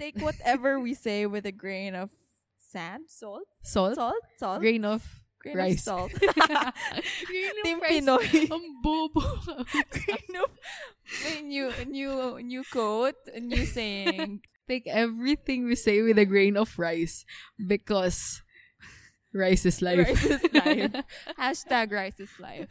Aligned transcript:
take 0.00 0.16
whatever 0.24 0.80
we 0.80 0.94
say 0.96 1.26
with 1.26 1.44
a 1.44 1.52
grain 1.52 1.94
of 1.94 2.08
sand, 2.56 3.04
salt, 3.08 3.44
Salt? 3.62 3.94
salt, 3.96 4.24
salt, 4.38 4.60
Grain 4.60 4.84
of 4.84 5.04
grain 5.42 5.56
rice. 5.56 5.84
of 5.86 6.08
salt. 6.08 6.12
Grain 6.20 7.52
of 7.60 7.64
Team 7.64 7.80
rice. 7.80 8.00
Pinoy. 8.00 8.24
Ang 8.48 8.52
um, 8.56 8.64
bobo. 8.82 9.20
grain 9.92 10.32
of 10.40 10.50
may 11.24 11.42
new 11.42 11.68
new 11.88 12.40
new 12.40 12.62
quote, 12.72 13.20
new 13.36 13.66
saying. 13.66 14.40
Take 14.68 14.86
everything 14.86 15.66
we 15.66 15.74
say 15.74 16.00
with 16.00 16.16
a 16.18 16.24
grain 16.24 16.56
of 16.56 16.70
rice 16.78 17.26
because 17.58 18.40
rice 19.34 19.66
is 19.66 19.82
life. 19.82 19.98
Rice 20.06 20.24
is 20.24 20.42
life. 20.54 20.94
Hashtag 21.36 21.90
rice 21.92 22.20
is 22.20 22.30
life. 22.38 22.70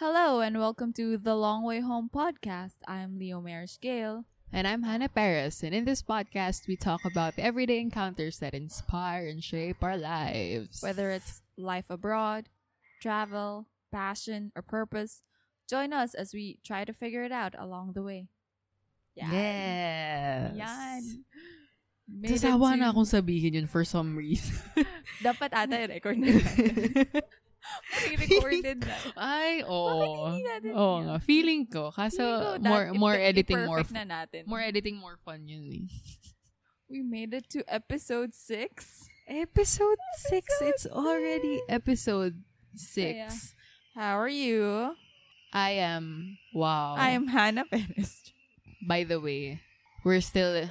Hello 0.00 0.40
and 0.40 0.56
welcome 0.58 0.94
to 0.94 1.18
the 1.18 1.36
Long 1.36 1.62
Way 1.62 1.80
Home 1.84 2.08
podcast. 2.08 2.80
I'm 2.88 3.20
Leomerish 3.20 3.78
Gale. 3.84 4.24
And 4.48 4.66
I'm 4.66 4.82
Hannah 4.82 5.12
Perez, 5.12 5.62
and 5.62 5.74
in 5.74 5.84
this 5.84 6.00
podcast, 6.00 6.66
we 6.66 6.74
talk 6.74 7.04
about 7.04 7.36
the 7.36 7.44
everyday 7.44 7.78
encounters 7.78 8.38
that 8.38 8.54
inspire 8.54 9.28
and 9.28 9.44
shape 9.44 9.84
our 9.84 9.98
lives. 10.00 10.80
Whether 10.80 11.10
it's 11.10 11.42
life 11.58 11.90
abroad, 11.90 12.48
travel, 13.02 13.68
passion, 13.92 14.52
or 14.56 14.62
purpose, 14.62 15.20
join 15.68 15.92
us 15.92 16.14
as 16.14 16.32
we 16.32 16.56
try 16.64 16.86
to 16.86 16.94
figure 16.96 17.22
it 17.22 17.30
out 17.30 17.52
along 17.58 17.92
the 17.92 18.02
way. 18.02 18.26
Yes. 19.14 20.56
Yan. 20.56 21.24
Sasawa 22.24 22.72
to- 22.72 22.76
na 22.80 22.90
akong 22.90 23.04
sabihin 23.04 23.52
yun 23.52 23.68
for 23.68 23.84
some 23.84 24.16
reason. 24.16 24.56
Dapat 25.22 25.52
ata 25.52 25.76
i-record 25.84 26.16
na. 26.24 26.32
Pre-recorded 27.94 28.78
na. 28.88 28.96
Ay, 29.16 29.62
oo. 29.62 29.90
Bakit 29.90 30.10
hindi 30.16 30.42
natin 30.48 30.70
Oo 30.74 30.96
nga. 31.04 31.16
Feeling 31.20 31.62
ko. 31.68 31.82
Kaso, 31.92 32.22
Feeling 32.22 32.62
ko 32.64 32.68
more, 32.68 32.84
that- 32.88 32.98
more 32.98 33.16
i- 33.16 33.24
editing, 33.30 33.60
more, 33.66 33.80
i-perfect 33.84 33.96
na 33.96 34.04
natin. 34.08 34.42
more 34.46 34.62
editing, 34.64 34.96
more 34.96 35.16
fun 35.22 35.44
yun 35.46 35.64
eh. 35.68 35.84
We 36.90 37.02
made 37.06 37.30
it 37.34 37.46
to 37.54 37.62
episode 37.70 38.34
6. 38.34 39.06
Episode 39.30 40.00
6. 40.26 40.42
Episode 40.42 40.66
It's 40.74 40.86
already 40.90 41.62
episode 41.70 42.42
6. 42.74 43.14
yeah. 43.14 43.30
How 43.94 44.18
are 44.18 44.28
you? 44.32 44.94
I 45.52 45.78
am, 45.82 46.38
wow. 46.54 46.94
I 46.98 47.10
am 47.14 47.26
Hannah 47.30 47.66
Perez. 47.66 48.34
By 48.86 49.02
the 49.04 49.18
way, 49.20 49.60
we're 50.02 50.22
still 50.22 50.66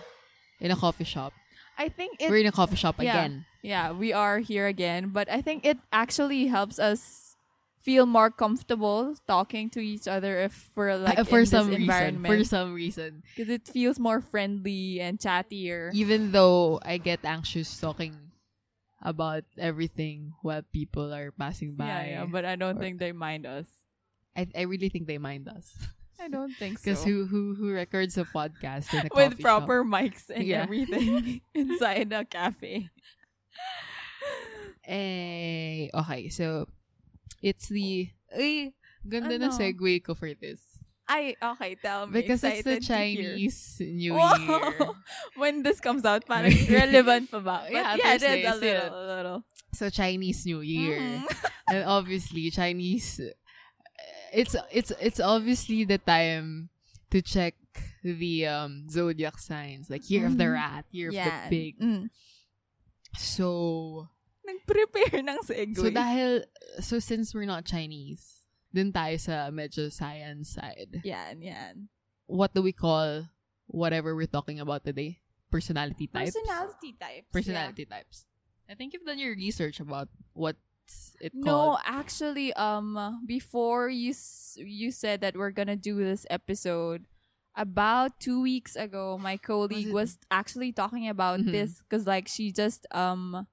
in 0.59 0.71
a 0.71 0.75
coffee 0.75 1.03
shop. 1.07 1.31
I 1.77 1.87
think 1.87 2.19
it 2.19 2.27
we're 2.31 2.43
in 2.43 2.47
a 2.47 2.55
coffee 2.55 2.75
shop 2.75 2.95
yeah. 2.99 3.11
again. 3.15 3.45
Yeah, 3.61 3.91
we 3.91 4.13
are 4.13 4.39
here 4.39 4.67
again, 4.67 5.09
but 5.09 5.29
I 5.29 5.41
think 5.41 5.65
it 5.65 5.77
actually 5.91 6.47
helps 6.47 6.79
us 6.79 7.35
feel 7.79 8.05
more 8.05 8.29
comfortable 8.29 9.15
talking 9.27 9.69
to 9.71 9.79
each 9.79 10.07
other 10.07 10.39
if 10.39 10.69
we're 10.75 10.95
like 10.95 11.17
Uh, 11.19 11.23
for 11.23 11.39
in 11.41 11.45
some 11.45 11.67
this 11.71 11.79
reason. 11.79 11.81
environment 11.91 12.27
For 12.31 12.43
some 12.43 12.73
reason. 12.73 13.23
because 13.35 13.49
it 13.51 13.67
feels 13.67 13.99
more 13.99 14.21
friendly 14.21 14.99
and 14.99 15.19
chattier. 15.19 15.91
Even 15.93 16.31
though 16.31 16.79
I 16.83 16.97
get 16.99 17.23
anxious 17.23 17.79
talking 17.79 18.15
about 19.01 19.43
everything 19.57 20.33
while 20.43 20.61
people 20.61 21.13
are 21.13 21.31
passing 21.31 21.75
by. 21.75 21.87
Yeah, 21.87 22.03
yeah, 22.23 22.25
but 22.27 22.43
I 22.43 22.55
don't 22.55 22.77
Or- 22.77 22.79
think 22.83 22.99
they 22.99 23.11
mind 23.11 23.45
us. 23.47 23.67
I, 24.35 24.47
I 24.55 24.61
really 24.67 24.89
think 24.89 25.07
they 25.07 25.17
mind 25.17 25.47
us. 25.47 25.71
I 26.19 26.27
don't 26.27 26.51
think 26.55 26.79
so. 26.83 26.83
Because 26.91 27.03
who, 27.03 27.25
who 27.25 27.55
who 27.55 27.71
records 27.71 28.17
a 28.19 28.23
podcast 28.27 28.91
in 28.93 29.07
a 29.07 29.09
With 29.15 29.39
proper 29.39 29.83
shop? 29.83 29.87
mics 29.87 30.27
and 30.29 30.43
Yeah. 30.43 30.63
everything 30.67 31.39
inside 31.55 32.11
a 32.11 32.23
cafe. 32.27 32.91
Eh, 34.85 35.89
okay, 35.93 36.29
so 36.29 36.67
it's 37.41 37.69
the 37.69 38.09
ay, 38.33 38.73
ganda 39.07 39.37
na 39.37 39.53
Ano? 39.53 39.57
segue 39.57 40.01
ko 40.03 40.13
for 40.17 40.33
this. 40.33 40.61
I 41.09 41.33
okay, 41.41 41.73
tell 41.77 42.05
me. 42.05 42.21
Because 42.21 42.43
it's 42.43 42.63
the 42.63 42.77
Excited 42.77 42.85
to 42.85 42.93
hear. 42.93 43.33
Chinese 43.33 43.81
New. 43.81 44.13
Year. 44.13 44.89
when 45.41 45.63
this 45.63 45.79
comes 45.79 46.05
out, 46.05 46.25
parang 46.25 46.53
relevant 46.69 47.29
pa 47.33 47.39
ba? 47.41 47.65
But 47.65 47.73
Yeah, 47.73 47.95
yeah, 47.97 48.13
it 48.13 48.23
is 48.23 48.45
a 48.45 48.55
little, 48.57 48.93
a 48.93 49.05
little. 49.17 49.39
So 49.73 49.89
Chinese 49.89 50.45
New 50.45 50.61
Year. 50.61 50.97
Mhm. 51.01 51.25
and 51.73 51.81
obviously 51.85 52.49
Chinese 52.49 53.21
it's 54.33 54.55
it's 54.73 54.93
it's 55.01 55.19
obviously 55.19 55.85
the 55.85 55.97
time 55.97 56.69
to 57.09 57.21
check 57.21 57.53
the 58.05 58.45
um 58.45 58.85
zodiac 58.89 59.37
signs 59.41 59.89
like 59.89 60.05
year 60.09 60.25
of 60.29 60.37
the 60.37 60.45
Mhm. 60.45 60.53
rat 60.53 60.85
year 60.93 61.09
of 61.09 61.17
the 61.17 61.33
pig 61.49 61.73
Mm. 61.81 62.09
So 63.17 64.07
Nag-prepare 64.45 65.21
ng 65.21 65.39
segue. 65.45 65.77
so 65.77 65.89
dahil 65.89 66.29
so 66.81 66.97
since 66.97 67.33
we're 67.33 67.45
not 67.49 67.65
Chinese 67.65 68.41
dun 68.73 68.89
tayo 68.93 69.17
sa 69.17 69.49
medyo 69.49 69.89
science 69.89 70.57
side 70.57 71.01
yan, 71.05 71.41
yan. 71.41 71.89
what 72.29 72.53
do 72.53 72.61
we 72.61 72.73
call 72.73 73.25
whatever 73.65 74.13
we're 74.15 74.29
talking 74.29 74.59
about 74.59 74.85
today 74.85 75.21
personality 75.49 76.05
types 76.05 76.33
Personality 76.33 76.91
types. 76.97 77.29
personality 77.33 77.85
types 77.85 78.25
I 78.69 78.77
think 78.77 78.93
you've 78.93 79.05
done 79.05 79.17
your 79.17 79.33
research 79.33 79.79
about 79.81 80.09
what 80.33 80.55
it 81.21 81.33
yeah. 81.33 81.41
No, 81.45 81.77
actually, 81.85 82.53
um, 82.53 82.97
before 83.25 83.89
you 83.89 84.09
s- 84.13 84.57
you 84.57 84.89
said 84.89 85.21
that 85.21 85.33
we're 85.37 85.53
gonna 85.53 85.77
do 85.77 85.97
this 85.97 86.25
episode, 86.29 87.05
about 87.55 88.19
two 88.19 88.41
weeks 88.41 88.75
ago, 88.75 89.17
my 89.21 89.37
colleague 89.37 89.87
Was 89.91 90.17
was, 90.17 90.17
actually 90.31 90.71
talking 90.71 91.07
about 91.09 91.39
Mhm. 91.41 91.51
this 91.51 91.81
because, 91.81 92.05
like, 92.07 92.27
she 92.27 92.51
just 92.51 92.85
um, 92.91 93.47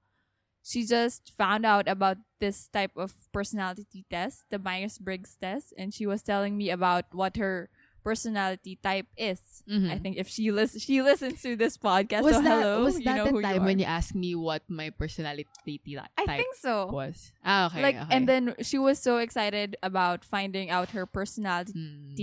she 0.63 0.85
just 0.85 1.31
found 1.37 1.65
out 1.65 1.87
about 1.89 2.19
this 2.41 2.67
type 2.69 2.91
of 2.97 3.15
personality 3.33 4.05
test, 4.11 4.45
the 4.51 4.59
Myers 4.59 4.99
Briggs 4.99 5.37
test, 5.41 5.73
and 5.79 5.95
she 5.95 6.07
was 6.07 6.23
telling 6.23 6.57
me 6.59 6.71
about 6.71 7.07
what 7.15 7.37
her 7.37 7.71
personality 8.03 8.79
type 8.83 9.07
is. 9.17 9.63
Mhm. 9.67 9.91
I 9.91 9.99
think 9.99 10.17
if 10.17 10.29
she 10.29 10.51
lis- 10.55 10.79
she 10.83 11.03
listens 11.03 11.43
to 11.43 11.57
this 11.57 11.75
podcast, 11.79 12.23
was 12.23 12.35
so 12.39 12.43
that 12.43 12.63
hello, 12.63 12.85
was 12.85 12.99
you 12.99 13.05
that 13.05 13.17
know 13.17 13.25
the 13.27 13.31
who 13.31 13.43
time 13.43 13.55
you 13.57 13.61
when 13.63 13.79
you 13.79 13.85
asked 13.87 14.15
me 14.15 14.35
what 14.35 14.63
my 14.71 14.91
personality 14.91 15.47
ty- 15.67 16.07
I 16.19 16.27
think 16.39 16.55
so. 16.55 16.87
was? 16.87 17.33
Ah, 17.45 17.67
okay. 17.67 17.83
like 17.83 17.97
okay. 17.97 18.15
and 18.15 18.29
then 18.29 18.55
she 18.63 18.79
was 18.79 18.99
so 19.03 19.19
excited 19.19 19.75
about 19.83 20.25
finding 20.25 20.71
out 20.71 20.91
her 20.91 21.07
personality 21.07 21.75
Mm. 21.75 22.15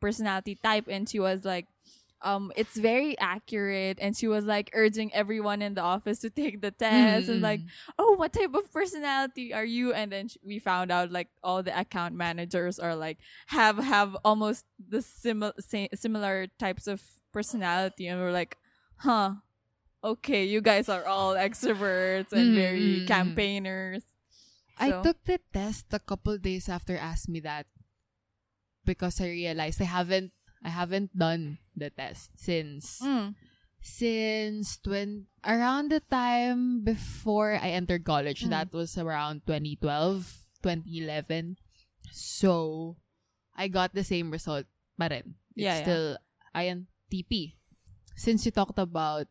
Personality 0.00 0.56
type 0.62 0.86
and 0.88 1.08
she 1.08 1.18
was 1.20 1.44
like 1.44 1.66
um 2.22 2.52
it's 2.56 2.76
very 2.76 3.18
accurate 3.18 3.98
and 4.00 4.16
she 4.16 4.28
was 4.28 4.44
like 4.44 4.70
urging 4.74 5.12
everyone 5.14 5.62
in 5.62 5.74
the 5.74 5.80
office 5.80 6.18
to 6.18 6.28
take 6.30 6.60
the 6.60 6.70
test 6.70 7.28
and 7.28 7.40
Mm, 7.40 7.42
like 7.42 7.60
mm. 7.60 7.68
oh 7.98 8.14
what 8.16 8.32
type 8.32 8.54
of 8.54 8.70
personality 8.72 9.52
are 9.54 9.64
you 9.64 9.92
and 9.92 10.12
then 10.12 10.28
sh- 10.28 10.36
we 10.44 10.58
found 10.58 10.90
out 10.90 11.10
like 11.10 11.28
all 11.42 11.62
the 11.62 11.72
account 11.78 12.14
managers 12.14 12.78
are 12.78 12.94
like 12.96 13.18
have 13.46 13.78
have 13.78 14.16
almost 14.24 14.64
the 14.78 15.00
similar 15.02 15.52
similar 15.94 16.46
types 16.58 16.86
of 16.86 17.02
personality 17.32 18.06
and 18.06 18.20
we're 18.20 18.32
like 18.32 18.56
huh 18.96 19.34
okay 20.04 20.44
you 20.44 20.60
guys 20.60 20.88
are 20.88 21.06
all 21.06 21.34
extroverts 21.34 22.32
and 22.32 22.52
Mm, 22.52 22.54
very 22.54 23.00
mm, 23.00 23.06
mm. 23.06 23.06
campaigners 23.06 24.02
I 24.78 24.92
took 24.92 25.24
the 25.24 25.38
test 25.52 25.86
a 25.92 25.98
couple 26.00 26.36
days 26.38 26.68
after 26.68 26.96
asked 26.96 27.28
me 27.28 27.40
that 27.40 27.66
because 28.84 29.20
I 29.20 29.28
realized 29.28 29.80
I 29.80 29.88
haven't 29.90 30.32
I 30.64 30.68
haven't 30.68 31.16
done 31.16 31.58
the 31.76 31.88
test 31.90 32.36
since 32.36 33.00
Mm. 33.00 33.34
since 33.80 34.76
20 34.84 35.24
around 35.44 35.88
the 35.90 36.00
time 36.04 36.84
before 36.84 37.56
I 37.56 37.72
entered 37.72 38.04
college. 38.04 38.44
Mm. 38.44 38.50
That 38.52 38.72
was 38.72 38.96
around 38.98 39.42
2012, 39.48 40.44
2011. 40.62 41.56
So 42.12 42.96
I 43.56 43.68
got 43.68 43.94
the 43.96 44.04
same 44.04 44.30
result 44.30 44.66
pa 45.00 45.08
rin. 45.08 45.36
It's 45.56 45.64
Yeah, 45.64 45.76
yeah. 45.76 45.82
still 45.82 46.06
INTP. 46.54 47.56
Since 48.16 48.44
you 48.44 48.52
talked 48.52 48.76
about 48.78 49.28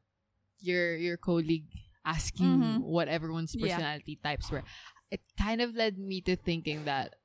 your 0.59 0.97
your 0.97 1.17
colleague 1.17 1.69
asking 2.05 2.81
Mhm. 2.81 2.89
what 2.89 3.05
everyone's 3.07 3.53
Yeah. 3.53 3.77
personality 3.77 4.17
types 4.17 4.49
were, 4.49 4.65
it 5.13 5.21
kind 5.37 5.61
of 5.61 5.75
led 5.77 5.97
me 6.01 6.21
to 6.25 6.33
thinking 6.35 6.85
that 6.89 7.15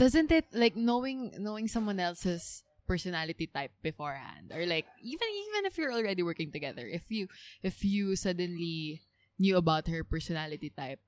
doesn't 0.00 0.32
it 0.32 0.48
like 0.56 0.74
knowing 0.74 1.36
knowing 1.36 1.68
someone 1.68 2.00
else's 2.00 2.64
personality 2.88 3.46
type 3.46 3.70
beforehand 3.84 4.50
or 4.50 4.64
like 4.64 4.88
even 5.04 5.28
even 5.28 5.68
if 5.68 5.76
you're 5.76 5.92
already 5.92 6.24
working 6.24 6.50
together 6.50 6.88
if 6.88 7.06
you 7.12 7.28
if 7.62 7.84
you 7.84 8.16
suddenly 8.16 9.04
knew 9.38 9.54
about 9.60 9.86
her 9.86 10.02
personality 10.02 10.72
type 10.72 10.98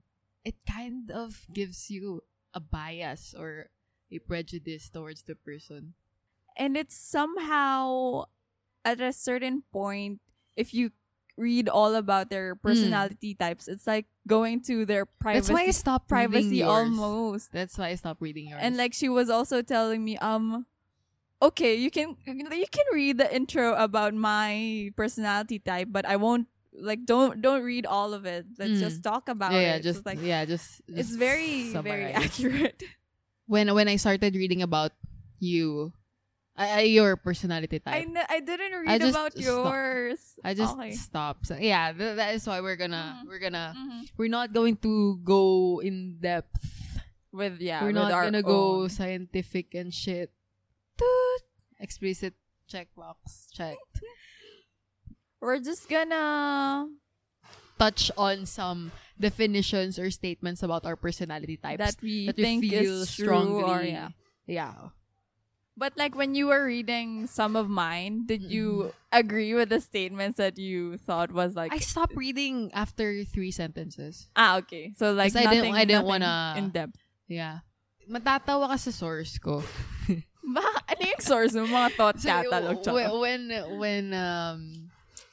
it 0.44 0.54
kind 0.66 1.10
of 1.10 1.46
gives 1.52 1.90
you 1.90 2.22
a 2.54 2.60
bias 2.60 3.34
or 3.36 3.70
a 4.10 4.18
prejudice 4.18 4.90
towards 4.90 5.22
the 5.22 5.34
person. 5.34 5.94
And 6.56 6.76
it's 6.76 6.96
somehow 6.96 8.24
at 8.84 9.00
a 9.00 9.12
certain 9.12 9.62
point 9.72 10.20
if 10.56 10.74
you 10.74 10.90
read 11.36 11.68
all 11.68 11.94
about 11.94 12.28
their 12.30 12.54
personality 12.54 13.34
types 13.34 13.66
it's 13.66 13.86
like 13.86 14.06
going 14.28 14.60
to 14.60 14.84
their 14.84 15.06
privacy. 15.06 15.48
that's 15.48 15.60
why 15.60 15.66
I 15.66 15.70
stopped 15.72 16.08
privacy 16.08 16.62
almost 16.62 17.52
that's 17.52 17.78
why 17.78 17.88
I 17.88 17.94
stopped 17.96 18.20
reading 18.20 18.48
yours 18.48 18.60
and 18.62 18.76
like 18.76 18.92
she 18.92 19.08
was 19.08 19.30
also 19.30 19.62
telling 19.62 20.04
me 20.04 20.18
um 20.18 20.66
okay, 21.42 21.74
you 21.74 21.90
can 21.90 22.14
you 22.24 22.66
can 22.70 22.86
read 22.94 23.18
the 23.18 23.26
intro 23.34 23.74
about 23.74 24.14
my 24.14 24.90
personality 24.94 25.58
type, 25.58 25.88
but 25.90 26.06
I 26.06 26.14
won't 26.14 26.46
like 26.72 27.04
don't 27.04 27.42
don't 27.42 27.62
read 27.66 27.84
all 27.84 28.14
of 28.14 28.24
it. 28.24 28.46
Let's 28.58 28.78
Mm. 28.78 28.80
just 28.80 29.02
talk 29.02 29.28
about 29.28 29.50
yeah, 29.52 29.58
it. 29.58 29.62
yeah, 29.62 29.74
It's 29.76 29.84
just 29.84 30.06
like 30.06 30.18
yeah, 30.22 30.44
just, 30.46 30.80
it's 30.86 31.08
just 31.10 31.18
very 31.18 31.72
very 31.74 32.12
summarize. 32.14 32.14
accurate. 32.30 32.82
When 33.50 33.74
when 33.74 33.88
I 33.88 33.96
started 33.96 34.36
reading 34.38 34.62
about 34.62 34.92
you, 35.42 35.92
I, 36.62 36.68
I, 36.78 36.80
your 36.86 37.16
personality 37.18 37.78
type. 37.82 37.94
I 37.94 38.06
type, 38.06 38.14
n- 38.14 38.26
I 38.30 38.38
didn't 38.40 38.72
read 38.86 38.88
I 38.88 38.98
just 38.98 39.10
about 39.18 39.32
stopped. 39.34 39.44
yours. 39.44 40.20
I 40.44 40.54
just 40.54 40.74
okay. 40.78 40.92
stopped. 40.94 41.46
So, 41.50 41.56
yeah, 41.58 41.90
th- 41.92 42.16
that 42.16 42.34
is 42.38 42.46
why 42.46 42.60
we're 42.62 42.76
gonna 42.78 43.18
Mhm. 43.18 43.28
we're 43.28 43.42
gonna 43.42 43.74
Mhm. 43.76 44.06
we're 44.16 44.30
not 44.30 44.52
going 44.54 44.76
to 44.86 45.18
go 45.26 45.80
in 45.82 46.18
depth. 46.22 46.62
with 47.32 47.60
yeah, 47.64 47.80
we're 47.80 47.96
with 47.96 47.96
not 47.96 48.12
our 48.12 48.24
gonna 48.28 48.44
go 48.44 48.86
scientific 48.88 49.72
and 49.74 49.88
shit. 49.92 50.30
Toot. 51.00 51.42
Explicit 51.80 52.34
checkbox 52.70 53.48
checked. 53.52 54.00
We're 55.40 55.58
just 55.58 55.88
gonna 55.88 56.86
Touch 57.78 58.12
on 58.16 58.46
some 58.46 58.92
definitions 59.18 59.98
or 59.98 60.10
statements 60.12 60.62
about 60.62 60.84
our 60.86 60.94
personality 60.94 61.56
types 61.56 61.82
that 61.82 61.96
we 62.02 62.26
that 62.30 62.36
we 62.36 62.42
think 62.44 62.62
feel 62.70 63.02
is 63.02 63.10
strongly. 63.10 63.62
true 63.62 63.70
or 63.72 63.82
yeah. 63.82 64.08
yeah. 64.46 64.74
But 65.76 65.96
like 65.96 66.14
when 66.14 66.34
you 66.36 66.48
were 66.52 66.64
reading 66.68 67.26
some 67.26 67.56
of 67.56 67.68
mine, 67.68 68.26
did 68.28 68.42
you 68.44 68.92
agree 69.10 69.54
with 69.56 69.70
the 69.72 69.80
statements 69.80 70.36
that 70.36 70.58
you 70.60 70.98
thought 71.00 71.32
was 71.32 71.56
like 71.56 71.72
I 71.72 71.78
stopped 71.80 72.12
reading 72.14 72.70
after 72.76 73.24
three 73.24 73.50
sentences. 73.50 74.28
ah 74.36 74.60
okay? 74.60 74.92
So 74.96 75.12
like 75.16 75.32
'Cause 75.32 75.46
I 75.46 75.48
didn't- 75.48 75.74
I 75.74 75.84
didn't 75.88 76.04
wanna- 76.04 76.54
in 76.60 76.70
depth. 76.70 77.00
Yeah. 77.26 77.64
Matatawa 78.04 78.68
ka 78.68 78.76
sa 78.76 78.92
source 78.92 79.38
ko. 79.40 79.64
Ba, 80.52 80.60
ano 80.90 81.02
yung 81.06 81.22
source 81.24 81.54
mo? 81.56 81.64
Mga 81.64 81.90
thought 81.96 82.18
So, 82.22 82.28
catalog. 82.28 82.76
w- 82.84 83.14
when 83.22 83.42
when 83.80 84.04
um 84.12 84.60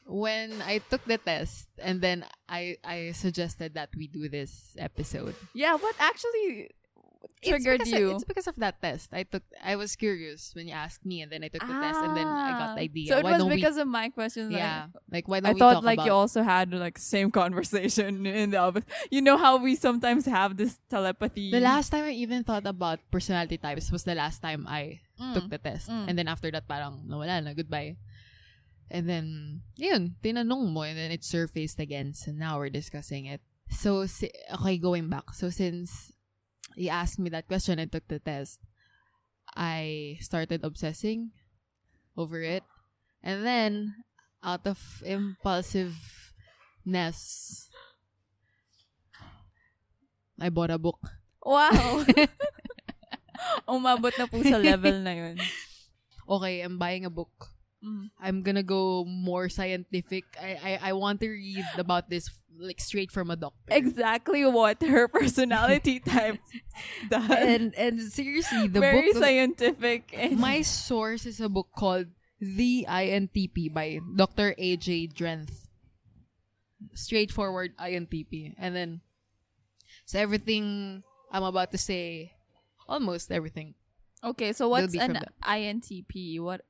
when 0.08 0.62
I 0.64 0.80
took 0.88 1.04
the 1.04 1.18
test 1.20 1.68
and 1.82 2.00
then 2.00 2.24
I 2.48 2.78
I 2.86 3.12
suggested 3.12 3.74
that 3.76 3.90
we 3.98 4.08
do 4.08 4.30
this 4.32 4.78
episode. 4.80 5.36
Yeah, 5.52 5.76
what 5.76 5.98
actually 6.00 6.72
triggered 7.44 7.82
it's 7.82 7.90
because 7.90 8.00
you? 8.00 8.08
Of, 8.12 8.16
it's 8.16 8.24
because 8.28 8.48
of 8.48 8.56
that 8.64 8.82
test. 8.82 9.12
I 9.14 9.24
took 9.24 9.44
I 9.64 9.76
was 9.76 9.96
curious 9.96 10.52
when 10.56 10.68
you 10.68 10.76
asked 10.76 11.06
me 11.06 11.22
and 11.22 11.32
then 11.32 11.44
I 11.44 11.48
took 11.48 11.64
the 11.64 11.74
test 11.80 12.00
and 12.04 12.16
then 12.16 12.28
I 12.28 12.52
got 12.56 12.76
the 12.76 12.82
Ah. 12.82 12.88
idea. 12.88 13.08
So 13.12 13.18
it 13.20 13.24
why 13.24 13.38
was 13.40 13.48
because 13.48 13.78
of 13.78 13.88
my 13.88 14.10
questions. 14.10 14.50
we 14.50 14.56
like- 14.56 14.64
Yeah. 14.64 14.88
Like 15.12 15.28
why 15.28 15.38
I 15.38 15.52
don't 15.52 15.54
we 15.56 15.60
thought 15.60 15.84
like 15.84 16.04
you 16.04 16.12
also 16.12 16.44
had 16.44 16.72
like 16.74 16.98
same 16.98 17.32
conversation 17.42 18.26
in 18.26 18.52
the 18.52 18.58
office. 18.60 18.84
You 19.12 19.22
know 19.22 19.38
how 19.38 19.58
we 19.60 19.76
sometimes 19.76 20.26
have 20.28 20.56
this 20.56 20.80
telepathy. 20.90 21.52
The 21.52 21.60
last 21.64 21.90
time 21.92 22.06
I 22.06 22.12
even 22.16 22.44
thought 22.44 22.68
about 22.68 23.00
personality 23.12 23.58
types 23.58 23.92
was 23.92 24.04
the 24.04 24.16
last 24.16 24.40
time 24.42 24.68
I 24.68 25.02
Mm. 25.20 25.34
took 25.36 25.50
the 25.52 25.60
test. 25.60 25.92
Mm. 25.92 26.06
And 26.08 26.14
then 26.16 26.28
after 26.32 26.48
that, 26.56 26.64
parang 26.64 27.04
nawala 27.04 27.44
na, 27.44 27.52
goodbye. 27.52 28.00
And 28.90 29.04
then, 29.08 29.62
yun, 29.76 30.16
tinanong 30.24 30.72
mo 30.72 30.82
and 30.88 30.98
then 30.98 31.12
it 31.12 31.24
surfaced 31.28 31.78
again. 31.80 32.14
So 32.16 32.32
now 32.32 32.58
we're 32.58 32.72
discussing 32.72 33.26
it. 33.28 33.42
So, 33.70 34.08
si- 34.08 34.32
okay, 34.56 34.78
going 34.80 35.10
back. 35.12 35.36
So 35.36 35.52
since 35.52 36.16
you 36.80 36.88
asked 36.88 37.20
me 37.20 37.28
that 37.30 37.52
question 37.52 37.78
and 37.78 37.92
took 37.92 38.08
the 38.08 38.24
test, 38.24 38.64
I 39.52 40.16
started 40.24 40.64
obsessing 40.64 41.36
over 42.16 42.40
it. 42.42 42.64
And 43.20 43.46
then, 43.46 44.00
out 44.40 44.64
of 44.64 44.80
impulsiveness, 45.04 47.68
I 50.40 50.48
bought 50.48 50.72
a 50.72 50.80
book. 50.80 51.04
Wow. 51.44 52.08
Umabot 53.68 54.16
na 54.16 54.32
po 54.32 54.40
sa 54.40 54.56
level 54.56 55.04
na 55.04 55.12
yun. 55.12 55.36
Okay, 56.24 56.64
I'm 56.64 56.80
buying 56.80 57.04
a 57.04 57.12
book. 57.12 57.59
Mm. 57.84 58.12
I'm 58.20 58.44
gonna 58.44 58.64
go 58.64 59.06
more 59.06 59.48
scientific. 59.48 60.26
I, 60.40 60.80
I 60.82 60.90
I 60.90 60.94
want 60.94 61.22
to 61.22 61.30
read 61.30 61.64
about 61.78 62.10
this 62.10 62.28
like 62.60 62.80
straight 62.82 63.12
from 63.12 63.32
a 63.32 63.38
doctor. 63.40 63.72
Exactly 63.72 64.44
what 64.46 64.84
her 64.84 65.08
personality 65.20 66.00
type 66.04 66.40
does. 67.10 67.30
And 67.32 67.74
and 67.76 68.02
seriously, 68.02 68.68
the 68.68 68.84
book 68.84 68.92
Very 68.92 69.14
book 69.14 69.24
scientific. 69.24 70.12
And 70.12 70.38
my 70.40 70.62
source 70.62 71.26
is 71.26 71.40
a 71.40 71.48
book 71.48 71.72
called 71.72 72.08
The 72.40 72.86
INTP 72.88 73.72
by 73.74 74.00
Dr. 74.16 74.56
AJ 74.60 75.16
Drenth. 75.16 75.56
Straightforward 76.94 77.76
INTP. 77.80 78.56
And 78.60 78.76
then 78.76 79.02
so 80.06 80.20
everything 80.20 81.04
I'm 81.32 81.44
about 81.44 81.72
to 81.72 81.78
say, 81.78 82.34
almost 82.88 83.32
everything. 83.32 83.76
okay, 84.24 84.52
so 84.52 84.68
what's 84.68 84.96
an. 84.96 85.20
INTP? 85.44 86.40
What? 86.42 86.62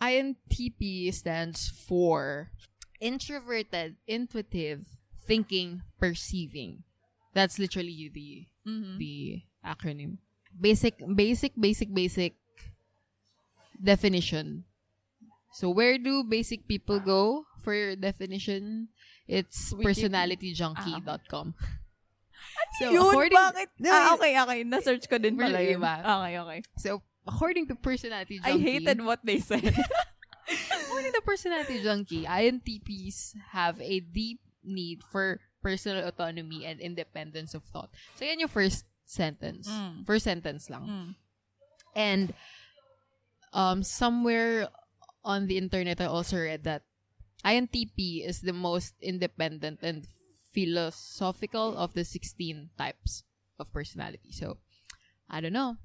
INTP 0.00 1.12
stands 1.12 1.68
for 1.68 2.50
introverted, 3.00 3.96
intuitive, 4.06 4.86
thinking, 5.26 5.82
perceiving. 5.98 6.84
That's 7.32 7.58
literally 7.58 8.08
the 8.12 8.46
Mhm. 8.66 8.98
the 8.98 9.42
acronym. 9.64 10.18
Basic, 10.56 10.96
basic, 11.04 11.52
basic, 11.56 11.92
basic 11.92 12.32
definition. 13.76 14.64
So 15.52 15.70
where 15.70 15.96
do 15.98 16.24
basic 16.24 16.68
people 16.68 17.00
go 17.00 17.46
for 17.60 17.72
your 17.74 17.96
definition? 17.96 18.88
It's 19.28 19.72
personalityjunkie.com. 19.72 21.54
So 22.78 22.92
Yun, 22.92 23.08
according 23.08 23.36
bakit? 23.36 23.68
Ah, 23.88 24.14
okay, 24.16 24.32
okay. 24.36 24.60
Na-search 24.64 25.08
ko 25.08 25.16
din 25.18 25.36
pala 25.36 25.60
yun. 25.60 25.80
Okay, 25.80 26.34
okay. 26.40 26.60
so 26.76 27.00
according 27.28 27.66
to 27.68 27.74
personality 27.74 28.38
junkie, 28.38 28.54
I 28.54 28.58
hated 28.58 29.04
what 29.04 29.20
they 29.24 29.40
said. 29.40 29.74
According 30.46 31.12
to 31.12 31.20
personality 31.22 31.82
junkie, 31.82 32.24
INTPs 32.24 33.34
have 33.50 33.80
a 33.80 34.00
deep 34.00 34.40
need 34.62 35.02
for 35.02 35.40
personal 35.62 36.06
autonomy 36.06 36.64
and 36.64 36.80
independence 36.80 37.54
of 37.54 37.64
thought. 37.74 37.90
So, 38.14 38.24
yan 38.24 38.38
yung 38.38 38.48
first 38.48 38.86
sentence. 39.04 39.66
Mm. 39.66 40.06
First 40.06 40.24
sentence 40.24 40.70
lang. 40.70 40.84
Mm. 40.86 41.10
And 41.96 42.26
um, 43.52 43.82
somewhere 43.82 44.68
on 45.24 45.46
the 45.46 45.58
internet, 45.58 46.00
I 46.00 46.06
also 46.06 46.38
read 46.38 46.62
that 46.64 46.82
INTP 47.44 48.26
is 48.26 48.42
the 48.42 48.52
most 48.52 48.94
independent 49.02 49.80
and 49.82 50.06
philosophical 50.54 51.76
of 51.76 51.94
the 51.94 52.04
16 52.04 52.70
types 52.78 53.24
of 53.58 53.72
personality. 53.72 54.30
So, 54.30 54.58
I 55.28 55.40
don't 55.40 55.52
know. 55.52 55.78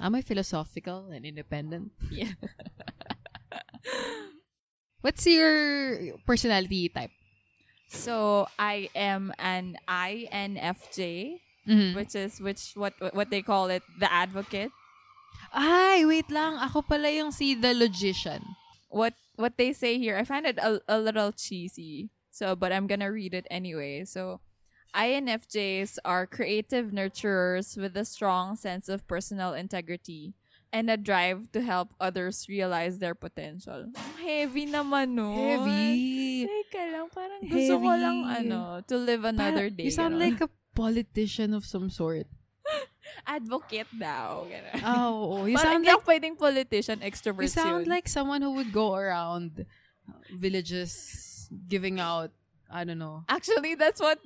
Am 0.00 0.14
I 0.14 0.22
philosophical 0.22 1.10
and 1.12 1.24
independent? 1.24 1.92
Yeah. 2.10 2.32
What's 5.00 5.26
your 5.26 6.16
personality 6.26 6.88
type? 6.88 7.10
So 7.88 8.46
I 8.58 8.88
am 8.94 9.32
an 9.38 9.76
INFJ, 9.88 11.40
Mhm. 11.66 11.94
which 11.96 12.14
is 12.14 12.40
which 12.40 12.72
what 12.76 12.94
what 13.14 13.30
they 13.30 13.42
call 13.42 13.68
it, 13.68 13.82
the 13.98 14.10
advocate. 14.10 14.70
Ay, 15.52 16.04
wait 16.06 16.30
lang. 16.30 16.60
Ako 16.60 16.82
pala 16.82 17.10
yung 17.10 17.32
si 17.32 17.54
The 17.56 17.74
Logician. 17.74 18.44
What 18.92 19.14
what 19.36 19.56
they 19.56 19.72
say 19.72 19.98
here, 19.98 20.16
I 20.16 20.24
find 20.24 20.46
it 20.46 20.58
a, 20.60 20.80
a 20.86 20.98
little 21.00 21.32
cheesy. 21.32 22.10
So, 22.30 22.54
but 22.54 22.70
I'm 22.72 22.86
gonna 22.86 23.10
read 23.10 23.34
it 23.34 23.46
anyway. 23.50 24.04
So, 24.04 24.40
INFJs 24.94 25.98
are 26.04 26.26
creative 26.26 26.90
nurturers 26.90 27.76
with 27.76 27.96
a 27.96 28.04
strong 28.04 28.56
sense 28.56 28.88
of 28.88 29.06
personal 29.06 29.54
integrity 29.54 30.34
and 30.72 30.90
a 30.90 30.96
drive 30.96 31.50
to 31.52 31.62
help 31.62 31.94
others 32.00 32.46
realize 32.48 32.98
their 32.98 33.14
potential. 33.14 33.90
Ang 33.94 34.16
Heavy 34.22 34.66
naman 34.66 35.14
no. 35.18 35.34
Heavy. 35.34 36.46
Teka 36.46 36.82
lang, 36.94 37.06
parang 37.10 37.42
gusto 37.42 37.74
ko 37.78 37.90
lang 37.90 38.18
ano, 38.26 38.80
to 38.86 38.96
live 38.98 39.24
another 39.26 39.70
Parang- 39.70 39.76
day. 39.78 39.84
You 39.90 39.94
sound 39.94 40.18
like 40.18 40.38
a 40.40 40.50
politician 40.74 41.54
of 41.54 41.66
some 41.66 41.90
sort. 41.90 42.26
advocate 43.26 43.90
daw. 43.98 44.46
Ganon. 44.46 44.74
Oh, 44.86 45.42
ah, 45.42 45.44
you 45.46 45.58
Parang 45.58 45.82
sound 45.82 45.84
like 45.86 46.04
pwedeng 46.06 46.38
politician, 46.38 46.98
extrovert 47.02 47.42
you 47.42 47.50
sound 47.50 47.86
yun. 47.86 47.90
like 47.90 48.06
someone 48.06 48.42
who 48.42 48.54
would 48.54 48.70
go 48.70 48.94
around 48.94 49.66
villages 50.30 51.48
giving 51.66 51.98
out 51.98 52.30
I 52.70 52.84
don't 52.84 52.98
know. 52.98 53.24
Actually, 53.28 53.74
that's 53.74 54.00
what 54.00 54.20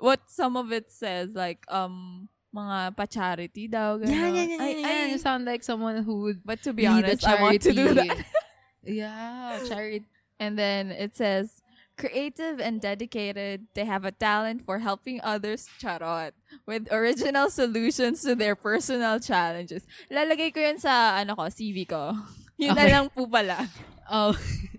what 0.00 0.20
some 0.30 0.56
of 0.56 0.70
it 0.72 0.90
says. 0.90 1.34
Like, 1.34 1.66
um, 1.68 2.28
mga 2.54 2.96
pa-charity 2.96 3.66
daw. 3.68 3.98
Ganon. 3.98 4.08
Yeah, 4.12 4.28
yeah, 4.28 4.46
yeah, 4.46 4.62
Ay, 4.62 4.74
yeah. 4.80 5.06
You 5.12 5.18
sound 5.18 5.44
like 5.44 5.62
someone 5.64 6.04
who 6.04 6.22
would 6.30 6.40
But 6.44 6.62
to 6.62 6.72
be 6.72 6.86
honest, 6.86 7.26
I 7.26 7.40
want 7.40 7.62
to 7.62 7.72
do 7.72 7.94
that. 7.94 8.22
yeah, 8.84 9.60
charity. 9.66 10.04
And 10.38 10.58
then 10.58 10.90
it 10.90 11.16
says, 11.16 11.62
creative 11.96 12.58
and 12.60 12.80
dedicated, 12.80 13.66
they 13.74 13.84
have 13.84 14.04
a 14.04 14.10
talent 14.12 14.62
for 14.66 14.80
helping 14.80 15.20
others, 15.22 15.68
charot, 15.80 16.32
with 16.66 16.90
original 16.90 17.48
solutions 17.48 18.22
to 18.22 18.34
their 18.34 18.54
personal 18.56 19.20
challenges. 19.20 19.86
Lalagay 20.10 20.52
ko 20.52 20.60
yun 20.60 20.78
sa, 20.78 21.16
ano 21.20 21.34
ko, 21.36 21.46
CV 21.46 21.86
ko. 21.88 22.12
Yun 22.62 22.74
na 22.76 22.84
Okay. 22.84 22.92
lang 22.94 23.06
po 23.10 23.26
pala. 23.26 23.66
Oh, 24.10 24.36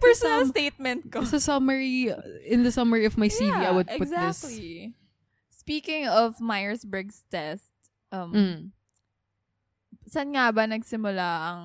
Personal 0.00 0.40
Some- 0.46 0.50
statement 0.54 1.00
ko. 1.10 1.24
so 1.24 1.38
summary 1.38 2.10
in 2.46 2.62
the 2.62 2.70
summary 2.72 3.04
of 3.06 3.16
my 3.18 3.26
CV, 3.28 3.50
I 3.50 3.62
Yeah, 3.62 3.70
would 3.74 3.88
put 3.88 4.08
this. 4.08 4.12
exactly. 4.42 4.94
Speaking 5.50 6.06
of 6.08 6.40
Myers-Briggs 6.42 7.22
test, 7.30 7.70
um, 8.10 8.32
Mm. 8.34 8.58
saan 10.10 10.34
nga 10.34 10.50
ba 10.50 10.66
nagsimula 10.66 11.28
ang 11.54 11.62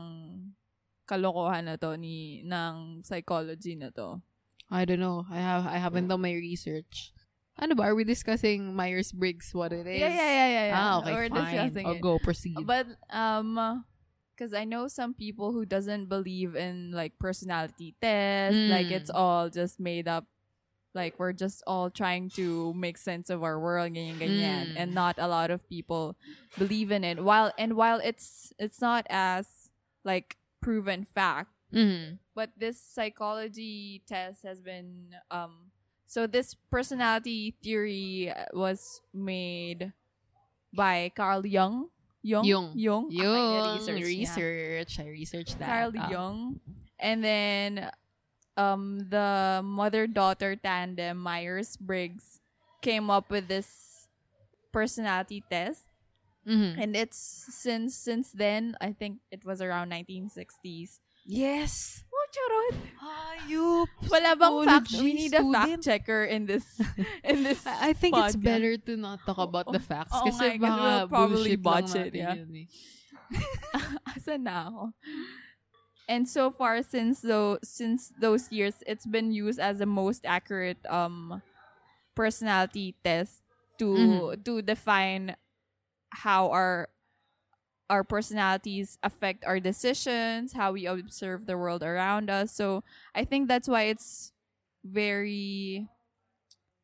kalokohan 1.09 1.65
na 1.65 1.75
to 1.81 1.97
ni 1.97 2.43
ng 2.45 3.01
psychology 3.03 3.73
na 3.75 3.89
to? 3.89 4.21
I 4.69 4.83
don't 4.85 4.99
know. 5.01 5.25
I 5.31 5.39
have 5.41 5.63
I 5.65 5.79
haven't 5.79 6.11
done 6.11 6.21
my 6.21 6.35
research. 6.35 7.15
Ano 7.57 7.73
ba? 7.73 7.89
Are 7.89 7.95
we 7.97 8.05
discussing 8.05 8.75
Myers 8.77 9.09
Briggs 9.09 9.49
what 9.55 9.73
it 9.73 9.87
is? 9.89 9.97
Yeah, 9.97 10.13
yeah, 10.13 10.29
yeah, 10.29 10.49
yeah. 10.53 10.65
yeah. 10.69 10.77
Ah, 10.77 10.91
okay, 11.01 11.13
We're 11.15 11.29
fine. 11.33 11.41
discussing 11.41 11.85
I'll 11.89 11.97
it. 11.97 12.05
go 12.05 12.19
proceed. 12.21 12.59
But 12.67 12.85
um 13.09 13.57
because 14.37 14.53
I 14.53 14.65
know 14.65 14.87
some 14.87 15.15
people 15.17 15.51
who 15.51 15.65
doesn't 15.65 16.05
believe 16.05 16.55
in 16.55 16.91
like 16.93 17.17
personality 17.17 17.95
tests, 17.99 18.61
like 18.69 18.87
Mm. 18.87 18.91
it's 19.01 19.09
all 19.09 19.49
just 19.49 19.79
made 19.81 20.07
up 20.07 20.25
like 20.93 21.17
we're 21.19 21.33
just 21.33 21.61
all 21.67 21.89
trying 21.89 22.29
to 22.31 22.73
make 22.73 22.97
sense 22.97 23.29
of 23.29 23.43
our 23.43 23.59
world 23.59 23.93
ganyan, 23.93 24.17
ganyan, 24.17 24.73
Mm. 24.73 24.77
and 24.77 24.93
not 24.93 25.15
a 25.17 25.27
lot 25.27 25.49
of 25.51 25.67
people 25.69 26.15
believe 26.57 26.89
in 26.91 27.03
it 27.03 27.21
while 27.21 27.51
and 27.57 27.73
while 27.73 27.99
it's 28.01 28.53
it's 28.57 28.81
not 28.81 29.05
as 29.09 29.69
like 30.05 30.37
proven 30.61 31.05
fact 31.05 31.49
Mhm. 31.73 32.17
but 32.33 32.49
this 32.57 32.81
psychology 32.81 34.01
test 34.07 34.41
has 34.41 34.57
been 34.61 35.13
um 35.29 35.69
so 36.07 36.25
this 36.25 36.55
personality 36.71 37.53
theory 37.61 38.31
was 38.53 39.01
made 39.13 39.91
by 40.73 41.11
Carl 41.15 41.45
Jung 41.45 41.89
Jung 42.27 42.43
Jung. 42.43 42.75
Jung 42.75 43.07
Yung 43.07 43.79
research 43.79 44.03
research, 44.03 44.91
niya. 44.99 45.05
I 45.05 45.09
researched 45.09 45.55
that. 45.63 45.67
Carl 45.71 45.91
Ah. 45.95 46.09
Jung 46.11 46.59
and 46.99 47.23
then 47.23 47.87
um 48.59 49.05
the 49.07 49.61
mother 49.63 50.07
daughter 50.09 50.55
tandem 50.59 51.17
Myers 51.23 51.77
Briggs 51.79 52.41
came 52.83 53.07
up 53.09 53.29
with 53.31 53.47
this 53.47 54.09
personality 54.73 55.43
test 55.49 55.87
Mhm. 56.47 56.79
and 56.79 56.95
it's 56.95 57.19
since 57.51 57.95
since 57.95 58.31
then 58.31 58.75
I 58.79 58.91
think 58.95 59.19
it 59.31 59.43
was 59.45 59.59
around 59.61 59.89
1960s 59.89 60.99
Yes. 61.27 62.06
Oh, 62.37 62.71
charot. 62.71 62.75
Hayop. 63.01 63.87
Wala 64.11 64.31
bang 64.35 64.55
fact? 64.65 64.91
We 65.01 65.13
need 65.13 65.33
a 65.33 65.43
fact 65.51 65.83
checker 65.83 66.23
in 66.25 66.45
this 66.45 66.65
in 67.23 67.43
this. 67.43 67.65
I 67.65 67.93
think 67.93 68.17
it's 68.17 68.35
better 68.35 68.77
to 68.77 68.93
not 68.97 69.25
talk 69.25 69.37
about 69.37 69.71
the 69.71 69.79
facts 69.81 70.13
kasi 70.13 70.57
nga, 70.57 70.57
kasi 70.57 70.61
baka 70.61 70.77
we'll 70.77 71.07
probably 71.09 71.55
botch 71.55 71.93
it, 71.95 72.13
yeah. 72.13 72.35
yun 72.37 72.53
eh. 72.53 72.67
Asan 74.15 74.43
na 74.47 74.69
ako? 74.71 74.83
And 76.07 76.23
so 76.23 76.51
far 76.51 76.79
since 76.83 77.19
though 77.19 77.59
since 77.63 78.13
those 78.15 78.47
years, 78.51 78.79
it's 78.87 79.05
been 79.05 79.31
used 79.35 79.59
as 79.59 79.79
the 79.83 79.89
most 79.89 80.23
accurate 80.23 80.79
um 80.87 81.43
personality 82.15 82.95
test 83.03 83.43
to 83.77 83.91
Mhm. 83.93 84.43
to 84.47 84.53
define 84.63 85.35
how 86.23 86.49
our 86.49 86.87
our 87.89 88.03
personalities 88.03 88.97
affect 89.03 89.45
our 89.45 89.59
decisions, 89.59 90.53
how 90.53 90.73
we 90.73 90.85
observe 90.85 91.45
the 91.45 91.57
world 91.57 91.83
around 91.83 92.29
us. 92.29 92.51
So 92.51 92.83
I 93.15 93.23
think 93.25 93.47
that's 93.47 93.67
why 93.67 93.83
it's 93.83 94.33
very 94.83 95.87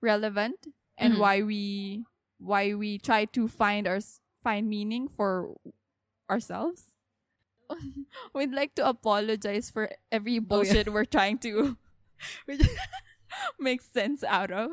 relevant 0.02 0.68
and 0.98 1.16
Mhm. 1.16 1.20
why 1.20 1.42
we 1.42 2.06
why 2.40 2.74
we 2.74 2.98
try 3.00 3.24
to 3.26 3.48
find 3.48 3.88
our 3.88 4.00
find 4.44 4.68
meaning 4.70 5.08
for 5.08 5.56
ourselves. 6.30 6.96
We'd 8.34 8.52
like 8.52 8.76
to 8.76 8.88
apologize 8.88 9.70
for 9.72 9.90
every 10.12 10.34
Oh, 10.34 10.36
yeah. 10.36 10.48
bullshit 10.48 10.92
we're 10.92 11.06
trying 11.08 11.40
to 11.48 11.78
make 13.60 13.82
sense 13.82 14.24
out 14.24 14.52
of. 14.52 14.72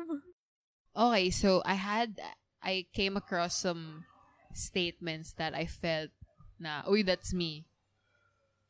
Okay, 0.95 1.29
so 1.29 1.61
I 1.65 1.75
had 1.75 2.19
I 2.61 2.85
came 2.93 3.15
across 3.17 3.55
some 3.55 4.05
statements 4.53 5.33
that 5.39 5.55
I 5.55 5.65
felt 5.65 6.11
na, 6.61 6.83
uy, 6.83 7.05
that's 7.05 7.33
me. 7.33 7.65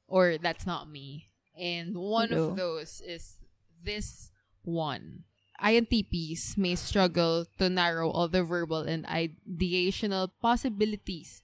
Or 0.07 0.37
that's 0.39 0.65
not 0.65 0.89
me. 0.89 1.27
And 1.59 1.95
one 1.95 2.29
Hello. 2.29 2.49
of 2.49 2.55
those 2.55 3.01
is 3.05 3.37
this 3.83 4.31
one. 4.63 5.23
INTPs 5.61 6.57
may 6.57 6.73
struggle 6.73 7.45
to 7.59 7.69
narrow 7.69 8.09
all 8.09 8.27
the 8.27 8.43
verbal 8.43 8.81
and 8.81 9.05
ideational 9.05 10.31
possibilities 10.41 11.43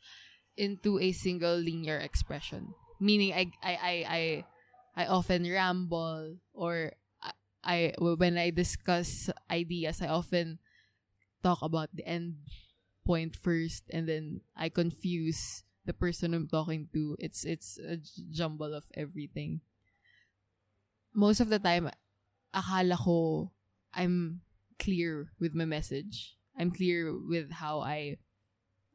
into 0.58 0.98
a 0.98 1.12
single 1.12 1.56
linear 1.56 2.00
expression. 2.00 2.74
Meaning, 3.00 3.34
I, 3.34 3.52
I, 3.62 3.74
I, 3.78 3.96
I, 4.10 4.22
I 4.98 5.06
often 5.06 5.46
ramble 5.46 6.38
or 6.54 6.94
I, 7.22 7.32
I 7.64 7.94
when 8.00 8.40
I 8.40 8.50
discuss 8.50 9.30
ideas, 9.52 10.02
I 10.02 10.08
often 10.08 10.58
talk 11.44 11.62
about 11.62 11.94
the 11.94 12.08
end 12.08 12.42
point 13.06 13.36
first 13.36 13.84
and 13.94 14.10
then 14.10 14.42
I 14.58 14.70
confuse 14.70 15.64
the 15.88 15.96
person 15.96 16.36
I'm 16.36 16.52
talking 16.52 16.92
to. 16.94 17.16
It's 17.18 17.48
it's 17.48 17.80
a 17.80 17.98
jumble 18.30 18.76
of 18.76 18.84
everything. 18.94 19.64
Most 21.16 21.40
of 21.40 21.48
the 21.50 21.58
time, 21.58 21.90
akala 22.54 23.00
ko 23.00 23.50
I'm 23.96 24.44
clear 24.78 25.32
with 25.40 25.56
my 25.56 25.66
message. 25.66 26.36
I'm 26.60 26.70
clear 26.70 27.16
with 27.16 27.50
how 27.64 27.80
I 27.82 28.20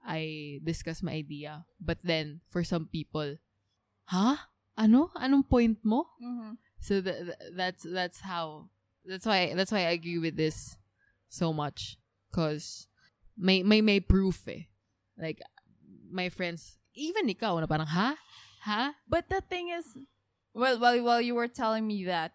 I 0.05 0.61
discuss 0.63 1.03
my 1.03 1.17
idea. 1.17 1.65
But 1.81 1.99
then 2.05 2.45
for 2.53 2.63
some 2.63 2.87
people, 2.87 3.41
huh? 4.07 4.37
Ano? 4.77 5.11
Anong 5.17 5.49
point 5.49 5.81
mo? 5.83 6.07
So 6.79 7.01
th- 7.01 7.33
th- 7.33 7.43
that's 7.57 7.83
that's 7.89 8.21
how 8.21 8.69
that's 9.09 9.27
why 9.27 9.55
that's 9.57 9.73
why 9.73 9.89
I 9.89 9.97
agree 9.97 10.19
with 10.19 10.37
this 10.37 10.77
so 11.33 11.53
much 11.53 11.97
cuz 12.35 12.87
may 13.39 13.63
may 13.63 13.81
may 13.81 14.01
proof 14.01 14.45
eh. 14.49 14.69
Like 15.17 15.41
my 16.11 16.29
friends, 16.29 16.82
even 16.95 17.29
ikaw 17.29 17.61
na 17.61 17.67
parang 17.67 17.87
ha? 17.89 18.17
Ha? 18.63 18.95
But 19.09 19.29
the 19.29 19.41
thing 19.41 19.69
is, 19.71 19.85
well, 20.55 20.79
while 20.79 21.01
while 21.03 21.21
you 21.23 21.35
were 21.35 21.49
telling 21.51 21.87
me 21.87 22.05
that, 22.07 22.33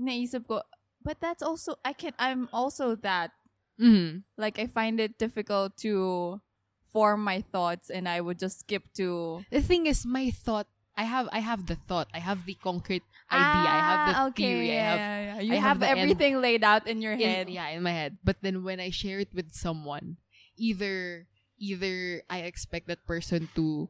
naisip 0.00 0.46
ko, 0.48 0.62
but 1.02 1.20
that's 1.20 1.42
also 1.42 1.76
I 1.84 1.92
can 1.92 2.12
I'm 2.18 2.48
also 2.52 2.94
that 3.04 3.32
Mhm. 3.80 4.22
like 4.38 4.58
I 4.58 4.66
find 4.70 5.00
it 5.02 5.18
difficult 5.18 5.74
to 5.82 6.38
form 6.86 7.26
my 7.26 7.42
thoughts 7.42 7.90
and 7.90 8.06
I 8.06 8.22
would 8.22 8.38
just 8.38 8.62
skip 8.62 8.86
to 9.02 9.42
The 9.50 9.58
thing 9.62 9.86
is 9.90 10.06
my 10.06 10.30
thought 10.30 10.70
I 10.94 11.10
have 11.10 11.26
I 11.34 11.42
have 11.42 11.66
the 11.66 11.74
thought. 11.74 12.06
I 12.14 12.22
have 12.22 12.46
the 12.46 12.54
concrete 12.54 13.02
idea. 13.26 13.66
I 13.66 13.80
have 13.82 14.00
the 14.06 14.14
Ah, 14.14 14.26
okay, 14.30 14.46
theory. 14.46 14.70
I 14.70 14.78
have 14.78 15.00
yeah, 15.02 15.18
yeah. 15.18 15.38
You 15.42 15.52
I 15.52 15.56
have 15.58 15.62
have, 15.62 15.78
the 15.82 15.88
end- 15.90 15.98
everything 16.06 16.38
laid 16.38 16.62
out 16.62 16.86
in 16.86 17.02
your 17.02 17.18
head. 17.18 17.50
in, 17.50 17.58
yeah, 17.58 17.74
in 17.74 17.82
my 17.82 17.90
head. 17.90 18.22
But 18.22 18.38
then 18.46 18.62
when 18.62 18.78
I 18.78 18.94
share 18.94 19.18
it 19.18 19.34
with 19.34 19.50
someone, 19.50 20.22
either 20.54 21.26
either 21.58 22.22
I 22.30 22.46
expect 22.48 22.88
that 22.88 23.06
person 23.06 23.48
to 23.56 23.88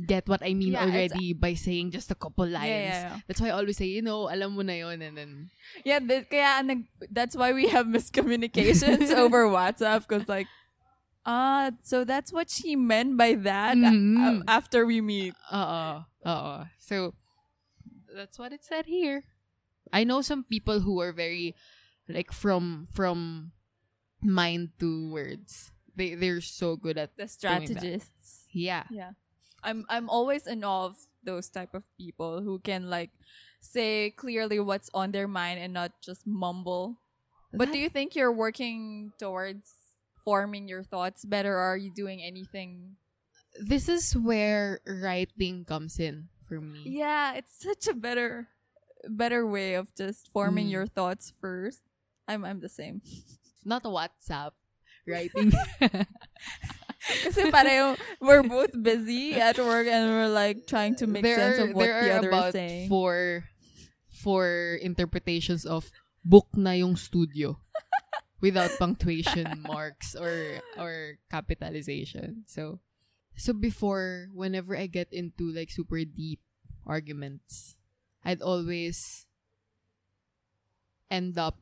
get 0.00 0.28
what 0.28 0.40
I 0.40 0.54
mean 0.54 0.72
Yeah, 0.72 0.84
already 0.88 1.32
by 1.34 1.52
saying 1.54 1.90
just 1.92 2.10
a 2.10 2.14
couple 2.16 2.46
lines. 2.48 2.72
yeah, 2.72 3.16
yeah. 3.16 3.16
That's 3.28 3.40
why 3.40 3.48
I 3.48 3.56
always 3.60 3.76
say, 3.76 3.86
you 3.92 4.00
know, 4.00 4.32
alam 4.32 4.56
mo 4.56 4.62
na 4.62 4.72
yon 4.80 5.02
and 5.02 5.16
then 5.16 5.50
Yeah, 5.84 6.00
th- 6.00 6.28
kaya 6.30 6.62
nag, 6.64 6.88
that's 7.12 7.36
why 7.36 7.52
we 7.52 7.68
have 7.68 7.84
miscommunications 7.92 9.12
over 9.22 9.44
WhatsApp 9.48 10.08
because 10.08 10.24
like, 10.28 10.48
ah, 11.26 11.70
so 11.84 12.04
that's 12.04 12.32
what 12.32 12.48
she 12.48 12.76
meant 12.76 13.16
by 13.20 13.34
that 13.44 13.76
Mhm. 13.76 14.40
a- 14.40 14.50
after 14.50 14.86
we 14.88 15.00
meet. 15.04 15.34
uh 15.52 15.68
oh. 15.68 15.96
uh 16.24 16.40
oh. 16.40 16.60
So 16.80 17.12
that's 18.08 18.38
what 18.38 18.52
it 18.52 18.64
said 18.64 18.86
here. 18.86 19.24
I 19.92 20.04
know 20.04 20.22
some 20.22 20.44
people 20.44 20.80
who 20.80 21.00
are 21.00 21.12
very 21.12 21.54
like 22.08 22.32
from 22.32 22.88
from 22.92 23.52
mind 24.22 24.70
to 24.80 25.10
words. 25.12 25.72
They 26.00 26.16
they're 26.16 26.40
so 26.40 26.80
good 26.80 26.96
at 26.96 27.12
The 27.20 27.28
strategists. 27.28 28.48
Yeah. 28.56 28.88
Yeah. 28.88 29.12
I'm 29.60 29.84
I'm 29.92 30.08
always 30.08 30.48
in 30.48 30.64
awe 30.64 30.88
of 30.88 30.96
those 31.20 31.52
type 31.52 31.76
of 31.76 31.84
people 32.00 32.40
who 32.40 32.56
can 32.64 32.88
like 32.88 33.12
say 33.60 34.08
clearly 34.16 34.56
what's 34.56 34.88
on 34.96 35.12
their 35.12 35.28
mind 35.28 35.60
and 35.60 35.76
not 35.76 35.92
just 36.00 36.24
mumble. 36.24 36.96
But 37.52 37.68
That- 37.68 37.76
do 37.76 37.78
you 37.78 37.92
think 37.92 38.16
you're 38.16 38.32
working 38.32 39.12
towards 39.20 39.76
forming 40.24 40.64
your 40.68 40.80
thoughts 40.84 41.28
better 41.28 41.52
or 41.52 41.76
are 41.76 41.76
you 41.76 41.92
doing 41.92 42.24
anything? 42.24 42.96
this 43.60 43.90
is 43.90 44.14
where 44.14 44.78
writing 44.86 45.66
comes 45.66 45.98
in 45.98 46.30
for 46.46 46.62
me. 46.62 46.86
Yeah, 46.86 47.34
it's 47.34 47.52
such 47.60 47.90
a 47.90 47.94
better 47.98 48.48
better 49.04 49.42
way 49.44 49.74
of 49.74 49.90
just 49.98 50.30
forming 50.32 50.68
Mm. 50.68 50.76
your 50.80 50.86
thoughts 50.86 51.34
first. 51.42 51.82
I'm 52.30 52.46
I'm 52.46 52.62
the 52.64 52.70
same. 52.72 53.02
Not 53.66 53.84
a 53.84 53.90
WhatsApp. 53.92 54.54
Writing. 55.06 55.52
Kasi 57.00 57.48
pareho, 57.48 57.96
we're 58.20 58.44
both 58.44 58.70
busy 58.76 59.34
at 59.34 59.56
work 59.58 59.88
and 59.88 60.10
we're 60.12 60.28
like 60.28 60.66
trying 60.68 60.94
to 61.00 61.06
make 61.08 61.24
there 61.24 61.36
sense 61.36 61.58
of 61.58 61.74
what 61.74 61.88
the 61.88 62.12
other 62.12 62.28
about 62.28 62.52
is 62.52 62.52
saying. 62.52 62.88
four 62.88 63.44
four 64.20 64.76
interpretations 64.84 65.64
of 65.64 65.88
book 66.20 66.46
na 66.52 66.76
yung 66.76 66.94
studio 66.94 67.56
without 68.44 68.70
punctuation 68.76 69.48
marks 69.68 70.12
or 70.12 70.60
or 70.76 71.16
capitalization. 71.32 72.44
So 72.44 72.80
so 73.36 73.56
before 73.56 74.28
whenever 74.36 74.76
I 74.76 74.86
get 74.86 75.08
into 75.12 75.48
like 75.48 75.72
super 75.72 76.04
deep 76.04 76.40
arguments, 76.84 77.76
I'd 78.24 78.44
always 78.44 79.24
end 81.10 81.40
up 81.40 81.56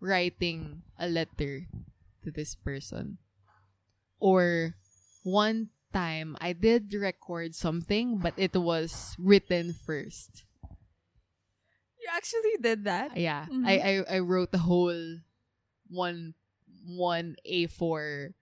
writing 0.00 0.82
a 1.00 1.08
letter 1.08 1.66
to 2.24 2.30
this 2.30 2.54
person. 2.54 3.18
Or 4.20 4.74
one 5.24 5.70
time 5.92 6.36
I 6.40 6.52
did 6.52 6.94
record 6.94 7.54
something, 7.54 8.18
but 8.18 8.34
it 8.36 8.54
was 8.54 9.14
written 9.18 9.74
first. 9.74 10.44
You 12.00 12.08
actually 12.10 12.56
did 12.60 12.84
that? 12.84 13.16
Yeah, 13.16 13.46
Mhm. 13.46 13.62
I, 13.66 13.74
I 13.78 13.92
I 14.16 14.18
wrote 14.18 14.50
the 14.50 14.62
whole 14.66 15.18
one 15.90 16.34
one 16.82 17.36
A4, 17.46 18.34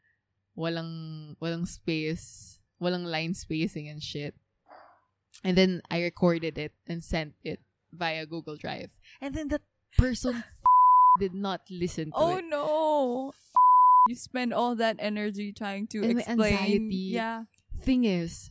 walang 0.57 1.37
walang 1.41 1.69
space, 1.69 2.57
walang 2.81 3.05
line 3.05 3.35
spacing 3.35 3.89
and 3.89 4.01
shit. 4.03 4.33
And 5.45 5.57
then 5.57 5.81
I 5.91 6.01
recorded 6.05 6.57
it 6.57 6.73
and 6.89 7.05
sent 7.05 7.35
it 7.45 7.61
via 7.93 8.25
Google 8.25 8.57
Drive. 8.57 8.91
And 9.21 9.35
then 9.35 9.49
that 9.49 9.65
person 9.97 10.45
did 11.21 11.33
not 11.37 11.61
listen 11.69 12.13
to 12.13 12.17
Oh 12.17 12.37
it. 12.37 12.45
Oh 12.45 12.49
no. 12.49 13.33
You 14.09 14.17
spend 14.17 14.53
all 14.53 14.75
that 14.77 14.97
energy 14.99 15.53
trying 15.53 15.87
to 15.93 16.03
And 16.03 16.19
explain. 16.21 16.39
anxiety. 16.41 17.13
Yeah. 17.15 17.45
Thing 17.83 18.05
is, 18.05 18.49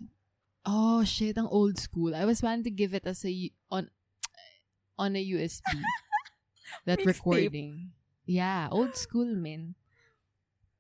oh 0.65 1.03
shit, 1.03 1.37
ang 1.37 1.47
old 1.49 1.77
school. 1.77 2.13
I 2.15 2.25
was 2.25 2.41
planning 2.41 2.63
to 2.65 2.73
give 2.73 2.93
it 2.93 3.05
as 3.05 3.25
a 3.25 3.31
on 3.71 3.89
on 5.01 5.15
a 5.15 5.21
USB. 5.23 5.61
that 6.85 7.01
recording. 7.05 7.93
Yeah, 8.29 8.69
old 8.69 8.93
school, 8.93 9.25
man. 9.33 9.73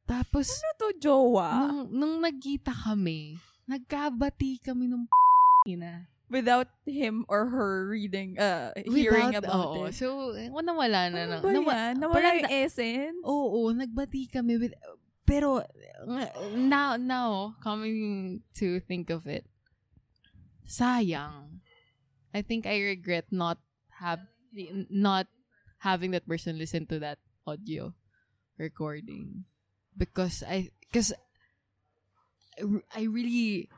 Tapos, 0.05 0.49
Ano 0.49 0.69
to, 0.77 0.87
jowa? 1.01 1.49
nung, 1.69 1.81
nung 1.89 2.15
nagkita 2.21 2.73
kami, 2.73 3.37
nagkabati 3.69 4.57
kami 4.61 4.85
nung 4.89 5.05
ina. 5.69 6.05
Without 6.29 6.69
him 6.85 7.25
or 7.25 7.49
her 7.49 7.89
reading, 7.89 8.37
uh, 8.37 8.69
hearing 8.85 9.33
Without- 9.33 9.49
about 9.49 9.65
oo. 9.73 9.85
it. 9.89 9.97
So, 9.97 10.37
eh, 10.37 10.45
nawala 10.53 11.09
na. 11.09 11.25
Ano 11.25 11.41
ba 11.41 11.49
nawa- 11.49 11.73
yan? 11.73 11.93
Nawala 11.97 12.13
parang 12.13 12.37
yung 12.45 12.53
essence? 12.53 13.17
Oo, 13.25 13.73
nagbati 13.73 14.29
kami 14.29 14.61
with, 14.61 14.77
pero, 15.25 15.65
now, 16.53 16.93
now, 17.01 17.57
coming 17.65 18.41
to 18.53 18.77
think 18.85 19.09
of 19.09 19.25
it, 19.25 19.49
sayang. 20.69 21.65
I 22.29 22.45
think 22.45 22.69
I 22.69 22.77
regret 22.77 23.25
not 23.33 23.57
have, 23.97 24.21
not 24.93 25.25
having 25.81 26.13
that 26.13 26.29
person 26.29 26.61
listen 26.61 26.85
to 26.93 27.01
that 27.01 27.17
audio 27.49 27.97
recording. 28.61 29.49
Because 29.97 30.45
I, 30.45 30.69
because 30.79 31.09
I 32.93 33.01
really 33.09 33.69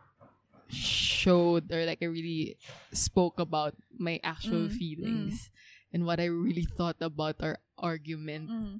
showed 0.71 1.71
or 1.71 1.85
like 1.85 1.99
I 2.01 2.07
really 2.07 2.57
spoke 2.95 3.39
about 3.39 3.75
my 3.93 4.19
actual 4.23 4.67
Mm, 4.67 4.75
feelings 4.75 5.51
and 5.93 6.05
what 6.07 6.19
I 6.19 6.25
really 6.31 6.65
thought 6.65 6.97
about 7.03 7.43
our 7.43 7.59
argument. 7.77 8.49
Mm. 8.49 8.75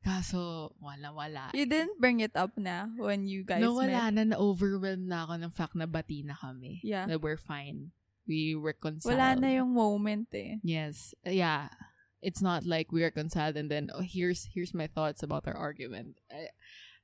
Kaso, 0.00 0.72
wala-wala. 0.80 1.52
You 1.52 1.66
didn't 1.68 2.00
bring 2.00 2.20
it 2.24 2.32
up 2.32 2.56
na 2.56 2.88
when 2.96 3.28
you 3.28 3.44
guys 3.44 3.60
Nawala 3.60 4.08
met? 4.08 4.14
na, 4.16 4.22
na-overwhelm 4.32 5.04
na 5.04 5.28
ako 5.28 5.34
ng 5.44 5.52
fact 5.52 5.76
na 5.76 5.84
bati 5.84 6.24
na 6.24 6.32
kami. 6.32 6.80
Yeah. 6.80 7.04
That 7.04 7.20
we're 7.20 7.36
fine. 7.36 7.92
We 8.24 8.56
reconciled. 8.56 9.12
Wala 9.12 9.36
na 9.36 9.48
yung 9.60 9.76
moment 9.76 10.32
eh. 10.32 10.56
Yes. 10.64 11.12
Yeah. 11.26 11.68
It's 12.24 12.40
not 12.40 12.64
like 12.64 12.92
we 12.92 13.04
reconciled 13.04 13.56
and 13.60 13.68
then, 13.68 13.92
oh, 13.92 14.00
here's 14.00 14.48
here's 14.56 14.72
my 14.72 14.88
thoughts 14.88 15.20
about 15.20 15.44
our 15.44 15.56
argument. 15.56 16.16
I, 16.32 16.48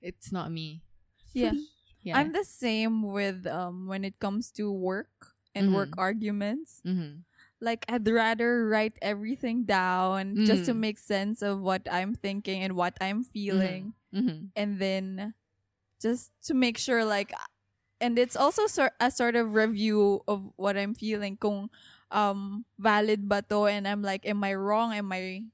it's 0.01 0.33
not 0.33 0.49
me. 0.49 0.81
Yeah. 1.37 1.53
Yeah. 2.07 2.23
I'm 2.23 2.31
the 2.31 2.47
same 2.47 3.03
with 3.03 3.51
um 3.51 3.91
when 3.91 4.07
it 4.07 4.23
comes 4.23 4.55
to 4.63 4.71
work 4.71 5.35
and 5.59 5.75
work 5.75 5.99
Mhm. 5.99 6.07
arguments. 6.07 6.79
Mhm. 6.87 7.27
Like 7.59 7.83
I'd 7.91 8.07
rather 8.07 8.69
write 8.71 8.95
everything 9.03 9.67
down 9.67 10.47
just 10.47 10.71
to 10.71 10.73
Mhm. 10.77 10.87
make 10.87 10.99
sense 11.03 11.43
of 11.43 11.59
what 11.59 11.83
I'm 11.91 12.15
thinking 12.15 12.63
and 12.63 12.79
what 12.79 12.95
I'm 13.03 13.25
feeling 13.27 13.99
Mhm. 14.15 14.55
and 14.55 14.79
then 14.79 15.35
just 15.99 16.31
to 16.47 16.55
make 16.55 16.79
sure 16.79 17.03
like 17.03 17.35
and 17.99 18.21
it's 18.21 18.37
also 18.37 18.69
sor- 18.69 18.93
a 19.01 19.11
sort 19.11 19.35
of 19.35 19.57
review 19.57 20.21
of 20.29 20.53
what 20.61 20.77
I'm 20.77 20.93
feeling 20.95 21.35
kung 21.41 21.73
um 22.13 22.69
valid 22.79 23.27
ba 23.27 23.43
to 23.51 23.67
and 23.67 23.89
I'm 23.89 24.05
like 24.05 24.23
am 24.29 24.45
I 24.45 24.53
wrong 24.55 24.93
am 24.95 25.11
I 25.11 25.49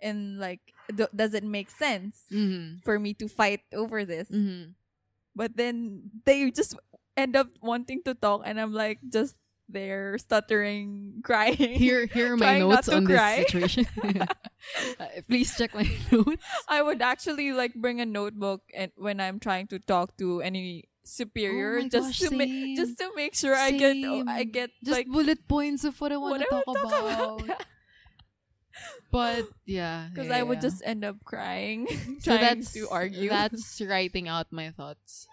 and 0.00 0.38
like 0.38 0.62
do- 0.94 1.10
does 1.12 1.34
it 1.34 1.44
make 1.44 1.68
sense 1.68 2.24
Mhm. 2.30 2.80
for 2.86 2.96
me 3.02 3.12
to 3.18 3.26
fight 3.28 3.66
over 3.74 4.06
this. 4.06 4.30
But 5.34 5.56
then 5.56 6.10
they 6.24 6.50
just 6.50 6.76
end 7.16 7.36
up 7.36 7.48
wanting 7.60 8.02
to 8.04 8.14
talk 8.14 8.42
and 8.44 8.60
I'm 8.60 8.72
like 8.72 8.98
just 9.08 9.36
there 9.68 10.18
stuttering 10.18 11.20
crying 11.24 11.56
Here, 11.56 12.06
here 12.06 12.34
are 12.34 12.36
my 12.36 12.58
not 12.58 12.86
notes 12.86 12.88
on 12.88 13.06
cry. 13.06 13.36
this 13.36 13.46
situation. 13.52 13.86
Uh, 15.00 15.06
please 15.28 15.56
check 15.58 15.74
my 15.74 15.82
notes. 16.12 16.38
I 16.68 16.82
would 16.82 17.02
actually 17.02 17.50
like 17.52 17.74
bring 17.74 18.00
a 18.00 18.06
notebook 18.06 18.62
and 18.72 18.92
when 18.96 19.18
I'm 19.18 19.40
trying 19.40 19.66
to 19.74 19.80
talk 19.80 20.16
to 20.18 20.40
any 20.40 20.84
superior 21.04 21.80
Oh 21.82 21.88
just 21.88 22.20
gosh, 22.22 22.30
to 22.30 22.36
make 22.36 22.76
just 22.76 22.96
to 22.98 23.10
make 23.16 23.34
sure 23.34 23.56
I 23.56 23.72
get 23.72 23.96
oh, 24.06 24.22
I 24.28 24.44
get 24.44 24.70
Just 24.84 24.96
like 24.96 25.08
bullet 25.08 25.48
points 25.48 25.82
of 25.82 26.00
what 26.00 26.12
I 26.12 26.16
want 26.16 26.42
to 26.42 26.48
talk, 26.48 26.64
talk 26.64 26.78
about. 26.78 27.42
about 27.42 27.66
But 29.10 29.48
yeah, 29.66 30.08
because 30.08 30.28
yeah, 30.28 30.38
I 30.38 30.42
would 30.42 30.58
yeah. 30.58 30.68
just 30.68 30.82
end 30.84 31.04
up 31.04 31.16
crying 31.24 31.86
so 32.20 32.36
trying 32.36 32.60
that's 32.60 32.72
to 32.72 32.88
argue. 32.88 33.28
That's 33.28 33.80
writing 33.80 34.28
out 34.28 34.48
my 34.50 34.70
thoughts 34.70 35.26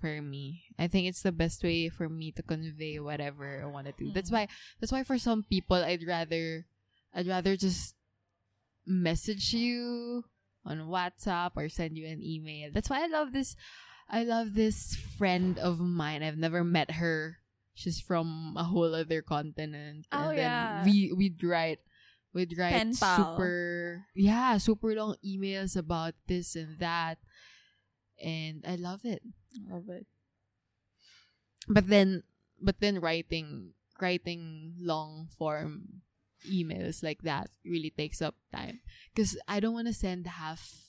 for 0.00 0.22
me. 0.22 0.62
I 0.78 0.86
think 0.88 1.08
it's 1.08 1.22
the 1.22 1.32
best 1.32 1.62
way 1.62 1.88
for 1.88 2.08
me 2.08 2.32
to 2.32 2.42
convey 2.42 2.98
whatever 3.00 3.60
I 3.62 3.66
want 3.66 3.86
to 3.86 3.94
do. 3.98 4.12
That's 4.12 4.30
Mm. 4.30 4.34
why 4.34 4.48
that's 4.80 4.92
why 4.92 5.02
for 5.04 5.18
some 5.18 5.42
people 5.42 5.76
I'd 5.76 6.06
rather 6.06 6.66
I'd 7.12 7.26
rather 7.26 7.56
just 7.56 7.94
message 8.86 9.52
you 9.52 10.24
on 10.64 10.78
WhatsApp 10.88 11.52
or 11.56 11.68
send 11.68 11.96
you 11.96 12.06
an 12.06 12.22
email. 12.22 12.70
That's 12.72 12.88
why 12.90 13.04
I 13.04 13.08
love 13.08 13.32
this 13.32 13.56
I 14.08 14.24
love 14.24 14.54
this 14.54 14.96
friend 15.18 15.58
of 15.58 15.78
mine. 15.78 16.22
I've 16.22 16.38
never 16.38 16.64
met 16.64 16.92
her. 16.98 17.38
She's 17.74 18.00
from 18.00 18.54
a 18.58 18.64
whole 18.64 18.94
other 18.94 19.22
continent. 19.22 20.06
Oh, 20.12 20.30
and 20.30 20.30
then 20.30 20.36
yeah. 20.38 20.84
we 20.84 21.12
we'd 21.16 21.42
write 21.44 21.78
we'd 22.32 22.56
write 22.58 22.94
super 22.94 24.06
yeah, 24.14 24.58
super 24.58 24.94
long 24.94 25.16
emails 25.24 25.76
about 25.76 26.14
this 26.26 26.54
and 26.56 26.78
that. 26.78 27.18
And 28.22 28.64
I 28.68 28.76
love 28.76 29.04
it. 29.04 29.22
Love 29.68 29.88
it. 29.88 30.06
But 31.68 31.88
then 31.88 32.22
but 32.60 32.80
then 32.80 33.00
writing 33.00 33.72
writing 34.00 34.74
long 34.80 35.28
form 35.36 36.02
emails 36.48 37.02
like 37.02 37.20
that 37.22 37.50
really 37.64 37.90
takes 37.90 38.20
up 38.22 38.34
time 38.52 38.80
because 39.12 39.36
I 39.46 39.60
don't 39.60 39.74
want 39.74 39.88
to 39.88 39.94
send 39.94 40.26
half 40.26 40.88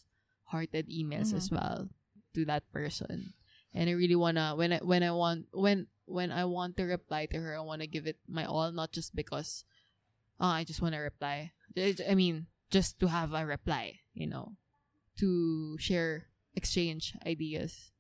hearted 0.52 0.88
emails 0.88 1.32
Mhm. 1.36 1.38
as 1.38 1.52
well 1.52 1.90
to 2.34 2.46
that 2.46 2.64
person 2.72 3.34
and 3.76 3.90
I 3.90 3.94
really 3.94 4.16
want 4.16 4.38
to 4.40 4.56
when 4.56 4.72
I 4.72 4.80
when 4.80 5.04
I 5.04 5.12
want 5.12 5.48
when 5.52 5.88
when 6.08 6.32
I 6.32 6.46
want 6.48 6.78
to 6.80 6.88
reply 6.88 7.28
to 7.28 7.40
her 7.40 7.56
I 7.56 7.62
want 7.68 7.82
to 7.84 7.88
give 7.88 8.08
it 8.08 8.20
my 8.28 8.46
all 8.48 8.72
not 8.72 8.92
just 8.96 9.12
because 9.16 9.64
oh, 10.42 10.48
I 10.48 10.66
just 10.66 10.82
want 10.82 10.96
to 10.96 11.00
reply 11.00 11.52
I 11.78 12.16
mean 12.16 12.48
just 12.70 13.00
to 13.00 13.08
have 13.08 13.34
a 13.34 13.46
reply 13.46 14.00
you 14.14 14.28
know 14.28 14.58
to 15.20 15.78
share 15.80 16.28
exchange 16.56 17.16
ideas. 17.26 17.92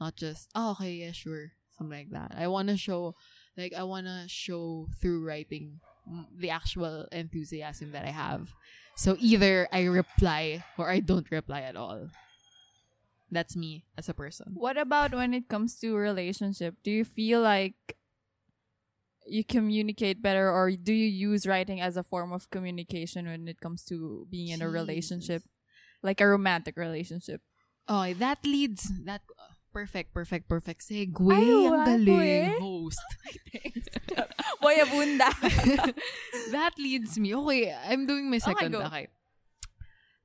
Not 0.00 0.16
just 0.16 0.50
oh 0.54 0.72
okay 0.72 0.92
yeah 0.92 1.12
sure 1.12 1.52
something 1.78 1.96
like 1.96 2.10
that. 2.10 2.36
I 2.36 2.48
want 2.48 2.68
to 2.68 2.76
show 2.76 3.14
like 3.56 3.72
i 3.72 3.82
want 3.82 4.06
to 4.06 4.24
show 4.28 4.88
through 5.00 5.24
writing 5.24 5.80
the 6.36 6.50
actual 6.50 7.06
enthusiasm 7.12 7.92
that 7.92 8.04
i 8.04 8.10
have. 8.10 8.52
So 8.96 9.16
either 9.20 9.68
i 9.72 9.84
reply 9.84 10.64
or 10.76 10.90
i 10.90 11.00
don't 11.00 11.30
reply 11.30 11.62
at 11.62 11.76
all. 11.76 12.08
That's 13.30 13.56
me 13.56 13.84
as 13.96 14.10
a 14.10 14.14
person. 14.14 14.52
What 14.52 14.76
about 14.76 15.14
when 15.14 15.32
it 15.32 15.48
comes 15.48 15.80
to 15.80 15.96
relationship? 15.96 16.76
Do 16.84 16.90
you 16.90 17.04
feel 17.04 17.40
like 17.40 17.96
you 19.26 19.44
communicate 19.44 20.22
better 20.22 20.50
or 20.50 20.70
do 20.70 20.92
you 20.92 21.06
use 21.06 21.46
writing 21.46 21.80
as 21.80 21.96
a 21.96 22.02
form 22.02 22.32
of 22.32 22.50
communication 22.50 23.26
when 23.26 23.46
it 23.48 23.60
comes 23.60 23.84
to 23.84 24.26
being 24.30 24.48
in 24.48 24.62
a 24.62 24.68
relationship? 24.68 25.42
Like 26.02 26.20
a 26.20 26.26
romantic 26.26 26.76
relationship. 26.76 27.40
oh 27.90 28.14
that 28.14 28.38
leads 28.46 28.86
that 29.02 29.26
perfect 29.74 30.14
perfect 30.14 30.46
perfect 30.46 30.86
segue 30.86 31.34
Ay, 31.34 31.66
ang 31.66 31.82
galing 31.82 32.54
eh. 32.54 32.54
host 32.62 33.02
Boy, 34.62 34.76
abunda. 34.84 35.30
that 36.52 36.72
leads 36.78 37.18
me. 37.18 37.34
Okay, 37.34 37.74
I'm 37.74 38.06
doing 38.06 38.30
my 38.30 38.38
second. 38.38 38.74
Okay. 38.74 39.08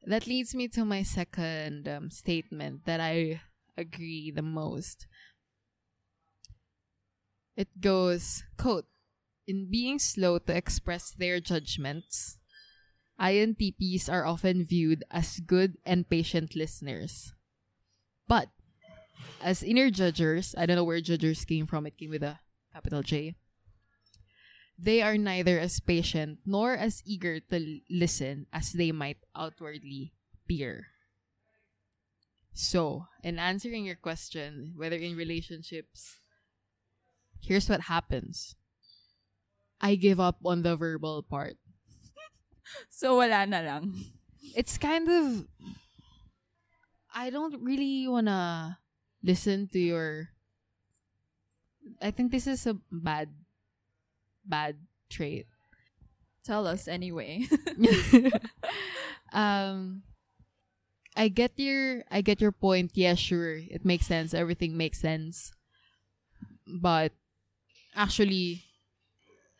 That 0.05 0.27
leads 0.27 0.55
me 0.55 0.67
to 0.69 0.86
my 0.86 1.03
second 1.03 1.88
um, 1.88 2.10
statement 2.10 2.86
that 2.86 3.01
I 3.01 3.41
agree 3.77 4.31
the 4.31 4.45
most. 4.45 5.07
It 7.57 7.81
goes, 7.81 8.43
quote, 8.55 8.85
in 9.47 9.67
being 9.69 9.97
slow 9.97 10.37
to 10.39 10.55
express 10.55 11.11
their 11.11 11.41
judgments, 11.41 12.37
INTPs 13.19 14.07
are 14.07 14.25
often 14.25 14.63
viewed 14.63 15.03
as 15.09 15.41
good 15.41 15.75
and 15.83 16.07
patient 16.07 16.55
listeners. 16.55 17.33
But, 18.27 18.49
as 19.41 19.63
inner 19.63 19.89
judgers, 19.89 20.53
I 20.55 20.67
don't 20.67 20.77
know 20.77 20.85
where 20.85 21.01
judgers 21.01 21.43
came 21.43 21.65
from, 21.65 21.87
it 21.87 21.97
came 21.97 22.11
with 22.11 22.21
a 22.21 22.39
capital 22.71 23.01
J 23.01 23.35
they 24.77 25.01
are 25.01 25.17
neither 25.17 25.57
as 25.57 25.79
patient 25.81 26.39
nor 26.45 26.77
as 26.77 27.01
eager 27.05 27.39
to 27.39 27.81
listen 27.89 28.45
as 28.53 28.71
they 28.71 28.91
might 28.91 29.17
outwardly 29.35 30.13
appear. 30.33 30.93
So, 32.53 33.07
in 33.23 33.39
answering 33.39 33.85
your 33.85 33.97
question, 33.97 34.73
whether 34.77 34.95
in 34.95 35.17
relationships, 35.17 36.17
here's 37.41 37.69
what 37.69 37.82
happens. 37.82 38.56
I 39.80 39.95
give 39.95 40.19
up 40.19 40.38
on 40.45 40.63
the 40.63 40.76
verbal 40.76 41.23
part. 41.23 41.58
So, 42.91 43.15
wala 43.23 43.47
na 43.47 43.63
lang. 43.63 43.95
It's 44.52 44.76
kind 44.76 45.08
of 45.08 45.47
I 47.17 47.32
don't 47.32 47.63
really 47.63 48.08
wanna 48.08 48.78
listen 49.23 49.67
to 49.71 49.80
your 49.80 50.30
I 52.02 52.12
think 52.12 52.32
this 52.32 52.45
is 52.45 52.67
a 52.67 52.78
bad 52.91 53.32
bad 54.45 54.78
trait. 55.10 55.47
Tell 56.43 56.67
us 56.67 56.88
anyway. 56.88 57.47
um 59.34 60.04
I 61.17 61.28
get 61.30 61.58
your 61.58 62.04
I 62.12 62.21
get 62.21 62.39
your 62.39 62.54
point. 62.54 62.91
Yeah, 62.93 63.15
sure. 63.15 63.58
It 63.58 63.84
makes 63.84 64.06
sense. 64.06 64.38
Everything 64.38 64.78
makes 64.78 65.02
sense. 65.02 65.52
But 66.67 67.17
actually 67.97 68.63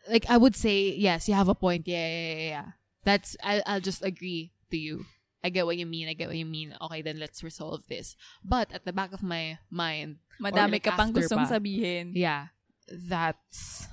like 0.08 0.24
I 0.30 0.38
would 0.38 0.56
say 0.56 0.94
yes, 0.94 1.28
you 1.28 1.34
have 1.34 1.48
a 1.48 1.58
point. 1.58 1.86
Yeah, 1.86 2.06
yeah, 2.06 2.34
yeah. 2.34 2.48
yeah. 2.48 2.66
That's 3.04 3.36
I 3.42 3.62
I'll 3.66 3.84
just 3.84 4.04
agree 4.04 4.52
to 4.70 4.78
you. 4.78 5.04
I 5.42 5.50
get 5.50 5.66
what 5.66 5.76
you 5.76 5.86
mean. 5.86 6.08
I 6.08 6.14
get 6.14 6.28
what 6.28 6.36
you 6.36 6.46
mean. 6.46 6.74
Okay, 6.80 7.02
then 7.02 7.18
let's 7.18 7.42
resolve 7.42 7.86
this. 7.88 8.16
But 8.42 8.72
at 8.72 8.84
the 8.84 8.92
back 8.92 9.12
of 9.12 9.22
my 9.22 9.58
mind, 9.70 10.18
Madami 10.40 10.78
like 10.78 10.84
ka 10.84 10.96
pang 10.96 11.12
gustong 11.12 11.46
pa. 11.46 11.58
sabihin. 11.58 12.14
yeah, 12.14 12.50
that's 12.90 13.86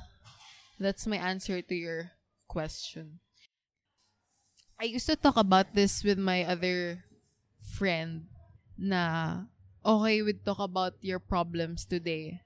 that's 0.79 1.05
my 1.05 1.17
answer 1.17 1.62
to 1.62 1.75
your 1.75 2.12
question. 2.47 3.19
I 4.75 4.91
used 4.91 5.08
to 5.08 5.15
talk 5.15 5.38
about 5.38 5.71
this 5.71 6.03
with 6.03 6.19
my 6.19 6.43
other 6.43 7.05
friend 7.63 8.27
na 8.75 9.47
okay 9.86 10.19
we 10.19 10.36
talk 10.36 10.60
about 10.60 10.99
your 10.99 11.19
problems 11.19 11.86
today. 11.86 12.41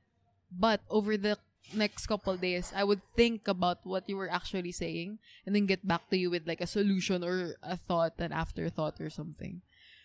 But 0.50 0.82
over 0.90 1.18
the 1.18 1.38
next 1.74 2.08
couple 2.08 2.36
days, 2.38 2.74
I 2.76 2.84
would 2.84 3.02
think 3.16 3.48
about 3.48 3.86
what 3.86 4.10
you 4.10 4.18
were 4.18 4.30
actually 4.32 4.72
saying 4.72 5.20
and 5.46 5.56
then 5.56 5.66
get 5.66 5.88
back 5.88 6.10
to 6.10 6.18
you 6.18 6.30
with 6.30 6.48
like 6.48 6.62
a 6.62 6.68
solution 6.68 7.24
or 7.24 7.56
a 7.64 7.78
thought, 7.78 8.20
an 8.20 8.32
afterthought 8.32 9.00
or 9.02 9.10
something. 9.10 9.62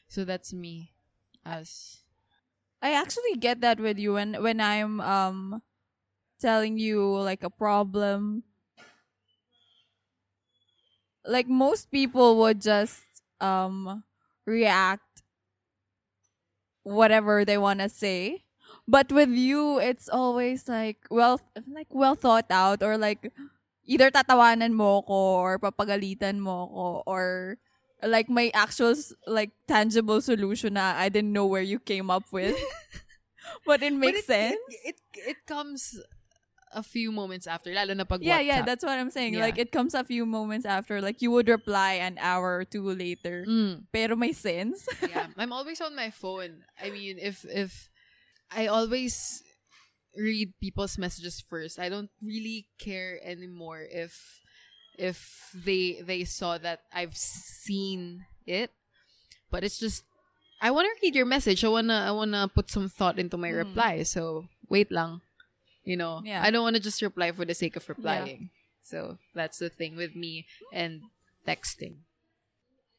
So 0.09 0.25
that's 0.25 0.53
me 0.53 0.93
as 1.45 1.99
I 2.83 2.93
actually 2.93 3.37
get 3.41 3.61
that 3.63 3.81
with 3.81 3.99
you 3.99 4.15
when 4.15 4.37
when 4.43 4.61
I'm 4.61 5.01
um 5.01 5.63
telling 6.41 6.79
you 6.79 7.01
like 7.19 7.43
a 7.43 7.51
problem. 7.51 8.45
Like 11.25 11.49
most 11.49 11.91
people 11.91 12.37
would 12.39 12.61
just 12.61 13.05
um 13.41 14.05
react 14.47 15.23
whatever 16.83 17.45
they 17.45 17.59
want 17.59 17.81
to 17.81 17.89
say. 17.89 18.44
But 18.87 19.09
with 19.13 19.31
you 19.33 19.81
it's 19.81 20.09
always 20.09 20.69
like 20.69 21.01
well 21.09 21.41
like 21.65 21.89
well 21.89 22.15
thought 22.15 22.51
out 22.51 22.83
or 22.83 22.99
like 22.99 23.33
either 23.85 24.11
tatawanan 24.11 24.73
mo 24.77 25.01
ko 25.03 25.41
or 25.41 25.59
papagalitan 25.59 26.37
mo 26.41 26.69
ko 26.69 26.87
or 27.09 27.57
like 28.05 28.29
my 28.29 28.51
actual 28.53 28.93
like 29.27 29.53
tangible 29.67 30.21
solution 30.21 30.75
na 30.75 30.93
I 30.97 31.09
didn't 31.09 31.33
know 31.33 31.47
where 31.47 31.65
you 31.65 31.79
came 31.81 32.11
up 32.11 32.29
with. 32.33 32.57
but 33.67 33.83
it 33.83 33.93
makes 33.93 34.29
But 34.29 34.37
sense. 34.37 34.61
It, 34.85 34.97
it 34.97 34.99
it 35.17 35.39
comes 35.47 35.97
a 36.75 36.83
few 36.83 37.13
moments 37.13 37.47
after, 37.47 37.71
lalo 37.73 37.95
na 37.95 38.05
pag 38.05 38.21
yeah, 38.21 38.41
yeah, 38.41 38.63
that's 38.63 38.83
what 38.83 38.99
I'm 38.99 39.11
saying. 39.11 39.35
Yeah. 39.35 39.47
Like 39.47 39.59
it 39.59 39.71
comes 39.71 39.95
a 39.95 40.03
few 40.03 40.27
moments 40.27 40.67
after. 40.67 41.01
Like 41.01 41.23
you 41.23 41.31
would 41.31 41.49
reply 41.49 42.03
an 42.03 42.19
hour 42.19 42.59
or 42.59 42.65
two 42.65 42.85
later. 42.91 43.47
Mm. 43.47 43.87
Pero 43.93 44.17
may 44.17 44.33
sense. 44.33 44.85
yeah, 45.01 45.31
I'm 45.39 45.53
always 45.53 45.81
on 45.81 45.95
my 45.95 46.11
phone. 46.11 46.67
I 46.77 46.91
mean, 46.91 47.17
if 47.23 47.47
if 47.47 47.89
I 48.55 48.67
always 48.67 49.43
read 50.17 50.55
people's 50.61 50.97
messages 50.99 51.41
first, 51.43 51.79
I 51.79 51.89
don't 51.89 52.11
really 52.23 52.67
care 52.79 53.19
anymore 53.25 53.83
if 53.91 54.41
if 54.97 55.51
they 55.55 56.01
they 56.07 56.23
saw 56.25 56.57
that 56.59 56.81
I've 56.95 57.17
seen 57.17 58.27
it. 58.47 58.71
But 59.51 59.65
it's 59.65 59.79
just 59.79 60.05
I 60.63 60.71
want 60.71 60.87
to 60.87 60.95
read 61.03 61.15
your 61.15 61.27
message. 61.27 61.65
I 61.65 61.69
wanna 61.69 62.07
I 62.07 62.13
wanna 62.13 62.47
put 62.49 62.71
some 62.71 62.89
thought 62.89 63.19
into 63.19 63.37
my 63.37 63.51
Mm. 63.51 63.57
reply. 63.67 64.03
So 64.07 64.47
wait 64.71 64.91
lang, 64.95 65.21
you 65.85 65.97
know. 65.99 66.23
Yeah. 66.25 66.43
I 66.43 66.51
don't 66.51 66.63
want 66.63 66.77
to 66.77 66.83
just 66.83 67.03
reply 67.03 67.33
for 67.35 67.45
the 67.45 67.55
sake 67.55 67.75
of 67.77 67.89
replying. 67.89 68.51
So 68.87 69.19
that's 69.35 69.59
the 69.59 69.69
thing 69.69 69.97
with 69.97 70.15
me 70.15 70.47
and 70.73 71.03
texting. 71.47 72.07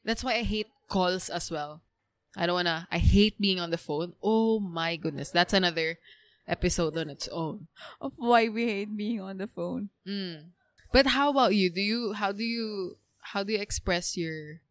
That's 0.03 0.23
why 0.23 0.35
I 0.35 0.43
hate 0.43 0.67
calls 0.89 1.29
as 1.29 1.49
well. 1.49 1.81
I 2.37 2.45
don't 2.45 2.55
wanna. 2.55 2.87
I 2.91 2.97
hate 2.97 3.39
being 3.39 3.59
on 3.59 3.71
the 3.71 3.77
phone. 3.77 4.13
Oh 4.21 4.59
my 4.59 4.95
goodness, 4.95 5.31
that's 5.31 5.53
another 5.53 5.99
episode 6.47 6.97
on 6.97 7.09
its 7.09 7.27
own. 7.29 7.67
of 8.01 8.13
why 8.17 8.49
we 8.49 8.65
hate 8.65 8.95
being 8.95 9.21
on 9.21 9.37
the 9.37 9.47
phone. 9.47 9.89
Mm. 10.07 10.51
But 10.91 11.07
how 11.07 11.29
about 11.29 11.55
you? 11.55 11.69
Do 11.69 11.81
you 11.81 12.13
how 12.13 12.31
do 12.31 12.43
you 12.43 12.97
how 13.33 13.43
do 13.43 13.53
you 13.53 13.59
express 13.59 14.15
your 14.17 14.61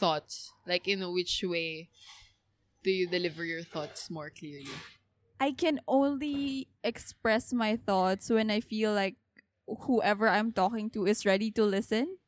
thoughts? 0.00 0.52
Like 0.66 0.88
in 0.88 1.00
which 1.12 1.42
way 1.44 1.88
do 2.82 2.90
you 2.90 3.08
deliver 3.08 3.44
your 3.44 3.62
thoughts 3.62 4.10
more 4.10 4.30
clearly? 4.30 4.74
I 5.40 5.52
can 5.52 5.80
only 5.88 6.68
express 6.82 7.52
my 7.52 7.76
thoughts 7.76 8.30
when 8.30 8.50
I 8.50 8.60
feel 8.60 8.92
like 8.92 9.16
whoever 9.66 10.28
I'm 10.28 10.52
talking 10.52 10.90
to 10.90 11.06
is 11.06 11.26
ready 11.26 11.50
to 11.52 11.64
listen. 11.64 12.18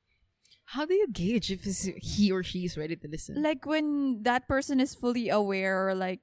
How 0.66 0.85
do 0.85 0.94
you 0.94 1.07
gauge 1.09 1.50
if 1.50 1.64
it's 1.66 1.88
he 2.02 2.33
or 2.33 2.42
she 2.42 2.64
is 2.64 2.76
ready 2.76 2.96
to 2.96 3.09
listen? 3.09 3.40
Like 3.40 3.64
when 3.66 4.22
that 4.24 4.48
person 4.48 4.81
is 4.81 4.94
fully 4.94 5.29
aware 5.29 5.88
or 5.88 5.94
like 5.94 6.20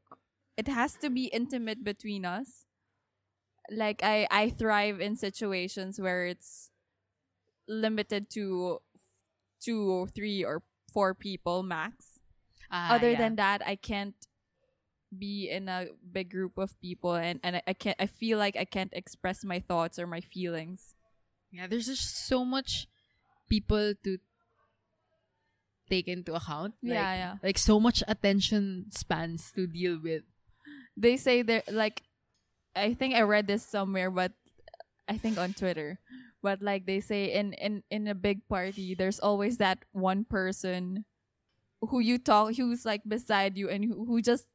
it 0.57 0.67
has 0.67 0.95
to 0.97 1.09
be 1.09 1.25
intimate 1.31 1.83
between 1.83 2.25
us. 2.25 2.65
Like 3.71 4.03
I 4.03 4.27
I 4.29 4.49
thrive 4.49 4.99
in 4.99 5.15
situations 5.15 5.99
where 5.99 6.25
it's 6.27 6.69
limited 7.67 8.29
to 8.31 8.79
two 9.63 9.89
or 9.89 10.07
three 10.07 10.43
or 10.43 10.61
four 10.91 11.15
people 11.15 11.63
max. 11.63 12.19
Ah, 12.69 12.95
Other 12.95 13.11
yeah. 13.11 13.17
than 13.17 13.35
that, 13.37 13.63
I 13.65 13.77
can't 13.77 14.27
be 15.17 15.47
in 15.49 15.69
a 15.69 15.87
big 16.11 16.29
group 16.29 16.57
of 16.57 16.75
people 16.81 17.13
and 17.15 17.39
and 17.43 17.57
I, 17.57 17.61
I 17.67 17.73
can't 17.73 17.97
I 17.99 18.07
feel 18.07 18.37
like 18.37 18.57
I 18.57 18.65
can't 18.65 18.91
express 18.91 19.45
my 19.45 19.59
thoughts 19.59 19.97
or 19.97 20.05
my 20.05 20.19
feelings. 20.19 20.95
Yeah, 21.51 21.67
there's 21.67 21.85
just 21.87 22.27
so 22.27 22.43
much 22.43 22.87
people 23.47 23.93
to 24.03 24.17
take 25.89 26.07
into 26.07 26.33
account. 26.33 26.73
Like, 26.81 26.93
Yeah, 26.95 27.13
yeah. 27.15 27.33
Like 27.43 27.57
so 27.57 27.79
much 27.79 28.03
attention 28.07 28.87
spans 28.91 29.51
to 29.55 29.67
deal 29.67 29.99
with. 30.01 30.23
they 30.97 31.17
say 31.17 31.41
they're 31.41 31.63
like 31.71 32.03
I 32.75 32.93
think 32.93 33.13
I 33.15 33.21
read 33.21 33.45
this 33.47 33.61
somewhere 33.65 34.09
but 34.09 34.31
I 35.09 35.17
think 35.17 35.37
on 35.37 35.53
Twitter. 35.53 35.99
But 36.41 36.61
like 36.61 36.85
they 36.85 36.99
say 36.99 37.33
in 37.33 37.53
in 37.53 37.83
in 37.89 38.07
a 38.07 38.15
big 38.15 38.47
party 38.47 38.95
there's 38.95 39.19
always 39.19 39.57
that 39.57 39.83
one 39.91 40.23
person 40.25 41.05
who 41.83 41.99
you 41.99 42.17
talk 42.17 42.55
who's 42.55 42.85
like 42.85 43.03
beside 43.07 43.57
you 43.57 43.67
and 43.69 43.83
who, 43.83 44.05
who 44.05 44.21
just 44.21 44.45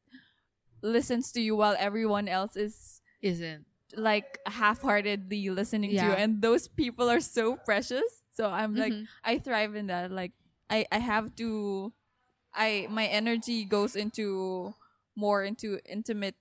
listens 0.83 1.33
to 1.33 1.41
you 1.41 1.57
while 1.57 1.77
everyone 1.79 2.29
else 2.29 2.57
is 2.57 3.01
Isn't. 3.21 3.67
like 3.97 4.39
half-heartedly 4.47 5.51
listening 5.51 5.91
to 5.91 5.97
you 5.97 6.13
and 6.17 6.41
those 6.41 6.69
people 6.69 7.11
are 7.11 7.21
so 7.21 7.57
precious 7.57 8.23
so 8.33 8.49
i'm 8.49 8.75
like 8.77 8.93
Mhm. 8.93 9.07
i 9.25 9.39
thrive 9.43 9.75
in 9.75 9.89
that 9.89 10.11
like 10.13 10.33
i 10.71 10.87
i 10.93 10.99
have 10.99 11.35
to 11.37 11.93
i 12.55 12.87
my 12.91 13.07
energy 13.07 13.65
goes 13.65 13.97
into 13.97 14.75
more 15.17 15.43
into 15.45 15.79
intimate 15.89 16.35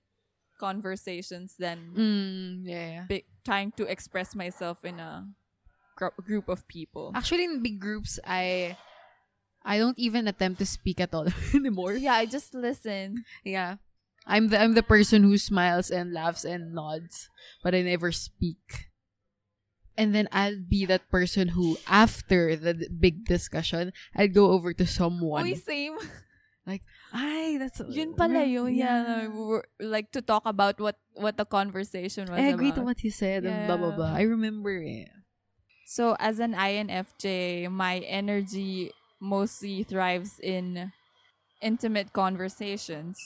conversations 0.58 1.54
than 1.58 1.94
Mm, 1.94 2.66
yeah, 2.66 2.86
yeah. 2.90 3.04
big, 3.08 3.24
trying 3.44 3.70
to 3.78 3.86
express 3.86 4.34
myself 4.34 4.84
in 4.84 4.98
a 4.98 5.26
gr- 5.96 6.14
group 6.24 6.48
of 6.48 6.66
people 6.68 7.12
Actually, 7.14 7.44
in 7.44 7.62
big 7.62 7.78
groups, 7.80 8.18
I 8.26 8.76
I 9.62 9.78
don't 9.78 9.98
even 9.98 10.26
attempt 10.28 10.58
to 10.60 10.66
speak 10.66 11.00
at 11.00 11.14
all 11.14 11.26
anymore. 11.54 11.94
yeah 11.94 12.14
i 12.14 12.26
just 12.26 12.54
listen 12.54 13.24
Yeah. 13.44 13.76
I'm 14.28 14.52
the 14.52 14.60
I'm 14.60 14.74
the 14.76 14.84
person 14.84 15.24
who 15.24 15.38
smiles 15.40 15.88
and 15.88 16.12
laughs 16.12 16.44
and 16.44 16.76
nods, 16.76 17.32
but 17.64 17.72
I 17.72 17.80
never 17.80 18.12
speak. 18.12 18.87
And 19.98 20.14
then 20.14 20.30
I'll 20.30 20.62
be 20.62 20.86
that 20.86 21.10
person 21.10 21.58
who, 21.58 21.76
after 21.90 22.54
the 22.54 22.86
big 22.86 23.26
discussion, 23.26 23.90
I'll 24.14 24.30
go 24.30 24.54
over 24.54 24.70
to 24.72 24.86
someone. 24.86 25.42
Uy, 25.44 25.58
same 25.58 25.98
Like, 26.68 26.84
Ay, 27.16 27.56
that's 27.56 27.80
yun 27.88 28.12
pala 28.12 28.44
yun 28.44 28.76
yeah, 28.76 29.24
we're- 29.26 29.64
like 29.80 30.12
to 30.12 30.20
talk 30.20 30.44
about 30.44 30.76
what 30.76 31.00
what 31.16 31.40
the 31.40 31.48
conversation 31.48 32.28
was 32.28 32.36
I 32.36 32.52
agree 32.52 32.76
to 32.76 32.84
what 32.84 33.00
you 33.00 33.08
said 33.08 33.48
and 33.48 33.64
blah 33.64 33.80
blah 33.80 33.96
blah. 33.96 34.12
I 34.12 34.28
remember 34.28 34.76
it. 34.76 35.08
So 35.88 36.12
as 36.20 36.38
an 36.38 36.52
INFJ, 36.52 37.72
my 37.72 38.04
energy 38.04 38.92
mostly 39.16 39.80
thrives 39.82 40.36
in 40.38 40.92
intimate 41.64 42.12
conversations. 42.12 43.16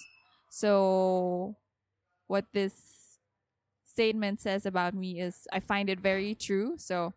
So 0.49 1.57
what 2.31 2.47
this 2.55 2.73
statement 3.93 4.41
says 4.41 4.65
about 4.65 4.95
me 4.95 5.21
is 5.21 5.47
I 5.53 5.61
find 5.61 5.91
it 5.91 6.01
very 6.01 6.35
true. 6.35 6.75
So 6.79 7.13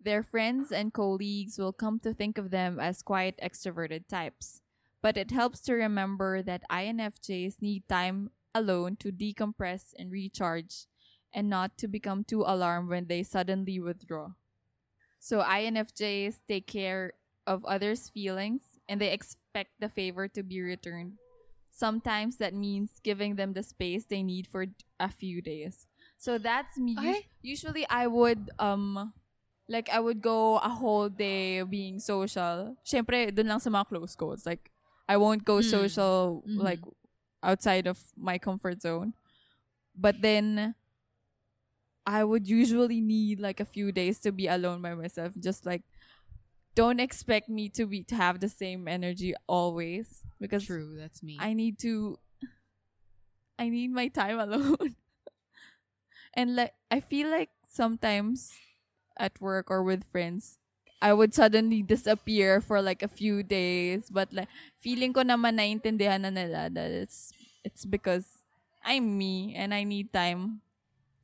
their 0.00 0.22
friends 0.22 0.70
and 0.70 0.92
colleagues 0.92 1.58
will 1.58 1.72
come 1.72 1.98
to 2.00 2.14
think 2.14 2.38
of 2.38 2.50
them 2.50 2.78
as 2.78 3.02
quiet 3.02 3.34
extroverted 3.42 4.06
types. 4.08 4.60
but 5.04 5.18
it 5.20 5.30
helps 5.30 5.60
to 5.60 5.74
remember 5.74 6.40
that 6.40 6.64
INFJs 6.72 7.60
need 7.60 7.84
time 7.92 8.30
alone 8.54 8.96
to 8.96 9.12
decompress 9.12 9.92
and 9.98 10.10
recharge 10.10 10.86
and 11.30 11.50
not 11.50 11.76
to 11.76 11.86
become 11.86 12.24
too 12.24 12.40
alarmed 12.40 12.88
when 12.88 13.04
they 13.06 13.22
suddenly 13.22 13.78
withdraw. 13.78 14.32
So 15.20 15.42
INFJs 15.44 16.40
take 16.48 16.66
care 16.66 17.12
of 17.46 17.66
others' 17.66 18.08
feelings 18.08 18.80
and 18.88 18.98
they 18.98 19.12
expect 19.12 19.76
the 19.78 19.90
favor 19.92 20.26
to 20.28 20.42
be 20.42 20.62
returned. 20.62 21.20
Sometimes 21.70 22.38
that 22.40 22.54
means 22.54 23.00
giving 23.04 23.36
them 23.36 23.52
the 23.52 23.62
space 23.62 24.06
they 24.06 24.22
need 24.22 24.46
for 24.46 24.72
a 24.98 25.10
few 25.12 25.42
days. 25.42 25.84
So 26.24 26.40
that's 26.40 26.80
me. 26.80 26.96
Okay. 26.96 27.20
Usually 27.44 27.84
I 27.92 28.08
would 28.08 28.48
um 28.56 29.12
like 29.68 29.92
I 29.92 30.00
would 30.00 30.24
go 30.24 30.56
a 30.56 30.72
whole 30.72 31.12
day 31.12 31.60
being 31.68 32.00
social. 32.00 32.80
Syempre, 32.80 33.28
dun 33.28 33.44
lang 33.52 33.60
sa 33.60 33.68
mga 33.68 33.92
close 33.92 34.16
codes. 34.16 34.48
Like 34.48 34.72
I 35.04 35.20
won't 35.20 35.44
go 35.44 35.60
Mm. 35.60 35.68
social 35.68 36.40
Mhm. 36.48 36.64
like 36.64 36.80
outside 37.44 37.84
of 37.84 38.00
my 38.16 38.40
comfort 38.40 38.80
zone. 38.80 39.12
But 39.92 40.24
then 40.24 40.72
I 42.08 42.24
would 42.24 42.48
usually 42.48 43.04
need 43.04 43.36
like 43.36 43.60
a 43.60 43.68
few 43.68 43.92
days 43.92 44.16
to 44.24 44.32
be 44.32 44.48
alone 44.48 44.80
by 44.80 44.96
myself. 44.96 45.36
Just 45.36 45.68
like 45.68 45.84
don't 46.72 47.04
expect 47.04 47.52
me 47.52 47.68
to 47.76 47.84
be 47.84 48.00
to 48.08 48.16
have 48.16 48.40
the 48.40 48.48
same 48.48 48.88
energy 48.88 49.36
always 49.44 50.24
because 50.40 50.64
True, 50.64 50.96
that's 50.96 51.20
me. 51.20 51.36
I 51.36 51.52
need 51.52 51.76
to 51.84 52.16
I 53.60 53.68
need 53.68 53.92
my 53.92 54.08
time 54.08 54.40
alone. 54.48 54.96
And 56.36 56.56
like 56.56 56.74
I 56.90 57.00
feel 57.00 57.30
like 57.30 57.50
sometimes 57.66 58.52
at 59.18 59.40
work 59.40 59.70
or 59.70 59.82
with 59.82 60.04
friends 60.10 60.58
I 61.02 61.12
would 61.12 61.34
suddenly 61.34 61.82
disappear 61.82 62.60
for 62.60 62.80
like 62.82 63.02
a 63.02 63.10
few 63.10 63.42
days 63.42 64.10
but 64.10 64.32
like 64.32 64.48
feeling 64.78 65.12
ko 65.12 65.22
naman 65.22 65.58
naintindihan 65.58 66.22
na 66.26 66.30
nila 66.30 66.70
that 66.70 66.90
it's 66.90 67.32
it's 67.64 67.84
because 67.84 68.44
I'm 68.84 69.16
me 69.16 69.56
and 69.56 69.72
I 69.72 69.82
need 69.82 70.12
time 70.12 70.60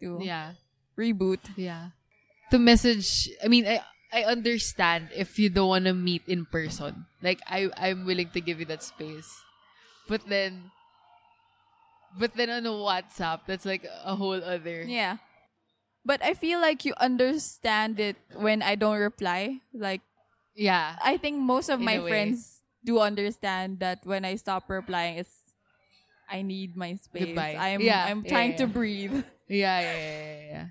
to 0.01 0.18
yeah. 0.25 0.57
reboot. 0.96 1.38
Yeah. 1.55 1.92
To 2.51 2.59
message, 2.59 3.29
I 3.44 3.49
mean, 3.49 3.68
I 3.68 3.85
I 4.11 4.25
understand 4.25 5.12
if 5.14 5.38
you 5.38 5.53
don't 5.53 5.68
want 5.68 5.85
to 5.85 5.94
meet 5.94 6.25
in 6.27 6.49
person. 6.49 7.07
Like 7.23 7.44
I 7.46 7.68
I'm 7.77 8.09
willing 8.09 8.33
to 8.33 8.40
give 8.40 8.59
you 8.59 8.66
that 8.73 8.83
space. 8.83 9.29
But 10.09 10.27
then 10.27 10.73
but 12.18 12.35
then 12.35 12.51
on 12.51 12.64
WhatsApp, 12.64 13.46
that's 13.46 13.64
like 13.66 13.87
a 14.05 14.14
whole 14.16 14.38
other. 14.42 14.83
Yeah. 14.83 15.18
But 16.05 16.25
I 16.25 16.35
feel 16.35 16.61
like 16.61 16.85
you 16.85 16.94
understand 16.99 18.01
it 18.01 18.16
when 18.35 18.62
I 18.62 18.75
don't 18.75 18.99
reply. 18.99 19.61
Like 19.73 20.01
Yeah. 20.55 20.96
I 21.03 21.16
think 21.16 21.38
most 21.38 21.68
of 21.68 21.81
In 21.81 21.87
my 21.87 22.01
friends 22.01 22.62
do 22.85 22.99
understand 23.01 23.81
that 23.81 24.01
when 24.05 24.25
I 24.25 24.37
stop 24.37 24.68
replying, 24.68 25.18
it's 25.18 25.35
I 26.31 26.42
need 26.42 26.77
my 26.77 26.94
space. 26.94 27.35
Goodbye. 27.35 27.57
I'm 27.59 27.81
Yeah, 27.83 28.07
I'm 28.07 28.23
yeah, 28.25 28.31
trying 28.31 28.55
to 28.59 28.66
breathe. 28.66 29.25
Yeah, 29.51 29.83
yeah, 29.83 29.99
yeah, 29.99 30.23
yeah, 30.23 30.42
yeah. 30.46 30.66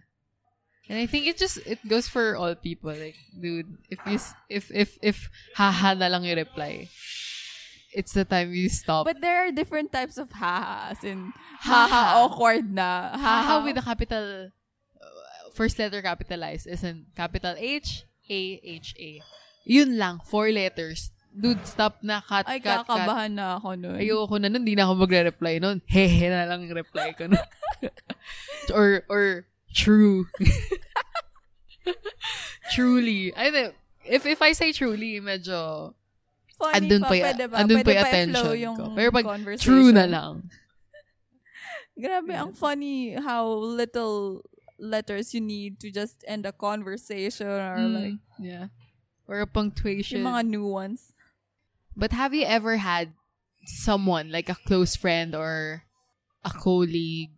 And 0.88 0.98
I 0.98 1.06
think 1.06 1.28
it 1.28 1.36
just 1.38 1.60
it 1.68 1.84
goes 1.84 2.08
for 2.08 2.40
all 2.40 2.56
people. 2.56 2.96
Like, 2.96 3.20
dude, 3.36 3.68
if 3.92 4.00
you 4.08 4.18
if 4.48 4.72
if 4.72 4.96
if 5.04 5.28
haha 5.54 5.94
na 6.00 6.08
lang 6.08 6.24
yung 6.24 6.40
reply, 6.40 6.88
it's 7.94 8.14
the 8.14 8.26
time 8.26 8.54
you 8.54 8.70
stop. 8.70 9.06
But 9.06 9.22
there 9.22 9.46
are 9.46 9.52
different 9.52 9.92
types 9.92 10.18
of 10.18 10.30
hahas 10.30 11.04
and 11.04 11.34
Haha. 11.62 12.24
awkward 12.24 12.72
na. 12.72 13.18
haha 13.18 13.66
with 13.66 13.78
a 13.78 13.82
capital 13.82 14.50
uh, 15.02 15.50
first 15.54 15.80
letter 15.80 16.02
capitalized 16.02 16.68
isn't 16.68 17.08
capital 17.16 17.56
H 17.58 18.06
A 18.30 18.62
H 18.64 18.96
A. 19.00 19.22
Yun 19.66 19.98
lang, 19.98 20.20
four 20.26 20.50
letters. 20.50 21.12
Dude, 21.30 21.62
stop 21.62 22.02
na, 22.02 22.26
cut, 22.26 22.50
Ay, 22.50 22.58
cut, 22.58 22.90
cut. 22.90 22.90
kakabahan 22.90 23.38
na 23.38 23.62
ako 23.62 23.78
nun. 23.78 24.02
Ayoko 24.02 24.42
na 24.42 24.50
nun, 24.50 24.66
di 24.66 24.74
na 24.74 24.90
ako 24.90 25.06
magre-reply 25.06 25.62
nun. 25.62 25.78
Hehe 25.94 26.26
na 26.26 26.50
lang 26.50 26.66
reply 26.66 27.14
ko 27.14 27.30
nun. 27.30 27.46
or, 28.74 29.06
or, 29.06 29.46
true. 29.70 30.26
truly. 32.74 33.30
I 33.38 33.54
know, 33.54 33.70
if, 34.10 34.26
if 34.26 34.42
I 34.42 34.58
say 34.58 34.74
truly, 34.74 35.22
medyo, 35.22 35.94
Funny 36.60 36.76
andun 36.76 37.02
pa, 37.02 37.08
pa, 37.08 37.16
pwede 37.24 37.44
ba? 37.48 37.56
andun 37.56 37.80
Pwede 37.80 37.88
pa 37.88 38.04
attention 38.04 38.56
yung 38.60 38.76
ko. 38.76 38.86
Pero 38.92 39.10
pag 39.16 39.26
true 39.56 39.96
na 39.96 40.06
lang. 40.06 40.44
Grabe, 42.04 42.32
ang 42.36 42.52
funny 42.52 43.16
how 43.16 43.48
little 43.48 44.44
letters 44.80 45.36
you 45.36 45.40
need 45.44 45.80
to 45.80 45.92
just 45.92 46.24
end 46.28 46.48
a 46.48 46.56
conversation 46.56 47.48
or 47.48 47.76
Mm, 47.80 47.94
like 47.96 48.20
yeah. 48.40 48.68
Or 49.28 49.44
a 49.44 49.48
punctuation. 49.48 50.24
yung 50.24 50.32
mga 50.32 50.44
new 50.48 50.66
ones. 50.68 51.12
But 51.96 52.16
have 52.16 52.34
you 52.34 52.48
ever 52.48 52.80
had 52.80 53.12
someone, 53.68 54.32
like 54.32 54.48
a 54.48 54.56
close 54.56 54.96
friend 54.96 55.36
or 55.36 55.84
a 56.44 56.50
colleague 56.50 57.36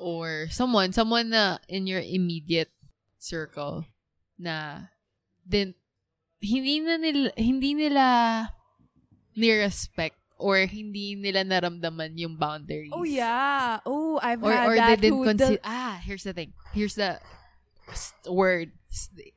or 0.00 0.48
someone, 0.50 0.92
someone 0.96 1.30
na 1.30 1.60
in 1.68 1.86
your 1.86 2.00
immediate 2.00 2.72
circle 3.20 3.84
na 4.40 4.88
din 5.44 5.76
hindi 6.40 6.80
na 6.80 6.96
nila, 6.96 7.30
hindi 7.36 7.74
nila 7.74 8.04
ni-respect 9.36 10.16
or 10.40 10.64
hindi 10.64 11.14
nila 11.14 11.44
naramdaman 11.44 12.16
yung 12.16 12.36
boundaries. 12.36 12.90
Oh 12.92 13.04
yeah. 13.04 13.78
Oh, 13.84 14.18
I've 14.22 14.42
Or, 14.42 14.52
had 14.52 14.66
or 14.68 14.74
that 14.76 14.88
they 14.98 15.08
didn't 15.08 15.24
consider, 15.24 15.60
ah, 15.64 16.00
here's 16.02 16.24
the 16.24 16.32
thing. 16.32 16.52
Here's 16.72 16.96
the 16.96 17.20
word. 18.26 18.72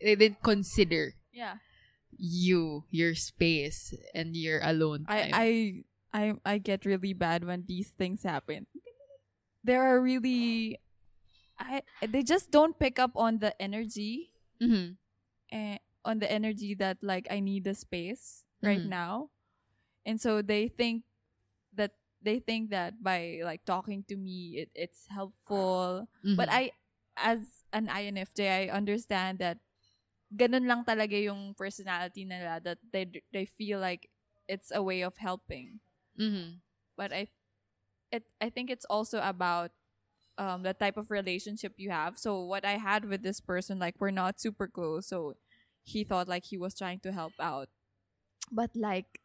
They 0.01 0.15
didn't 0.15 0.41
consider 0.41 1.13
yeah. 1.31 1.59
you, 2.17 2.85
your 2.89 3.13
space, 3.15 3.93
and 4.15 4.35
your 4.35 4.63
alone 4.63 5.05
time. 5.05 5.29
I 5.33 5.83
I 6.13 6.27
I 6.45 6.55
I 6.55 6.55
get 6.57 6.85
really 6.85 7.13
bad 7.13 7.43
when 7.43 7.65
these 7.67 7.91
things 7.93 8.23
happen. 8.23 8.65
There 9.63 9.83
are 9.83 10.01
really 10.01 10.79
I 11.59 11.83
they 12.01 12.23
just 12.23 12.49
don't 12.49 12.77
pick 12.79 12.97
up 12.97 13.13
on 13.15 13.39
the 13.39 13.53
energy 13.61 14.33
Mhm. 14.61 14.97
eh, 15.51 15.77
on 16.05 16.19
the 16.19 16.29
energy 16.31 16.75
that 16.75 16.97
like 17.01 17.27
I 17.31 17.39
need 17.39 17.63
the 17.63 17.73
space 17.75 18.43
right 18.61 18.83
Mhm. 18.83 18.89
now. 18.89 19.29
And 20.05 20.19
so 20.19 20.41
they 20.41 20.67
think 20.67 21.03
that 21.73 21.95
they 22.21 22.39
think 22.39 22.69
that 22.71 23.03
by 23.03 23.39
like 23.43 23.65
talking 23.65 24.03
to 24.07 24.15
me 24.15 24.63
it, 24.67 24.69
it's 24.75 25.07
helpful. 25.07 26.07
But 26.35 26.49
Mhm. 26.49 26.53
I 26.53 26.71
as 27.15 27.63
an 27.71 27.87
INFJ 27.87 28.67
I 28.67 28.73
understand 28.73 29.39
that 29.39 29.59
ganun 30.33 30.67
lang 30.67 30.83
talaga 30.83 31.13
yung 31.19 31.53
personality 31.53 32.25
nila 32.25 32.59
that 32.63 32.79
they 32.91 33.05
they 33.31 33.45
feel 33.45 33.79
like 33.79 34.09
it's 34.47 34.71
a 34.73 34.81
way 34.83 35.01
of 35.03 35.17
helping. 35.17 35.79
Mhm. 36.19 36.59
But 36.97 37.13
I 37.13 37.27
it 38.11 38.27
I 38.41 38.49
think 38.49 38.69
it's 38.69 38.85
also 38.89 39.19
about 39.23 39.71
um 40.37 40.63
the 40.63 40.73
type 40.73 40.97
of 40.97 41.11
relationship 41.11 41.77
you 41.77 41.91
have. 41.91 42.17
So 42.17 42.41
what 42.43 42.65
I 42.65 42.77
had 42.77 43.05
with 43.05 43.21
this 43.23 43.39
person 43.39 43.79
like 43.79 43.95
we're 43.99 44.11
not 44.15 44.39
super 44.41 44.67
close. 44.67 45.07
So 45.07 45.35
he 45.83 46.03
thought 46.03 46.27
like 46.27 46.45
he 46.45 46.57
was 46.57 46.73
trying 46.73 46.99
to 47.01 47.11
help 47.11 47.33
out. 47.39 47.69
But 48.51 48.71
like 48.75 49.19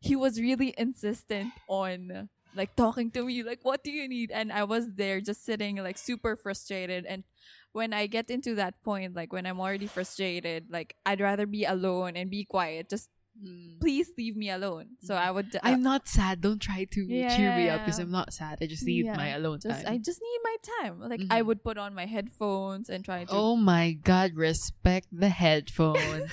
he 0.00 0.16
was 0.16 0.40
really 0.40 0.74
insistent 0.76 1.52
on 1.68 2.28
like 2.54 2.76
talking 2.76 3.10
to 3.10 3.24
me 3.24 3.42
like 3.42 3.60
what 3.62 3.82
do 3.82 3.90
you 3.90 4.08
need 4.08 4.30
and 4.30 4.52
I 4.52 4.64
was 4.64 4.94
there 4.94 5.20
just 5.20 5.44
sitting 5.44 5.76
like 5.76 5.96
super 5.96 6.36
frustrated 6.36 7.06
and 7.06 7.24
when 7.72 7.94
I 7.94 8.06
get 8.06 8.30
into 8.30 8.54
that 8.56 8.82
point 8.82 9.16
like 9.16 9.32
when 9.32 9.46
I'm 9.46 9.60
already 9.60 9.86
frustrated 9.86 10.66
like 10.68 10.96
I'd 11.06 11.20
rather 11.20 11.46
be 11.46 11.64
alone 11.64 12.16
and 12.16 12.28
be 12.28 12.44
quiet 12.44 12.90
just 12.90 13.08
Mm. 13.32 13.80
please 13.80 14.12
leave 14.18 14.36
me 14.36 14.50
alone. 14.50 15.00
So 15.00 15.14
I 15.16 15.30
would 15.30 15.56
uh, 15.56 15.60
I'm 15.64 15.82
not 15.82 16.06
sad. 16.06 16.42
Don't 16.42 16.60
try 16.60 16.84
to 16.84 17.00
cheer 17.32 17.50
me 17.56 17.70
up 17.70 17.80
because 17.80 17.98
I'm 17.98 18.10
not 18.12 18.32
sad. 18.32 18.58
I 18.60 18.66
just 18.66 18.84
need 18.84 19.06
Yeah. 19.06 19.16
my 19.16 19.28
alone 19.32 19.58
just 19.58 19.86
I 19.88 19.96
just 19.96 20.20
need 20.20 20.40
my 20.44 20.56
time. 20.78 21.00
Like 21.00 21.22
I 21.30 21.40
Mhm. 21.40 21.46
would 21.46 21.64
put 21.64 21.78
on 21.78 21.94
my 21.96 22.04
headphones 22.06 22.90
and 22.92 23.02
try 23.04 23.24
to 23.24 23.32
oh 23.32 23.56
my 23.56 23.92
God, 23.96 24.34
respect 24.36 25.08
the 25.10 25.30
headphones. 25.30 26.30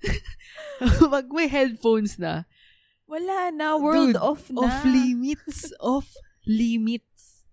Pag 0.80 1.28
may 1.28 1.46
headphones 1.46 2.18
na, 2.18 2.44
wala 3.06 3.52
na 3.52 3.76
world 3.76 4.14
Dude, 4.14 4.16
off 4.16 4.48
na. 4.50 4.64
off 4.64 4.80
limits, 4.84 5.72
off 5.80 6.08
limits. 6.48 7.44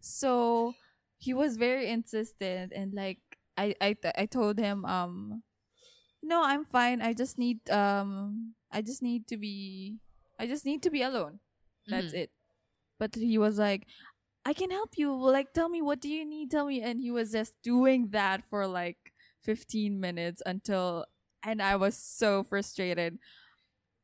So 0.00 0.74
he 1.22 1.32
was 1.32 1.56
very 1.56 1.88
insistent 1.88 2.72
and 2.74 2.92
like 2.92 3.22
I 3.56 3.74
I 3.80 3.94
I 4.18 4.26
told 4.26 4.58
him 4.58 4.84
um 4.84 5.42
no 6.24 6.40
I'm 6.42 6.64
fine. 6.64 7.04
I 7.04 7.12
just 7.12 7.36
need 7.38 7.60
um 7.70 8.54
I 8.72 8.80
just 8.80 9.04
need 9.04 9.28
to 9.28 9.36
be 9.36 9.98
I 10.40 10.48
just 10.48 10.64
need 10.64 10.82
to 10.82 10.90
be 10.90 11.04
alone. 11.04 11.38
That's 11.86 12.10
Mhm. 12.16 12.26
it. 12.26 12.30
But 12.98 13.14
he 13.14 13.36
was 13.38 13.60
like 13.60 13.84
I 14.44 14.52
can 14.52 14.72
help 14.72 14.96
you. 14.96 15.12
Like 15.12 15.52
tell 15.52 15.68
me 15.68 15.80
what 15.84 16.00
do 16.00 16.08
you 16.08 16.24
need? 16.24 16.50
Tell 16.50 16.66
me. 16.66 16.80
And 16.80 17.00
he 17.00 17.12
was 17.12 17.32
just 17.32 17.54
doing 17.62 18.10
that 18.16 18.44
for 18.48 18.66
like 18.66 19.12
15 19.44 20.00
minutes 20.00 20.40
until 20.44 21.04
and 21.44 21.60
I 21.60 21.76
was 21.76 21.94
so 21.96 22.42
frustrated. 22.42 23.20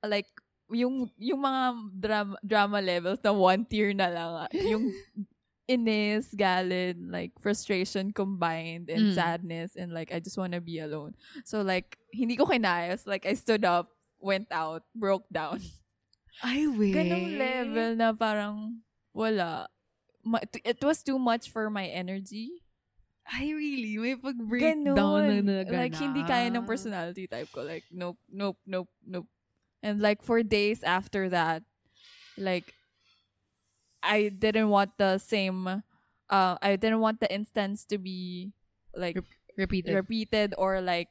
Like 0.05 0.29
yung 0.71 1.11
yung 1.19 1.41
mga 1.43 1.63
drama 1.99 2.37
drama 2.47 2.79
levels 2.81 3.19
na 3.25 3.33
one 3.35 3.65
tier 3.67 3.91
na 3.93 4.07
lang 4.13 4.31
ah. 4.47 4.51
yung 4.55 4.93
inis, 5.71 6.35
galit, 6.35 6.99
like 6.99 7.31
frustration 7.39 8.11
combined 8.11 8.91
and 8.91 9.11
Mm. 9.11 9.15
sadness 9.15 9.79
and 9.79 9.95
like 9.95 10.11
I 10.11 10.19
just 10.19 10.35
want 10.35 10.59
to 10.59 10.61
be 10.61 10.83
alone. 10.83 11.15
So 11.47 11.63
like 11.63 11.95
hindi 12.11 12.35
ko 12.35 12.51
kinayos, 12.51 13.07
like 13.07 13.23
I 13.23 13.39
stood 13.39 13.63
up, 13.63 13.95
went 14.19 14.51
out, 14.51 14.83
broke 14.99 15.31
down. 15.31 15.63
I 16.43 16.67
wish. 16.67 16.97
Ganong 16.99 17.39
level 17.39 17.91
na 17.95 18.11
parang 18.11 18.83
wala. 19.15 19.71
Ma- 20.27 20.43
it 20.67 20.83
was 20.83 21.07
too 21.07 21.17
much 21.23 21.49
for 21.55 21.71
my 21.71 21.87
energy. 21.87 22.67
I 23.31 23.55
really? 23.55 23.95
May 23.95 24.17
pag-breakdown 24.19 24.83
na 24.83 24.99
Ganon. 24.99 25.47
naganap. 25.47 25.71
Like, 25.71 25.95
hindi 25.95 26.27
kaya 26.27 26.51
ng 26.51 26.67
personality 26.67 27.31
type 27.31 27.47
ko. 27.55 27.63
Like, 27.63 27.87
nope, 27.95 28.19
nope, 28.27 28.59
nope, 28.67 28.91
nope. 29.07 29.29
And 29.87 30.03
like, 30.03 30.19
for 30.25 30.43
days 30.43 30.83
after 30.83 31.31
that, 31.31 31.63
like, 32.35 32.75
I 34.03 34.29
didn't 34.29 34.69
want 34.71 34.97
the 34.99 35.19
same, 35.19 35.67
uh, 35.67 36.55
I 36.61 36.77
didn't 36.77 37.01
want 37.01 37.21
the 37.21 37.31
instance 37.33 37.85
to 37.87 37.99
be, 37.99 38.53
like, 38.95 39.19
Repeated. 39.57 39.95
repeated 39.95 40.55
or, 40.57 40.81
like, 40.81 41.09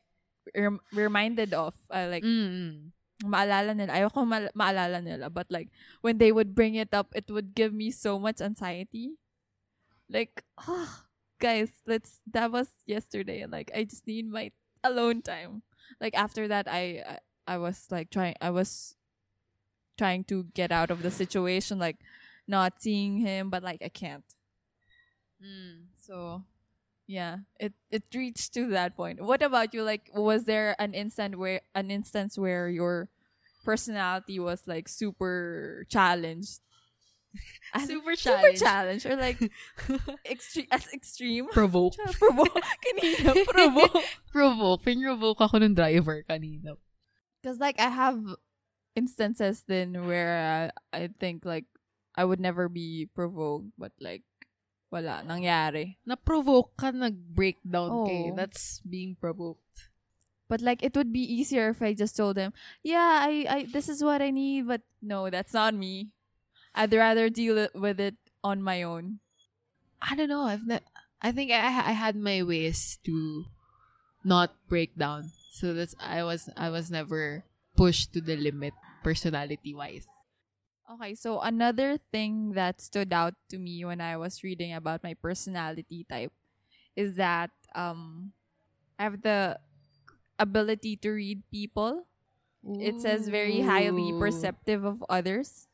rem- 0.55 0.81
reminded 0.93 1.53
of. 1.53 1.75
Uh, 1.89 2.07
like, 2.09 2.23
mm 2.23 2.91
maalala 3.19 3.75
nila. 3.75 3.91
Ayoko 3.91 4.23
ma- 4.23 4.47
maalala 4.55 5.03
nila. 5.03 5.29
But, 5.29 5.51
like, 5.51 5.67
when 5.99 6.19
they 6.19 6.31
would 6.31 6.55
bring 6.55 6.75
it 6.75 6.93
up, 6.93 7.11
it 7.13 7.27
would 7.29 7.53
give 7.53 7.73
me 7.73 7.91
so 7.91 8.17
much 8.17 8.39
anxiety. 8.39 9.19
Like, 10.09 10.43
ah, 10.57 11.03
guys, 11.37 11.69
let's, 11.85 12.21
that 12.31 12.49
was 12.49 12.69
yesterday. 12.87 13.45
Like, 13.45 13.71
I 13.75 13.83
just 13.83 14.07
need 14.07 14.31
my 14.31 14.51
alone 14.83 15.21
time. 15.21 15.63
Like, 15.99 16.15
after 16.15 16.47
that, 16.47 16.67
I, 16.71 17.03
I, 17.45 17.55
I 17.55 17.57
was, 17.57 17.87
like, 17.91 18.09
trying, 18.09 18.35
I 18.39 18.51
was 18.51 18.95
trying 19.97 20.23
to 20.31 20.45
get 20.55 20.71
out 20.71 20.89
of 20.89 21.03
the 21.03 21.11
situation, 21.11 21.77
like, 21.77 21.97
not 22.49 22.81
seeing 22.81 23.21
him, 23.21 23.49
but, 23.49 23.61
like, 23.61 23.81
I 23.85 23.89
can't. 23.89 24.25
Mm. 25.39 25.93
So, 25.95 26.43
yeah, 27.09 27.37
it 27.59 27.73
it 27.89 28.03
reached 28.13 28.53
to 28.53 28.69
that 28.69 28.95
point. 28.95 29.17
What 29.17 29.41
about 29.41 29.73
you? 29.73 29.81
Like, 29.81 30.11
was 30.13 30.45
there 30.45 30.75
an 30.77 30.93
instant 30.93 31.39
where 31.39 31.61
an 31.73 31.89
instance 31.89 32.37
where 32.37 32.69
your 32.69 33.09
personality 33.65 34.37
was 34.37 34.61
like 34.67 34.87
super 34.87 35.85
challenged? 35.89 36.61
Super 37.85 38.15
super 38.15 38.57
challenged. 38.57 38.61
challenged, 38.61 39.05
or 39.05 39.15
like 39.15 39.37
extreme 40.25 40.65
as 40.71 40.89
extreme. 40.91 41.45
Provoke. 41.49 41.93
provoke 42.17 42.57
kanina 42.81 43.45
provoke. 43.45 44.01
Provoke. 44.33 44.81
Pinrovoke 44.81 45.37
ako 45.37 45.61
ng 45.61 45.77
driver 45.77 46.25
kanina. 46.25 46.73
Because 47.37 47.61
like 47.61 47.77
I 47.77 47.93
have 47.93 48.17
instances 48.97 49.61
then 49.69 50.09
where 50.09 50.73
uh, 50.73 50.97
I 50.97 51.13
think 51.21 51.45
like 51.45 51.69
I 52.19 52.27
would 52.27 52.43
never 52.43 52.67
be 52.67 53.07
provoked, 53.15 53.71
but 53.79 53.95
like 54.03 54.27
wala 54.91 55.23
nangyari. 55.23 55.95
Na-provoke 56.03 56.75
ka, 56.75 56.91
nag-breakdown 56.91 57.87
eh. 57.87 57.95
Oo. 57.95 58.03
kay. 58.03 58.23
That's 58.35 58.83
being 58.83 59.15
provoked. 59.15 59.87
But 60.51 60.59
like 60.59 60.83
it 60.83 60.97
would 60.99 61.15
be 61.15 61.23
easier 61.23 61.71
if 61.71 61.79
I 61.79 61.95
just 61.95 62.19
told 62.19 62.35
him, 62.35 62.51
"Yeah, 62.83 63.23
I, 63.23 63.47
I 63.47 63.57
this 63.71 63.87
is 63.87 64.03
what 64.03 64.19
I 64.19 64.35
need." 64.35 64.67
But 64.67 64.83
no, 64.99 65.31
that's 65.31 65.55
not 65.55 65.71
me. 65.71 66.11
I'd 66.75 66.91
rather 66.91 67.31
deal 67.31 67.71
with 67.71 68.03
it 68.03 68.19
on 68.43 68.59
my 68.59 68.83
own. 68.83 69.23
I 70.03 70.17
don't 70.17 70.27
know. 70.27 70.43
I've 70.43 70.67
ne- 70.67 70.83
I 71.23 71.31
think 71.31 71.55
I 71.55 71.63
I 71.63 71.93
had 71.95 72.19
my 72.19 72.43
ways 72.43 72.99
to 73.07 73.45
not 74.27 74.57
break 74.67 74.97
down. 74.97 75.31
So 75.55 75.71
that's 75.71 75.95
I 76.03 76.25
was 76.25 76.51
I 76.57 76.67
was 76.67 76.91
never 76.91 77.47
pushed 77.77 78.11
to 78.17 78.19
the 78.19 78.35
limit 78.35 78.73
personality 79.05 79.71
wise. 79.71 80.09
Okay, 80.89 81.13
so 81.13 81.39
another 81.41 81.97
thing 82.11 82.53
that 82.53 82.81
stood 82.81 83.13
out 83.13 83.35
to 83.49 83.59
me 83.59 83.85
when 83.85 84.01
I 84.01 84.17
was 84.17 84.43
reading 84.43 84.73
about 84.73 85.03
my 85.03 85.13
personality 85.13 86.05
type 86.09 86.33
is 86.95 87.15
that 87.15 87.51
um 87.75 88.33
I 88.99 89.03
have 89.03 89.21
the 89.21 89.59
ability 90.39 90.97
to 91.03 91.11
read 91.11 91.43
people. 91.51 92.07
It 92.79 92.99
says 92.99 93.29
very 93.29 93.61
highly 93.61 94.13
perceptive 94.13 94.85
of 94.85 95.03
others 95.09 95.67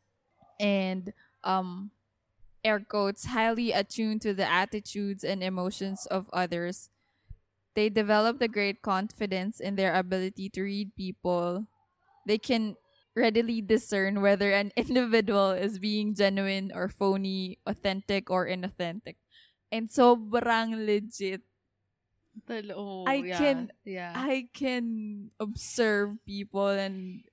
and 0.60 1.14
um 1.44 1.92
air 2.64 2.80
quotes 2.80 3.28
highly 3.34 3.72
attuned 3.72 4.22
to 4.24 4.34
the 4.34 4.48
attitudes 4.48 5.24
and 5.24 5.44
emotions 5.44 6.06
of 6.08 6.30
others. 6.34 6.90
They 7.76 7.90
develop 7.90 8.42
a 8.42 8.48
great 8.48 8.82
confidence 8.82 9.60
in 9.60 9.76
their 9.76 9.94
ability 9.96 10.50
to 10.52 10.62
read 10.64 10.96
people. 10.96 11.68
They 12.26 12.38
can 12.38 12.78
readily 13.16 13.62
discern 13.62 14.22
whether 14.22 14.52
an 14.52 14.72
individual 14.78 15.52
is 15.52 15.80
being 15.80 16.14
genuine 16.16 16.72
or 16.76 16.90
phony, 16.90 17.60
authentic 17.66 18.30
or 18.30 18.48
inauthentic. 18.48 19.16
And 19.72 19.90
sobrang 19.90 20.86
legit. 20.86 21.42
Oh, 22.76 23.06
I 23.08 23.16
yeah, 23.24 23.38
can- 23.38 23.72
yeah. 23.86 24.14
I 24.16 24.50
can 24.54 25.32
observe 25.40 26.20
people 26.26 26.68
and 26.68 27.24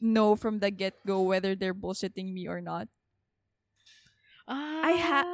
know 0.00 0.36
from 0.36 0.60
the 0.60 0.70
get 0.70 0.94
go 1.06 1.22
whether 1.22 1.54
they're 1.56 1.74
bullshitting 1.74 2.32
me 2.32 2.46
or 2.46 2.60
not. 2.60 2.88
I 4.46 4.96
ha- 4.96 5.28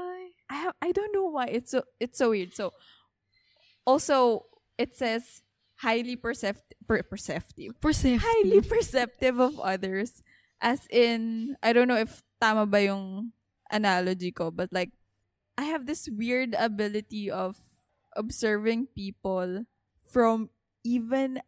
I 0.51 0.55
have 0.55 0.75
I 0.83 0.93
don't 0.93 1.13
know 1.13 1.27
why 1.27 1.47
it's 1.47 1.71
so 1.71 1.83
it's 2.01 2.19
so 2.19 2.31
weird. 2.31 2.55
So 2.55 2.73
also 3.87 4.47
it 4.79 4.95
says 4.97 5.43
highly 5.85 6.17
percept 6.17 6.73
per- 6.89 7.05
perceptive. 7.05 7.77
perceptive. 7.81 8.25
Highly 8.25 8.61
perceptive 8.65 9.37
of 9.39 9.61
others. 9.61 10.25
As 10.65 10.89
in 10.89 11.55
I 11.61 11.77
don't 11.77 11.89
know 11.89 12.01
if 12.01 12.25
tama 12.41 12.65
ba 12.65 12.81
yung 12.81 13.37
analogy 13.69 14.33
ko, 14.33 14.49
but 14.49 14.73
like 14.73 14.97
I 15.61 15.69
have 15.69 15.85
this 15.85 16.09
weird 16.09 16.57
ability 16.57 17.29
of 17.29 17.61
observing 18.17 18.89
people 18.97 19.69
from 20.09 20.49
even 20.83 21.45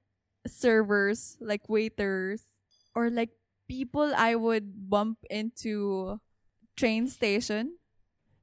servers 0.47 1.41
like 1.41 1.67
waiters 1.69 2.45
or 2.95 3.09
like 3.09 3.33
people 3.67 4.13
I 4.15 4.37
would 4.37 4.91
bump 4.91 5.19
into 5.31 6.21
train 6.77 7.09
station 7.09 7.81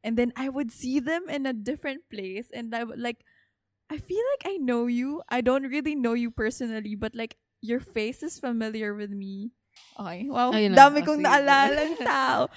and 0.03 0.17
then 0.17 0.33
I 0.35 0.49
would 0.49 0.71
see 0.71 0.99
them 0.99 1.29
in 1.29 1.45
a 1.45 1.55
different 1.55 2.09
place 2.11 2.51
and 2.51 2.73
I 2.75 2.83
would 2.83 2.99
like 2.99 3.23
I 3.93 3.97
feel 4.01 4.23
like 4.33 4.43
I 4.49 4.57
know 4.57 4.87
you. 4.89 5.21
I 5.29 5.41
don't 5.45 5.69
really 5.69 5.93
know 5.93 6.13
you 6.17 6.31
personally, 6.33 6.95
but 6.97 7.13
like 7.13 7.37
your 7.61 7.79
face 7.79 8.23
is 8.25 8.39
familiar 8.41 8.93
with 8.97 9.11
me. 9.13 9.53
Okay. 9.99 10.25
Wow. 10.29 10.51
Ayun 10.51 10.73
na. 10.73 10.77
Dami 10.81 11.01
Oh, 11.01 11.05
kong 11.05 11.21
sige. 11.21 11.29
naalalang 11.29 11.95
tao. 12.09 12.49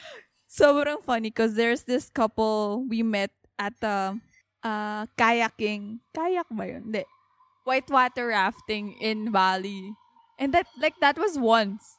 Sobrang 0.49 1.03
funny 1.05 1.29
because 1.29 1.55
there's 1.55 1.85
this 1.85 2.09
couple 2.09 2.87
we 2.89 3.03
met 3.05 3.31
at 3.61 3.77
the 3.85 4.17
uh, 4.65 5.05
kayaking. 5.21 6.01
Kayak 6.17 6.49
ba 6.49 6.65
yun? 6.65 6.89
Hindi. 6.89 7.05
Whitewater 7.69 8.33
rafting 8.33 8.95
in 8.97 9.33
Bali. 9.35 9.93
And 10.39 10.55
that, 10.55 10.69
like, 10.81 10.97
that 11.01 11.19
was 11.19 11.37
once. 11.37 11.97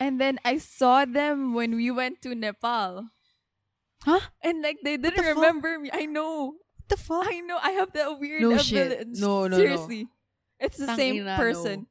And 0.00 0.20
then 0.20 0.40
I 0.44 0.58
saw 0.58 1.04
them 1.04 1.54
when 1.54 1.76
we 1.76 1.90
went 1.90 2.20
to 2.22 2.34
Nepal. 2.34 3.08
Huh? 4.04 4.20
And 4.42 4.60
like, 4.60 4.78
they 4.82 4.96
didn't 4.96 5.22
the 5.22 5.34
remember 5.34 5.78
me. 5.78 5.90
I 5.92 6.04
know. 6.04 6.56
The 6.94 7.02
fuck? 7.02 7.26
I 7.26 7.40
know. 7.42 7.58
I 7.58 7.72
have 7.82 7.90
that 7.98 8.20
weird 8.22 8.42
No 8.42 8.54
ability. 8.54 8.70
shit. 8.70 9.08
No, 9.18 9.50
no, 9.50 9.54
no. 9.54 9.56
Seriously. 9.58 10.06
It's 10.62 10.78
the 10.78 10.94
same 10.94 11.26
Tangina, 11.26 11.34
person. 11.36 11.86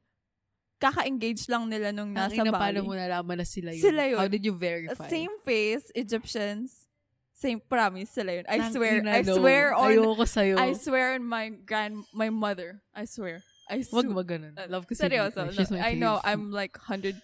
Kaka-engage 0.80 1.48
lang 1.48 1.68
nila 1.68 1.92
nung 1.92 2.12
nasa 2.16 2.32
Tangina, 2.32 2.52
Bali. 2.52 2.80
paano 2.80 2.88
mo 2.88 2.92
nalaman 2.96 3.36
na 3.40 3.44
sila 3.44 3.72
yun? 3.72 3.80
Sila 3.84 4.02
yun. 4.08 4.18
How 4.18 4.28
did 4.28 4.44
you 4.44 4.52
verify? 4.56 5.08
Same 5.08 5.32
face, 5.44 5.92
Egyptians. 5.94 6.88
Same, 7.36 7.60
promise, 7.60 8.10
sila 8.16 8.32
yun. 8.40 8.44
I 8.48 8.58
Tangina, 8.64 8.72
swear, 8.72 8.94
I 9.04 9.20
no. 9.22 9.36
swear 9.36 9.64
on, 9.74 9.88
Ayoko 9.92 10.24
sa'yo. 10.28 10.56
I 10.56 10.72
swear 10.72 11.14
on 11.20 11.24
my 11.24 11.52
grand, 11.52 12.04
my 12.16 12.30
mother. 12.32 12.80
I 12.94 13.04
swear. 13.04 13.44
I 13.68 13.84
Wag 13.92 14.08
swear. 14.08 14.12
mo 14.12 14.22
ganun. 14.24 14.56
Uh, 14.56 14.68
Love 14.68 14.84
ko 14.88 14.92
si 14.94 15.00
Seryoso. 15.04 15.40
No, 15.44 15.52
my 15.76 15.80
I 15.80 15.92
know. 15.96 16.20
I'm 16.24 16.52
like 16.52 16.76
110% 16.76 17.20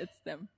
it's 0.00 0.16
them. 0.24 0.48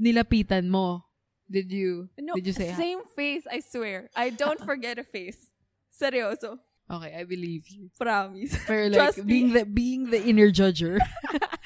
Nilapitan 0.00 0.68
mo. 0.68 1.04
Did 1.50 1.68
you, 1.72 2.08
No, 2.16 2.32
did 2.34 2.46
you 2.48 2.52
say 2.56 2.72
same 2.72 3.04
face, 3.12 3.44
I 3.44 3.60
swear. 3.60 4.08
I 4.16 4.30
don't 4.32 4.56
forget 4.64 4.96
a 4.96 5.04
face. 5.04 5.51
Seryoso. 5.92 6.58
Okay, 6.90 7.14
I 7.14 7.24
believe 7.24 7.68
you. 7.68 7.90
Promise. 8.00 8.56
Like, 8.68 8.92
Trust 8.92 9.18
me. 9.18 9.24
being 9.24 9.52
the, 9.52 9.64
being 9.64 10.10
the 10.10 10.22
inner 10.22 10.50
judger, 10.50 10.98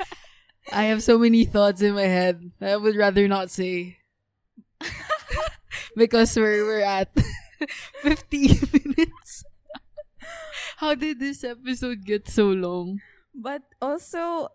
I 0.73 0.85
have 0.85 1.03
so 1.03 1.19
many 1.19 1.45
thoughts 1.45 1.81
in 1.83 1.95
my 1.95 2.07
head 2.07 2.51
I 2.61 2.77
would 2.77 2.97
rather 2.97 3.27
not 3.29 3.51
say. 3.51 3.99
because 5.97 6.37
we're, 6.37 6.65
we're 6.65 6.85
at 6.85 7.09
15 8.03 8.51
minutes. 8.73 9.45
How 10.77 10.95
did 10.95 11.19
this 11.19 11.43
episode 11.43 12.05
get 12.05 12.29
so 12.29 12.53
long? 12.53 13.01
But 13.35 13.63
also, 13.81 14.49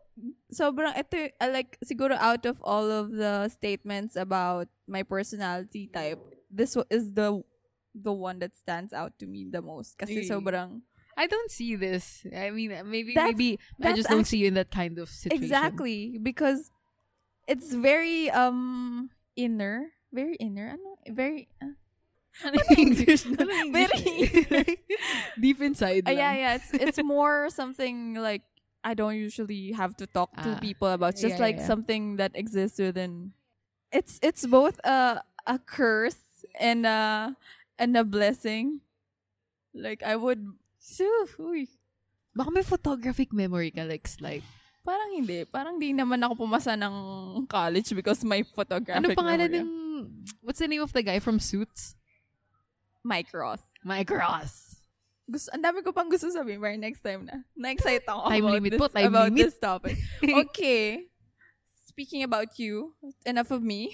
sobrang 0.53 0.93
ito, 0.93 1.33
uh, 1.41 1.49
like, 1.49 1.77
siguro 1.81 2.13
out 2.17 2.45
of 2.45 2.61
all 2.61 2.91
of 2.91 3.11
the 3.11 3.49
statements 3.49 4.15
about 4.15 4.67
my 4.87 5.01
personality 5.01 5.89
type, 5.89 6.21
this 6.49 6.77
is 6.89 7.13
the 7.13 7.41
the 7.95 8.13
one 8.13 8.39
that 8.39 8.55
stands 8.55 8.93
out 8.93 9.17
to 9.19 9.27
me 9.27 9.47
the 9.49 9.61
most. 9.61 9.97
Kasi 9.97 10.23
sobrang, 10.27 10.81
I 11.17 11.27
don't 11.27 11.51
see 11.51 11.75
this. 11.75 12.25
I 12.31 12.49
mean, 12.51 12.71
maybe 12.87 13.13
That's- 13.13 13.35
maybe 13.35 13.59
I 13.83 13.93
just 13.93 14.09
don't 14.09 14.25
see 14.25 14.39
you 14.39 14.47
in 14.47 14.55
that 14.55 14.71
kind 14.71 14.97
of 14.99 15.09
situation. 15.09 15.43
exactly, 15.43 16.17
because 16.21 16.71
it's 17.47 17.73
very, 17.73 18.29
um, 18.31 19.09
inner. 19.35 19.91
Very 20.11 20.35
inner. 20.35 20.75
Ano? 20.75 20.97
Very, 21.07 21.47
uh, 21.61 21.75
Ano 22.47 22.55
yung 22.71 22.95
English? 22.95 23.27
Ano 23.27 23.43
yung 23.51 23.71
Very- 23.75 24.79
Deep 25.41 25.59
inside 25.61 26.07
uh, 26.07 26.15
yeah, 26.15 26.31
yeah. 26.31 26.55
It's, 26.55 26.71
it's 26.71 27.03
more 27.03 27.49
something 27.51 28.15
like, 28.15 28.43
I 28.83 28.95
don't 28.95 29.15
usually 29.19 29.73
have 29.73 29.95
to 29.97 30.07
talk 30.07 30.31
to 30.41 30.55
Ah, 30.55 30.59
people 30.59 30.87
about. 30.87 31.13
It's 31.19 31.21
just 31.21 31.37
yeah, 31.37 31.43
like 31.43 31.57
yeah. 31.59 31.67
something 31.67 32.15
that 32.17 32.31
exists 32.33 32.79
within 32.79 33.33
it's 33.91 34.17
it's 34.23 34.47
both 34.47 34.79
a 34.87 35.21
a 35.45 35.59
curse 35.59 36.17
and 36.57 36.87
a 36.87 37.35
and 37.81 37.97
a 37.97 38.05
blessing. 38.05 38.85
Like 39.73 40.05
I 40.05 40.13
would 40.13 40.45
Shoo, 40.81 41.29
uy. 41.41 41.69
Baka 42.33 42.49
may 42.49 42.65
photographic 42.65 43.29
memory 43.35 43.69
ka, 43.69 43.83
like, 43.85 44.07
like, 44.23 44.45
Parang 44.81 45.13
hindi. 45.13 45.45
Parang 45.45 45.77
di 45.77 45.93
naman 45.93 46.17
ako 46.25 46.45
pumasa 46.45 46.73
ng 46.73 46.95
college 47.45 47.93
because 47.93 48.25
my 48.25 48.41
photographic 48.41 49.13
ano 49.13 49.13
pangalan 49.13 49.45
memory. 49.45 49.61
ng, 49.61 49.69
what's 50.41 50.57
the 50.57 50.65
name 50.65 50.81
of 50.81 50.89
the 50.89 51.05
guy 51.05 51.21
from 51.21 51.37
Suits? 51.37 51.93
Mike 53.05 53.29
Ross. 53.29 53.61
Mike 53.85 54.09
Ross. 54.09 54.81
Gusto, 55.29 55.53
ang 55.53 55.61
dami 55.61 55.85
ko 55.85 55.93
pang 55.93 56.09
gusto 56.09 56.33
sabihin, 56.33 56.57
pero 56.57 56.73
next 56.81 57.05
time 57.05 57.29
na. 57.29 57.45
Na-excite 57.53 58.03
ako 58.09 58.25
Time 58.25 58.41
about, 58.41 58.55
limit 58.57 58.71
this, 58.73 58.81
po, 58.81 58.87
time 58.89 59.13
about 59.13 59.29
limit. 59.29 59.41
this 59.45 59.57
topic. 59.61 59.97
Okay. 60.49 61.05
Speaking 61.85 62.25
about 62.25 62.57
you, 62.57 62.97
enough 63.21 63.53
of 63.53 63.61
me. 63.61 63.93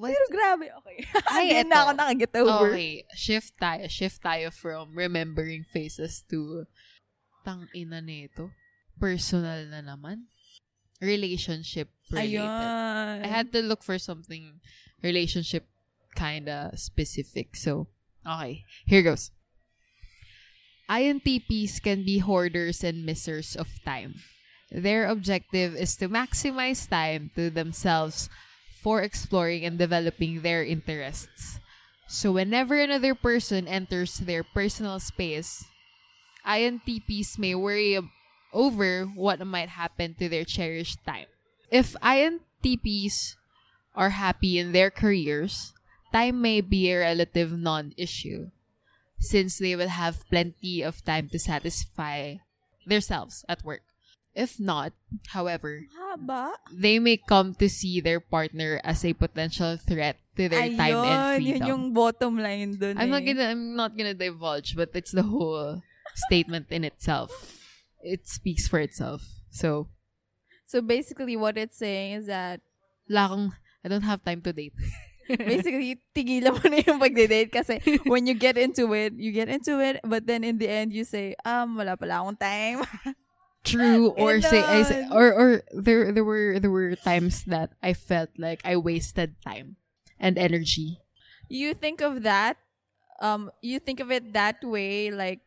What? 0.00 0.16
Pero 0.16 0.26
grabe, 0.32 0.66
okay. 0.80 1.04
Ay, 1.28 1.60
Hindi 1.60 1.68
na 1.68 1.84
ako 1.84 1.92
nakaget 1.92 2.32
over. 2.40 2.72
Okay, 2.72 3.04
shift 3.12 3.52
tayo. 3.60 3.84
Shift 3.84 4.24
tayo 4.24 4.48
from 4.48 4.96
remembering 4.96 5.60
faces 5.68 6.24
to 6.32 6.64
tang 7.44 7.68
ina 7.76 8.00
nito. 8.00 8.48
Personal 8.96 9.68
na 9.68 9.84
naman. 9.84 10.32
Relationship 11.04 11.92
related. 12.08 12.40
Ayun. 12.40 13.24
I 13.24 13.28
had 13.28 13.52
to 13.52 13.60
look 13.60 13.84
for 13.84 14.00
something 14.00 14.64
relationship 15.04 15.68
kinda 16.16 16.72
specific. 16.80 17.56
So, 17.56 17.92
okay. 18.24 18.64
Here 18.88 19.04
goes. 19.04 19.32
INTPs 20.88 21.78
can 21.80 22.04
be 22.04 22.18
hoarders 22.18 22.82
and 22.82 23.04
missers 23.04 23.54
of 23.54 23.68
time. 23.84 24.18
Their 24.72 25.06
objective 25.06 25.76
is 25.76 25.94
to 26.02 26.08
maximize 26.08 26.88
time 26.88 27.30
to 27.36 27.50
themselves 27.50 28.28
for 28.82 29.02
exploring 29.02 29.64
and 29.64 29.78
developing 29.78 30.40
their 30.40 30.64
interests. 30.64 31.60
So 32.08 32.32
whenever 32.32 32.80
another 32.80 33.14
person 33.14 33.68
enters 33.68 34.18
their 34.18 34.42
personal 34.42 34.98
space, 34.98 35.64
INTPs 36.46 37.38
may 37.38 37.54
worry 37.54 37.98
over 38.52 39.04
what 39.04 39.38
might 39.46 39.68
happen 39.68 40.14
to 40.18 40.28
their 40.28 40.44
cherished 40.44 40.98
time. 41.06 41.26
If 41.70 41.94
INTPs 42.02 43.36
are 43.94 44.10
happy 44.10 44.58
in 44.58 44.72
their 44.72 44.90
careers, 44.90 45.72
time 46.12 46.40
may 46.40 46.60
be 46.60 46.90
a 46.90 46.98
relative 46.98 47.52
non-issue 47.52 48.50
since 49.20 49.58
they 49.58 49.76
will 49.76 49.92
have 49.92 50.26
plenty 50.30 50.82
of 50.82 51.04
time 51.04 51.28
to 51.28 51.38
satisfy 51.38 52.36
themselves 52.86 53.44
at 53.48 53.62
work. 53.62 53.82
If 54.34 54.60
not, 54.62 54.92
however, 55.34 55.82
Haba. 55.90 56.54
they 56.70 56.98
may 57.02 57.18
come 57.18 57.54
to 57.58 57.66
see 57.68 57.98
their 58.00 58.20
partner 58.20 58.80
as 58.84 59.04
a 59.04 59.12
potential 59.12 59.74
threat 59.76 60.16
to 60.38 60.48
their 60.48 60.70
time 60.70 61.02
and 61.02 61.18
Ayun, 61.34 61.36
freedom. 61.36 61.58
yun 61.58 61.66
yung 61.66 61.84
bottom 61.92 62.38
line 62.38 62.78
dun 62.78 62.94
I'm 62.94 63.10
not 63.10 63.26
eh. 63.26 63.34
gonna 63.34 63.46
I'm 63.50 63.74
not 63.74 63.98
gonna 63.98 64.14
divulge, 64.14 64.78
but 64.78 64.94
it's 64.94 65.10
the 65.10 65.26
whole 65.26 65.82
statement 66.14 66.70
in 66.70 66.86
itself. 66.86 67.30
It 68.06 68.28
speaks 68.30 68.68
for 68.70 68.78
itself. 68.78 69.26
So 69.50 69.90
So 70.70 70.78
basically, 70.78 71.34
what 71.34 71.58
it's 71.58 71.74
saying 71.82 72.22
is 72.22 72.26
that 72.30 72.62
wala 73.10 73.26
akong- 73.26 73.58
I 73.82 73.90
don't 73.90 74.06
have 74.06 74.22
time 74.22 74.38
to 74.46 74.54
date. 74.54 74.78
basically, 75.26 75.98
tigilan 76.14 76.54
mo 76.54 76.62
na 76.70 76.78
yung 76.86 77.02
pagde-date 77.02 77.50
kasi 77.50 77.82
when 78.10 78.30
you 78.30 78.34
get 78.38 78.54
into 78.54 78.86
it, 78.94 79.14
you 79.18 79.34
get 79.34 79.50
into 79.50 79.82
it, 79.82 79.98
but 80.06 80.30
then 80.30 80.46
in 80.46 80.58
the 80.62 80.70
end, 80.70 80.94
you 80.94 81.02
say, 81.02 81.34
um, 81.42 81.74
wala 81.74 81.98
pala 81.98 82.22
akong 82.22 82.38
time. 82.38 82.86
True, 83.64 84.08
or 84.16 84.40
say, 84.40 84.62
I 84.64 84.82
say 84.82 85.06
or 85.12 85.32
or 85.32 85.48
there 85.72 86.12
there 86.12 86.24
were 86.24 86.58
there 86.58 86.70
were 86.72 86.96
times 86.96 87.44
that 87.44 87.72
I 87.82 87.92
felt 87.92 88.30
like 88.38 88.60
I 88.64 88.76
wasted 88.76 89.36
time 89.44 89.76
and 90.18 90.38
energy. 90.38 91.00
you 91.50 91.74
think 91.74 92.00
of 92.00 92.22
that, 92.22 92.56
um, 93.20 93.50
you 93.60 93.78
think 93.82 93.98
of 94.00 94.10
it 94.10 94.32
that 94.32 94.62
way, 94.62 95.10
like, 95.10 95.42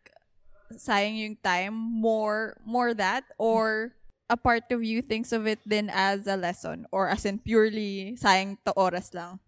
sayang 0.76 1.16
yung 1.16 1.38
time, 1.40 1.74
more, 1.74 2.60
more 2.68 2.94
that, 2.94 3.24
or 3.40 3.96
a 4.30 4.36
part 4.36 4.68
of 4.72 4.84
you 4.84 5.02
thinks 5.02 5.32
of 5.32 5.48
it 5.48 5.60
then 5.66 5.88
as 5.88 6.28
a 6.28 6.36
lesson, 6.36 6.86
or 6.92 7.08
as 7.08 7.24
in 7.24 7.40
purely 7.40 8.20
sayang 8.20 8.58
to 8.68 8.74
oras 8.76 9.16
lang. 9.16 9.40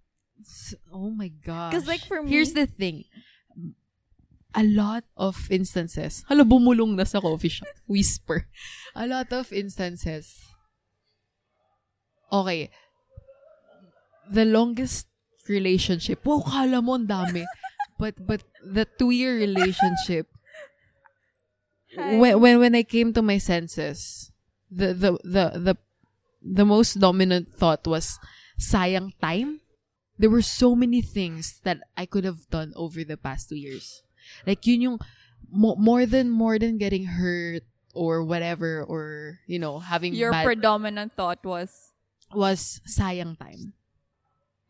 Oh 0.91 1.11
my 1.11 1.27
god. 1.27 1.71
Because 1.71 1.87
like, 1.87 2.01
for 2.07 2.23
me- 2.23 2.31
Here's 2.31 2.53
the 2.53 2.67
thing. 2.67 3.03
A 4.55 4.63
lot 4.63 5.03
of 5.17 5.51
instances. 5.51 6.23
Hala, 6.27 6.47
bumulong 6.47 6.95
na 6.95 7.03
sa 7.03 7.19
coffee 7.19 7.51
shop. 7.51 7.67
Whisper. 7.87 8.47
A 8.95 9.05
lot 9.05 9.31
of 9.33 9.51
instances. 9.51 10.39
Okay. 12.31 12.71
The 14.31 14.45
longest 14.47 15.07
relationship. 15.47 16.23
Wow, 16.23 16.41
kala 16.41 16.81
mo 16.81 16.95
ang 16.95 17.07
dami. 17.07 17.43
but, 17.99 18.15
but 18.17 18.41
the 18.63 18.87
two-year 18.97 19.35
relationship, 19.35 20.27
Hi. 21.99 22.17
when, 22.17 22.39
when, 22.39 22.55
when 22.59 22.75
I 22.75 22.83
came 22.83 23.11
to 23.13 23.21
my 23.21 23.37
senses, 23.37 24.31
the, 24.71 24.93
the, 24.95 25.11
the, 25.23 25.45
the, 25.59 25.75
the 26.41 26.65
most 26.65 26.99
dominant 26.99 27.53
thought 27.53 27.85
was, 27.85 28.17
sayang 28.57 29.11
time? 29.19 29.59
there 30.17 30.29
were 30.29 30.41
so 30.41 30.75
many 30.75 31.01
things 31.01 31.59
that 31.63 31.79
I 31.97 32.05
could 32.05 32.23
have 32.23 32.49
done 32.49 32.73
over 32.75 33.03
the 33.03 33.17
past 33.17 33.49
two 33.49 33.55
years. 33.55 34.01
Like 34.45 34.65
yun 34.65 34.81
yung 34.81 34.97
mo- 35.49 35.79
more 35.79 36.05
than 36.05 36.29
more 36.29 36.59
than 36.59 36.77
getting 36.77 37.05
hurt 37.05 37.63
or 37.93 38.23
whatever 38.23 38.83
or 38.83 39.39
you 39.47 39.59
know 39.59 39.79
having 39.79 40.13
Your 40.13 40.31
bad 40.31 40.45
predominant 40.45 41.13
thought 41.15 41.43
was 41.45 41.93
was 42.33 42.81
sayang 42.87 43.37
time. 43.39 43.73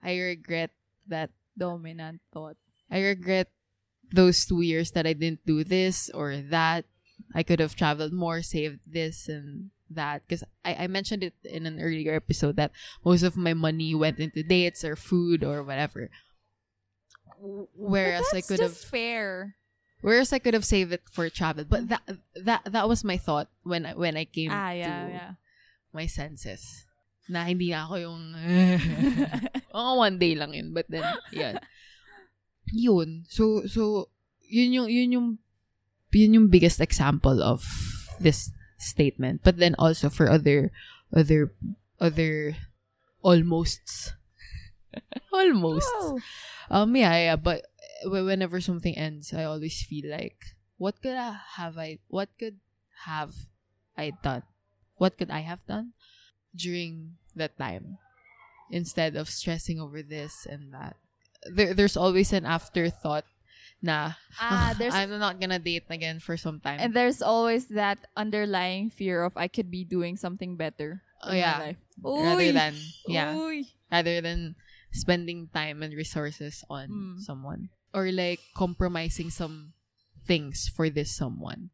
I 0.04 0.18
regret 0.18 0.72
that. 1.08 1.32
dominant 1.58 2.22
thought. 2.34 2.58
I 2.92 3.00
regret 3.02 3.48
those 4.12 4.46
two 4.46 4.62
years 4.62 4.92
that 4.92 5.08
I 5.08 5.14
didn't 5.14 5.46
do 5.46 5.64
this 5.64 6.10
or 6.14 6.38
that. 6.38 6.86
I 7.34 7.44
could 7.44 7.60
have 7.60 7.76
traveled 7.76 8.12
more, 8.12 8.42
saved 8.42 8.84
this 8.86 9.28
and 9.28 9.72
that. 9.90 10.24
Because 10.24 10.44
I, 10.64 10.86
I 10.86 10.88
mentioned 10.88 11.24
it 11.24 11.34
in 11.44 11.66
an 11.66 11.80
earlier 11.80 12.14
episode 12.14 12.58
that 12.58 12.72
most 13.04 13.24
of 13.24 13.38
my 13.38 13.54
money 13.54 13.96
went 13.96 14.20
into 14.20 14.44
dates 14.44 14.84
or 14.84 14.96
food 14.96 15.44
or 15.44 15.64
whatever. 15.64 16.10
Whereas 17.76 18.26
I 18.34 18.42
could 18.42 18.60
have 18.60 18.76
fair. 18.78 19.56
whereas 20.02 20.34
I 20.34 20.40
could 20.40 20.54
have 20.54 20.66
saved 20.66 20.94
it 20.94 21.02
for 21.10 21.30
travel. 21.30 21.66
But 21.66 21.90
that 21.90 22.04
that 22.38 22.62
that 22.70 22.88
was 22.90 23.04
my 23.04 23.18
thought 23.18 23.50
when 23.64 23.86
I 23.86 23.94
when 23.94 24.18
I 24.18 24.26
came 24.26 24.52
Ah, 24.54 24.72
yeah, 24.72 25.06
to 25.06 25.12
yeah. 25.14 25.32
my 25.94 26.06
senses. 26.06 26.86
Na 27.26 27.42
hindi 27.46 27.74
ako 27.74 27.96
yung 27.98 28.22
oh, 29.74 29.98
one 29.98 30.18
day 30.22 30.36
lang 30.38 30.54
yun. 30.54 30.74
But 30.78 30.86
then, 30.90 31.06
yun. 31.34 31.58
Yun. 32.70 33.26
So, 33.30 33.66
so, 33.66 34.10
yun 34.46 34.74
yung, 34.74 34.90
yun 34.94 35.10
yung, 35.12 35.28
yun 36.14 36.34
yung 36.38 36.48
biggest 36.54 36.78
example 36.82 37.42
of 37.42 37.66
this 38.22 38.54
statement. 38.78 39.42
But 39.44 39.58
then 39.58 39.74
also 39.82 40.10
for 40.10 40.30
other, 40.30 40.70
other, 41.10 41.50
other 42.00 42.58
almosts. 43.26 44.14
almost. 45.34 45.88
Oh. 46.02 46.20
Um, 46.70 46.96
yeah, 46.96 47.16
yeah, 47.34 47.36
but 47.36 47.66
whenever 48.04 48.62
something 48.62 48.98
ends, 48.98 49.34
I 49.34 49.44
always 49.44 49.82
feel 49.84 50.10
like, 50.10 50.38
what 50.78 51.02
could 51.02 51.16
I 51.16 51.38
have 51.58 51.78
I, 51.78 52.00
what 52.08 52.30
could 52.40 52.60
have 53.06 53.34
I 53.98 54.12
done? 54.24 54.44
What 54.98 55.18
could 55.18 55.32
I 55.32 55.40
have 55.42 55.66
done 55.68 55.94
during 56.56 57.18
that 57.36 57.58
time? 57.58 57.98
Instead 58.72 59.16
of 59.16 59.30
stressing 59.30 59.80
over 59.80 60.02
this 60.02 60.48
and 60.50 60.74
that. 60.74 60.96
There, 61.46 61.74
there's 61.76 61.96
always 61.98 62.34
an 62.34 62.46
afterthought 62.46 63.26
nah, 63.86 64.18
Ah, 64.42 64.74
there's 64.78 64.94
I'm 64.94 65.14
not 65.20 65.40
gonna 65.40 65.60
date 65.62 65.86
again 65.90 66.20
for 66.20 66.36
some 66.36 66.60
time. 66.60 66.82
and 66.82 66.94
there's 66.94 67.22
always 67.22 67.70
that 67.78 68.02
underlying 68.18 68.90
fear 68.90 69.24
of 69.24 69.38
I 69.38 69.48
could 69.48 69.70
be 69.70 69.86
doing 69.86 70.18
something 70.18 70.58
better. 70.58 71.06
Oh, 71.22 71.34
yeah. 71.34 71.74
life. 71.74 71.82
rather 72.04 72.52
than, 72.52 72.74
yeah. 73.08 73.34
Uy! 73.34 73.70
rather 73.92 74.22
than 74.22 74.56
spending 74.96 75.52
time 75.52 75.84
and 75.84 75.92
resources 75.94 76.64
on 76.72 76.88
Mm. 76.88 77.20
someone 77.20 77.68
or 77.94 78.08
like 78.16 78.40
compromising 78.56 79.28
some 79.30 79.76
things 80.24 80.72
for 80.72 80.88
this 80.90 81.12
someone 81.12 81.70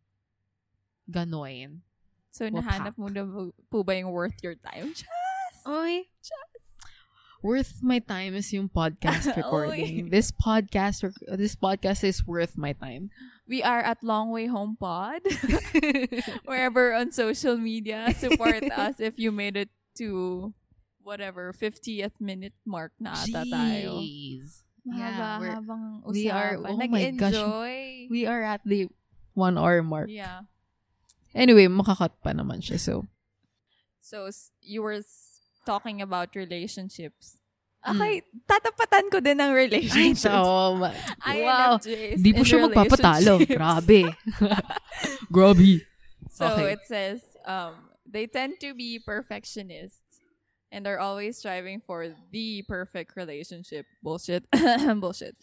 ganoin 1.05 1.85
So, 2.31 2.47
Wapak. 2.47 2.63
nahanap 2.63 2.95
mo 2.97 3.07
na 3.11 3.27
po- 3.27 3.55
po 3.69 3.83
ba 3.83 3.99
yung 3.99 4.11
worth 4.15 4.39
your 4.41 4.55
time? 4.55 4.95
oy 5.67 6.07
worth 7.43 7.81
my 7.83 7.99
time 7.99 8.33
is 8.37 8.53
yung 8.53 8.69
podcast 8.69 9.27
recording 9.39 10.09
this 10.13 10.31
podcast 10.31 11.03
rec- 11.03 11.25
this 11.37 11.57
podcast 11.59 12.05
is 12.07 12.23
worth 12.25 12.55
my 12.57 12.71
time 12.73 13.09
We 13.51 13.59
are 13.59 13.83
at 13.83 13.99
Long 13.99 14.31
Way 14.31 14.47
Home 14.47 14.79
Pod. 14.79 15.27
Wherever 16.47 16.95
on 16.95 17.11
social 17.11 17.59
media, 17.59 18.07
support 18.15 18.63
us 18.71 19.03
if 19.03 19.19
you 19.19 19.27
made 19.35 19.59
it 19.59 19.67
to 19.99 20.53
whatever 21.03 21.51
50th 21.51 22.17
minute 22.19 22.53
mark 22.63 22.91
na 22.99 23.13
ata 23.13 23.43
tayo. 23.45 23.99
Jeez. 24.01 24.63
Yeah, 24.81 25.37
we're- 25.37 25.61
Mahaba-habang 25.61 25.83
we 26.09 26.25
are- 26.27 26.57
oh 26.57 26.73
my 26.73 26.89
gosh. 27.13 27.37
Nag-enjoy. 27.37 27.77
we 28.09 28.25
are 28.25 28.41
at 28.41 28.61
the 28.65 28.89
one 29.37 29.53
hour 29.53 29.85
mark 29.85 30.09
Yeah. 30.09 30.49
anyway 31.37 31.69
makakat 31.69 32.17
pa 32.19 32.33
naman 32.33 32.59
siya 32.59 32.81
so 32.81 33.05
So, 34.01 34.27
you 34.59 34.81
were 34.83 34.99
talking 35.63 36.01
about 36.01 36.35
relationships. 36.35 37.39
Okay, 37.85 38.25
tatapatan 38.43 39.07
ko 39.07 39.23
din 39.23 39.39
ng 39.39 39.55
Ay, 39.55 39.59
relationships. 39.69 40.25
so, 40.27 40.75
ma- 40.75 40.91
wow. 41.47 41.79
Di 42.19 42.29
po 42.35 42.43
siya 42.43 42.67
magpapatalo. 42.67 43.39
Grabe. 43.47 44.11
Grabe. 45.31 45.79
So 46.27 46.43
Okay. 46.51 46.73
it 46.75 46.83
says 46.83 47.23
um, 47.47 47.93
they 48.03 48.27
tend 48.27 48.59
to 48.61 48.73
be 48.75 48.99
perfectionists 48.99 50.10
and 50.71 50.87
are 50.87 50.99
always 50.99 51.37
striving 51.37 51.81
for 51.85 52.15
the 52.31 52.63
perfect 52.67 53.15
relationship. 53.15 53.85
Bullshit. 54.01 54.45
Bullshit. 54.95 55.35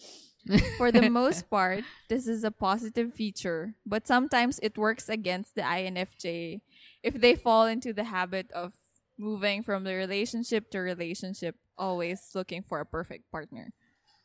For 0.78 0.90
the 0.90 1.10
most 1.10 1.50
part, 1.50 1.84
this 2.08 2.26
is 2.26 2.44
a 2.44 2.50
positive 2.50 3.12
feature, 3.12 3.74
but 3.84 4.06
sometimes 4.06 4.58
it 4.62 4.78
works 4.78 5.08
against 5.08 5.54
the 5.54 5.62
INFJ 5.62 6.60
if 7.02 7.14
they 7.14 7.34
fall 7.34 7.66
into 7.66 7.92
the 7.92 8.04
habit 8.04 8.50
of 8.52 8.74
moving 9.18 9.62
from 9.62 9.84
the 9.84 9.94
relationship 9.94 10.70
to 10.70 10.78
relationship, 10.78 11.56
always 11.76 12.30
looking 12.34 12.62
for 12.62 12.80
a 12.80 12.86
perfect 12.86 13.30
partner. 13.30 13.72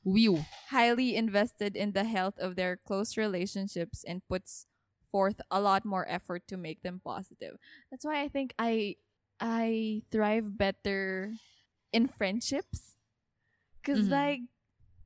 Whew. 0.04 0.46
Highly 0.70 1.16
invested 1.16 1.76
in 1.76 1.94
the 1.94 2.04
health 2.04 2.36
of 2.38 2.56
their 2.56 2.78
close 2.78 3.18
relationships 3.18 4.04
and 4.06 4.22
puts 4.28 4.66
forth 5.12 5.40
a 5.50 5.62
lot 5.62 5.86
more 5.86 6.06
effort 6.10 6.48
to 6.48 6.58
make 6.58 6.82
them 6.82 7.02
positive. 7.04 7.58
That's 7.90 8.06
why 8.06 8.22
I 8.22 8.28
think 8.28 8.54
I 8.58 8.98
I 9.44 10.02
thrive 10.10 10.56
better 10.58 11.36
in 11.92 12.08
friendships 12.08 12.96
because 13.82 14.08
Mhm. 14.08 14.12
like 14.12 14.42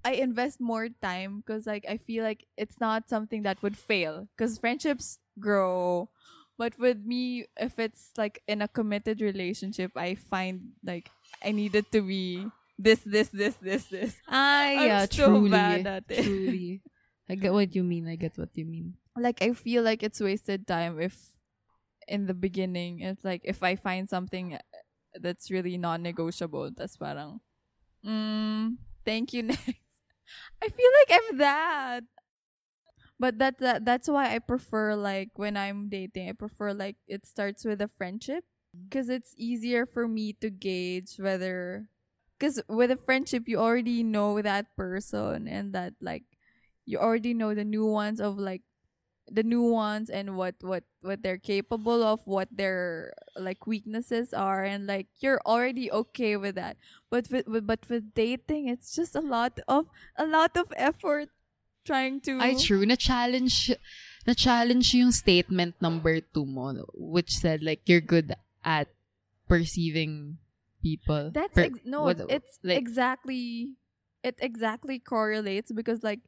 I 0.06 0.22
invest 0.22 0.62
more 0.62 0.88
time 1.02 1.42
because 1.42 1.66
like 1.66 1.84
I 1.90 1.98
feel 1.98 2.24
like 2.24 2.46
it's 2.56 2.80
not 2.80 3.10
something 3.10 3.44
that 3.44 3.60
would 3.66 3.76
fail 3.78 4.30
because 4.38 4.58
friendships 4.62 5.20
grow. 5.40 6.10
But 6.58 6.78
with 6.80 7.06
me, 7.06 7.46
if 7.58 7.78
it's 7.78 8.14
like 8.18 8.42
in 8.48 8.62
a 8.62 8.68
committed 8.70 9.22
relationship, 9.22 9.92
I 9.98 10.16
find 10.16 10.74
like 10.86 11.10
I 11.44 11.52
needed 11.52 11.92
to 11.92 12.02
be 12.02 12.50
this, 12.80 13.02
this, 13.06 13.30
this, 13.30 13.56
this, 13.62 13.86
this. 13.90 14.18
Ah, 14.30 14.70
I'm 14.74 14.88
yeah, 14.88 15.06
so 15.06 15.38
truly. 15.38 15.50
bad 15.50 15.88
at 15.88 16.06
it. 16.10 16.24
Truly. 16.24 16.82
I 17.30 17.36
get 17.36 17.54
what 17.54 17.76
you 17.76 17.84
mean. 17.84 18.08
I 18.08 18.16
get 18.16 18.38
what 18.38 18.54
you 18.58 18.66
mean. 18.66 18.96
like 19.18 19.42
I 19.42 19.54
feel 19.54 19.84
like 19.84 20.02
it's 20.02 20.22
wasted 20.22 20.66
time 20.68 21.02
if 21.02 21.18
in 22.08 22.26
the 22.26 22.34
beginning 22.34 23.00
it's 23.02 23.24
like 23.24 23.42
if 23.44 23.64
I 23.64 23.76
find 23.76 24.10
something 24.10 24.58
that's 25.20 25.52
really 25.52 25.78
non-negotiable 25.78 26.72
that's 26.76 26.98
parang 26.98 27.40
mm, 28.06 28.76
thank 29.06 29.34
you 29.34 29.44
next. 29.52 29.70
I 30.62 30.70
feel 30.70 30.92
like 31.00 31.22
I'm 31.22 31.38
that. 31.38 32.04
But 33.20 33.40
that, 33.40 33.58
that 33.60 33.86
that's 33.86 34.08
why 34.08 34.34
I 34.36 34.40
prefer 34.40 34.96
like 34.96 35.30
when 35.36 35.58
I'm 35.58 35.90
dating 35.90 36.30
I 36.30 36.34
prefer 36.34 36.74
like 36.74 36.98
it 37.08 37.26
starts 37.26 37.66
with 37.66 37.82
a 37.82 37.88
friendship. 37.88 38.44
Because 38.90 39.10
it's 39.10 39.34
easier 39.38 39.86
for 39.88 40.08
me 40.08 40.34
to 40.34 40.52
gauge 40.52 41.18
whether 41.18 41.90
because 42.38 42.62
with 42.70 42.92
a 42.92 42.98
friendship 42.98 43.48
you 43.48 43.58
already 43.58 44.04
know 44.04 44.40
that 44.42 44.76
person 44.78 45.48
and 45.48 45.74
that 45.74 45.94
like 46.00 46.26
you 46.86 47.00
already 47.00 47.34
know 47.34 47.56
the 47.56 47.66
nuance 47.66 48.20
of 48.20 48.38
like 48.38 48.62
the 49.28 49.44
nuance 49.44 50.10
and 50.10 50.38
what 50.38 50.56
what 50.62 50.84
what 51.08 51.24
they're 51.24 51.40
capable 51.40 52.04
of 52.04 52.20
what 52.28 52.52
their 52.52 53.14
like 53.40 53.66
weaknesses 53.66 54.34
are 54.36 54.62
and 54.68 54.86
like 54.86 55.08
you're 55.24 55.40
already 55.48 55.88
okay 55.90 56.36
with 56.36 56.54
that 56.60 56.76
but 57.10 57.26
with, 57.32 57.48
with 57.48 57.66
but 57.66 57.80
with 57.88 58.14
dating 58.14 58.68
it's 58.68 58.94
just 58.94 59.16
a 59.16 59.24
lot 59.24 59.58
of 59.68 59.88
a 60.20 60.28
lot 60.28 60.52
of 60.60 60.68
effort 60.76 61.30
trying 61.88 62.20
to 62.20 62.36
Ay, 62.44 62.54
true. 62.60 62.84
Na-challenge, 62.86 63.72
na-challenge 64.28 64.92
yung 64.94 65.16
statement 65.16 65.72
number 65.80 66.20
two 66.20 66.44
mo, 66.46 66.84
which 66.92 67.32
said, 67.40 67.64
like, 67.64 67.80
you're 67.88 68.04
good 68.04 68.36
at 68.60 68.92
perceiving 69.48 70.38
people. 70.84 71.32
that's 71.34 71.56
Per- 71.56 71.72
ex- 71.72 71.80
no 71.88 72.04
what- 72.04 72.20
it's 72.30 72.60
like- 72.64 72.78
exactly 72.78 73.74
it 74.24 74.36
exactly 74.44 75.00
correlates 75.00 75.72
because 75.72 76.04
like 76.04 76.20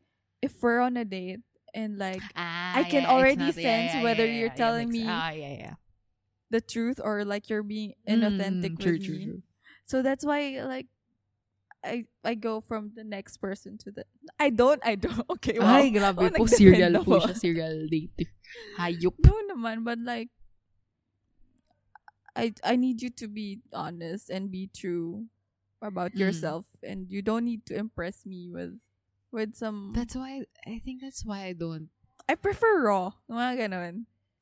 if 0.41 0.55
we're 0.63 0.79
on 0.79 0.95
a 0.95 1.03
date 1.03 1.43
and 1.73 1.97
like 1.97 2.23
Ah, 2.35 2.79
I 2.79 2.83
can 2.83 3.05
yeah, 3.05 3.09
already 3.09 3.51
sense 3.51 3.93
yeah, 3.93 4.01
whether 4.03 4.25
you're 4.25 4.49
telling 4.49 4.91
me 4.91 5.05
Ah, 5.05 5.31
yeah, 5.31 5.53
yeah. 5.53 5.73
the 6.49 6.61
truth 6.61 6.99
or 7.03 7.23
like 7.25 7.49
you're 7.49 7.63
being 7.63 7.93
inauthentic 8.09 8.73
Mm, 8.73 8.79
true, 8.79 8.97
with 8.97 8.99
true, 8.99 9.19
me 9.19 9.23
true. 9.23 9.41
So 9.85 10.01
that's 10.01 10.25
why 10.25 10.61
like 10.65 10.87
I 11.83 12.05
I 12.23 12.35
go 12.35 12.61
from 12.61 12.91
the 12.95 13.03
next 13.03 13.37
person 13.37 13.77
to 13.85 13.91
the 13.91 14.05
I 14.39 14.49
don't 14.49 14.81
I 14.85 14.95
don't 14.95 15.23
okay 15.39 15.59
wow. 15.59 15.79
Ay, 15.79 15.89
grabe 15.91 16.17
Oh, 16.19 16.29
po. 16.33 16.45
Serial 16.47 16.99
po 17.05 17.19
siya. 17.19 17.35
Serial 17.43 17.87
dater. 17.89 18.27
Hayop. 18.79 19.15
No 19.23 19.33
naman 19.49 19.83
but 19.83 19.99
like 19.99 20.29
I 22.35 22.53
I 22.63 22.75
need 22.75 23.01
you 23.01 23.09
to 23.21 23.27
be 23.27 23.61
honest 23.73 24.29
and 24.29 24.51
be 24.51 24.69
true 24.69 25.27
about 25.81 26.13
Mm. 26.15 26.19
yourself 26.19 26.65
and 26.83 27.09
you 27.09 27.21
don't 27.21 27.45
need 27.45 27.65
to 27.67 27.75
impress 27.75 28.25
me 28.25 28.49
with 28.49 28.79
with 29.31 29.55
some 29.55 29.93
That's 29.95 30.15
why, 30.15 30.43
I 30.65 30.81
think 30.83 31.01
that's 31.01 31.25
why 31.25 31.45
I 31.45 31.53
don't, 31.53 31.89
I 32.27 32.35
prefer 32.35 32.83
raw. 32.85 33.11
Mga 33.29 33.69
ganun. 33.69 33.95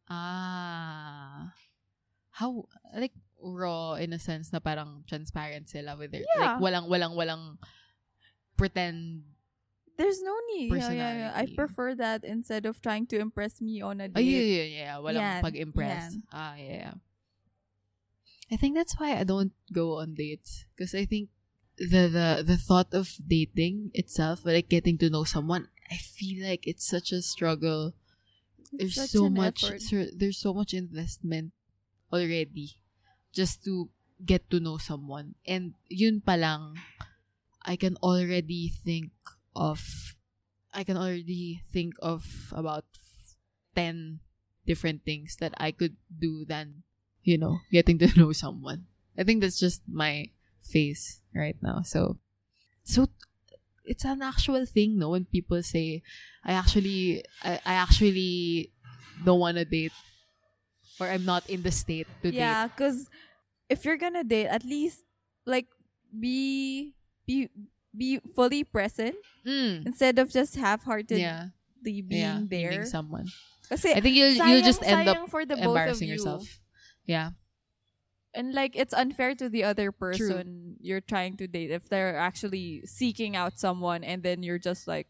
ah, 0.09 1.53
how, 2.31 2.65
like, 2.95 3.13
raw 3.41 3.93
in 3.95 4.13
a 4.13 4.19
sense 4.19 4.51
na 4.51 4.59
parang 4.59 5.03
transparent 5.07 5.69
sila 5.69 5.95
with 5.97 6.11
their, 6.11 6.23
Yeah. 6.37 6.57
like, 6.57 6.61
walang, 6.63 6.87
walang, 6.89 7.13
walang 7.15 7.57
pretend 8.57 9.23
There's 9.97 10.21
no 10.21 10.37
need. 10.53 10.77
Yeah, 10.77 10.93
yeah, 10.93 11.13
yeah. 11.17 11.31
I 11.33 11.49
prefer 11.49 11.95
that 11.97 12.21
instead 12.23 12.69
of 12.69 12.77
trying 12.85 13.09
to 13.09 13.17
impress 13.17 13.57
me 13.57 13.81
on 13.81 13.97
a 13.97 14.05
Ay, 14.13 14.21
date. 14.21 14.29
yeah, 14.29 14.45
yeah, 14.45 14.69
yeah. 14.69 14.95
Walang 15.01 15.25
Yan, 15.25 15.41
pag-impress. 15.41 16.13
yan. 16.13 16.23
Ah, 16.29 16.53
yeah, 16.53 16.77
yeah. 16.85 16.93
I 18.53 18.55
think 18.61 18.77
that's 18.77 18.93
why 19.01 19.17
I 19.17 19.25
don't 19.25 19.57
go 19.73 19.97
on 19.97 20.13
dates. 20.13 20.69
Because 20.77 20.93
I 20.93 21.09
think 21.09 21.33
the, 21.77 22.09
the 22.09 22.43
the 22.45 22.57
thought 22.57 22.93
of 22.93 23.13
dating 23.21 23.91
itself, 23.93 24.41
like 24.45 24.69
getting 24.69 24.97
to 24.99 25.09
know 25.09 25.23
someone, 25.23 25.69
I 25.91 25.97
feel 25.97 26.45
like 26.45 26.67
it's 26.67 26.85
such 26.85 27.11
a 27.11 27.21
struggle. 27.21 27.93
It's 28.73 28.95
there's 28.95 29.11
so 29.11 29.29
much 29.29 29.63
there's 30.13 30.37
so 30.37 30.53
much 30.53 30.73
investment 30.73 31.53
already 32.11 32.81
just 33.31 33.63
to 33.65 33.89
get 34.25 34.49
to 34.49 34.59
know 34.59 34.77
someone. 34.77 35.35
And 35.45 35.73
yun 35.87 36.21
palang 36.25 36.75
I 37.61 37.75
can 37.75 37.97
already 38.01 38.71
think 38.71 39.11
of 39.55 40.15
I 40.73 40.83
can 40.83 40.97
already 40.97 41.63
think 41.71 41.95
of 42.01 42.25
about 42.51 42.85
10 43.75 44.19
different 44.65 45.05
things 45.05 45.37
that 45.39 45.53
I 45.57 45.71
could 45.71 45.95
do 46.07 46.45
than, 46.45 46.83
you 47.23 47.37
know, 47.37 47.59
getting 47.71 47.97
to 47.99 48.11
know 48.19 48.31
someone. 48.31 48.87
I 49.17 49.23
think 49.23 49.41
that's 49.41 49.59
just 49.59 49.81
my 49.87 50.31
face 50.61 51.21
right 51.37 51.57
now. 51.61 51.81
So, 51.83 52.17
so 52.83 53.07
it's 53.85 54.03
an 54.03 54.21
actual 54.21 54.65
thing, 54.65 54.97
no? 54.99 55.09
When 55.09 55.25
people 55.25 55.61
say, 55.63 56.01
I 56.43 56.53
actually, 56.53 57.23
I, 57.43 57.59
I 57.65 57.73
actually 57.75 58.71
don't 59.23 59.39
want 59.39 59.57
to 59.57 59.65
date 59.65 59.93
or 60.99 61.07
I'm 61.07 61.25
not 61.25 61.49
in 61.49 61.61
the 61.63 61.71
state 61.71 62.07
to 62.23 62.31
date. 62.31 62.37
Yeah, 62.37 62.67
because 62.67 63.07
if 63.69 63.85
you're 63.85 63.97
gonna 63.97 64.23
date, 64.23 64.47
at 64.47 64.63
least 64.65 65.03
like 65.45 65.67
be 66.09 66.93
be 67.25 67.49
be 67.95 68.19
fully 68.35 68.63
present 68.63 69.15
Mm. 69.47 69.85
instead 69.87 70.19
of 70.19 70.29
just 70.29 70.55
half-heartedly 70.59 71.23
Yeah. 71.23 71.55
being 71.81 72.11
yeah. 72.11 72.41
there. 72.43 72.69
Meeting 72.71 72.85
someone. 72.85 73.27
Kasi 73.69 73.95
I 73.95 74.01
think 74.03 74.15
you'll, 74.15 74.35
sayang, 74.35 74.59
you'll 74.59 74.67
just 74.67 74.83
end 74.83 75.07
up 75.07 75.29
for 75.31 75.45
the 75.45 75.55
embarrassing 75.55 76.07
you. 76.07 76.15
yourself. 76.15 76.59
Yeah. 77.05 77.31
And 78.37 78.53
like 78.53 78.77
it's 78.77 78.93
unfair 78.93 79.33
to 79.41 79.49
the 79.49 79.65
other 79.65 79.89
person 79.89 80.77
you're 80.77 81.01
trying 81.01 81.41
to 81.41 81.49
date 81.49 81.73
if 81.73 81.89
they're 81.89 82.13
actually 82.13 82.85
seeking 82.85 83.33
out 83.33 83.57
someone 83.57 84.05
and 84.05 84.21
then 84.21 84.45
you're 84.45 84.61
just 84.61 84.85
like, 84.85 85.09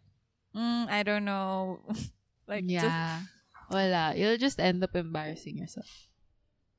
mm, 0.55 0.87
I 0.87 1.03
don't 1.03 1.27
know, 1.27 1.83
like 2.47 2.63
just 2.63 2.87
yeah. 2.87 3.27
Wala. 3.69 4.15
You'll 4.15 4.39
just 4.39 4.59
end 4.59 4.79
up 4.79 4.95
embarrassing 4.95 5.57
yourself. 5.59 6.07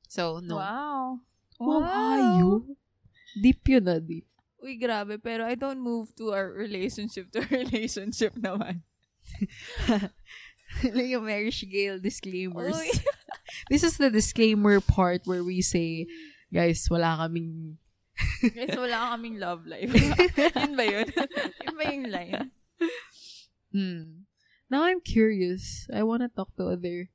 So, 0.09 0.41
no. 0.41 0.55
wow. 0.57 1.19
Wow, 1.59 2.37
you? 2.39 2.77
Deep 3.37 3.67
yun 3.67 3.83
na, 3.83 3.99
deep. 3.99 4.25
Uy, 4.63 4.81
grabe. 4.81 5.21
Pero 5.21 5.45
I 5.45 5.53
don't 5.53 5.79
move 5.79 6.15
to 6.17 6.33
our 6.33 6.49
relationship 6.49 7.31
to 7.31 7.45
relationship 7.53 8.33
naman. 8.33 8.81
like 10.81 11.13
a 11.13 11.21
marriage 11.21 11.61
Gale 11.69 11.99
disclaimers. 11.99 12.79
This 13.69 13.83
is 13.83 13.97
the 13.97 14.09
disclaimer 14.09 14.79
part 14.79 15.21
where 15.25 15.43
we 15.43 15.61
say, 15.61 16.07
guys, 16.51 16.87
wala 16.89 17.17
kaming... 17.25 17.77
Guys, 18.55 18.75
wala 18.75 19.15
kaming 19.15 19.39
love 19.39 19.63
life. 19.63 19.87
yun 20.59 20.75
ba 20.75 20.83
yun? 20.83 21.07
yun 21.63 21.75
ba 21.79 21.83
yung 21.87 22.07
line? 22.11 22.51
Hmm. 23.71 24.27
Now 24.69 24.83
I'm 24.83 24.99
curious. 24.99 25.87
I 25.87 26.03
want 26.03 26.21
to 26.23 26.29
talk 26.29 26.51
to 26.59 26.67
other 26.67 27.07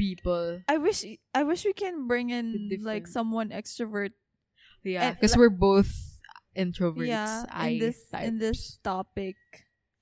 people. 0.00 0.64
I 0.68 0.78
wish 0.80 1.04
I 1.36 1.44
wish 1.44 1.64
we 1.68 1.72
can 1.76 2.08
bring 2.08 2.30
in 2.30 2.80
like 2.82 3.06
someone 3.06 3.50
extrovert. 3.52 4.16
Yeah, 4.82 5.12
because 5.12 5.36
we're 5.36 5.52
both 5.52 5.92
introverts. 6.56 7.08
yeah, 7.08 7.44
I 7.52 7.76
in 7.76 7.78
this 7.78 7.98
types. 8.08 8.24
in 8.28 8.38
this 8.38 8.60
topic. 8.82 9.36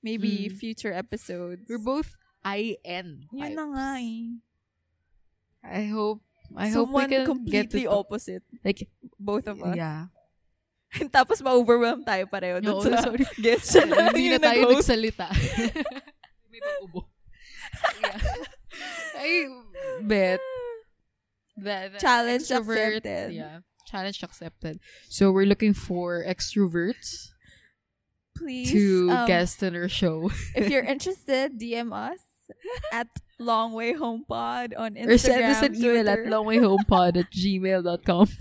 Maybe 0.03 0.47
Mm. 0.51 0.57
future 0.59 0.91
episodes. 0.91 1.63
We're 1.67 1.79
both 1.79 2.15
IN. 2.43 3.27
Yun 3.31 3.51
na 3.55 3.65
nga 3.71 3.87
eh. 3.99 4.35
I 5.63 5.87
hope 5.87 6.23
I 6.57 6.69
Someone 6.69 7.03
hope 7.07 7.09
we 7.09 7.15
can 7.17 7.25
completely 7.25 7.81
to 7.83 7.87
talk- 7.89 7.99
opposite. 8.05 8.43
like 8.63 8.87
Both 9.19 9.47
of 9.47 9.61
us. 9.63 9.75
yeah. 9.75 10.07
Tapos 11.09 11.41
ma-overwhelm 11.41 12.05
tayo 12.05 12.29
pareho 12.29 12.61
dun 12.61 12.77
Oo, 12.77 12.85
sa 12.85 13.01
sorry. 13.01 13.25
guest 13.45 13.73
siya 13.73 13.89
na 13.89 14.13
Hindi 14.13 14.29
na 14.29 14.37
yung 14.37 14.45
tayo 14.45 14.61
nag-host. 14.69 14.77
nagsalita. 14.93 15.27
May 16.53 16.61
pag-ubo. 16.61 17.01
yeah. 18.01 18.17
I 19.17 19.29
bet 20.05 20.39
that, 21.57 21.97
that 21.97 22.01
Challenge 22.01 22.43
extrovert- 22.45 23.01
accepted. 23.01 23.27
Yeah. 23.33 23.57
Challenge 23.89 24.19
accepted. 24.21 24.75
So 25.09 25.31
we're 25.33 25.49
looking 25.49 25.73
for 25.73 26.21
extroverts 26.25 27.33
Please, 28.37 28.69
to 28.71 29.09
um, 29.09 29.27
guest 29.27 29.61
in 29.61 29.75
our 29.75 29.89
show. 29.89 30.29
if 30.55 30.69
you're 30.69 30.85
interested, 30.85 31.57
DM 31.57 31.93
us 31.93 32.21
at 32.91 33.07
Long 33.43 33.75
Way 33.75 33.93
Home 33.93 34.23
Pod 34.23 34.73
on 34.73 34.95
Instagram, 34.95 35.11
or 35.11 35.17
send 35.19 35.43
us 35.43 35.61
an 35.61 35.75
email 35.75 36.07
at 36.07 36.23
longwayhomepod 36.23 37.19
at 37.19 37.29
gmail.com. 37.35 38.27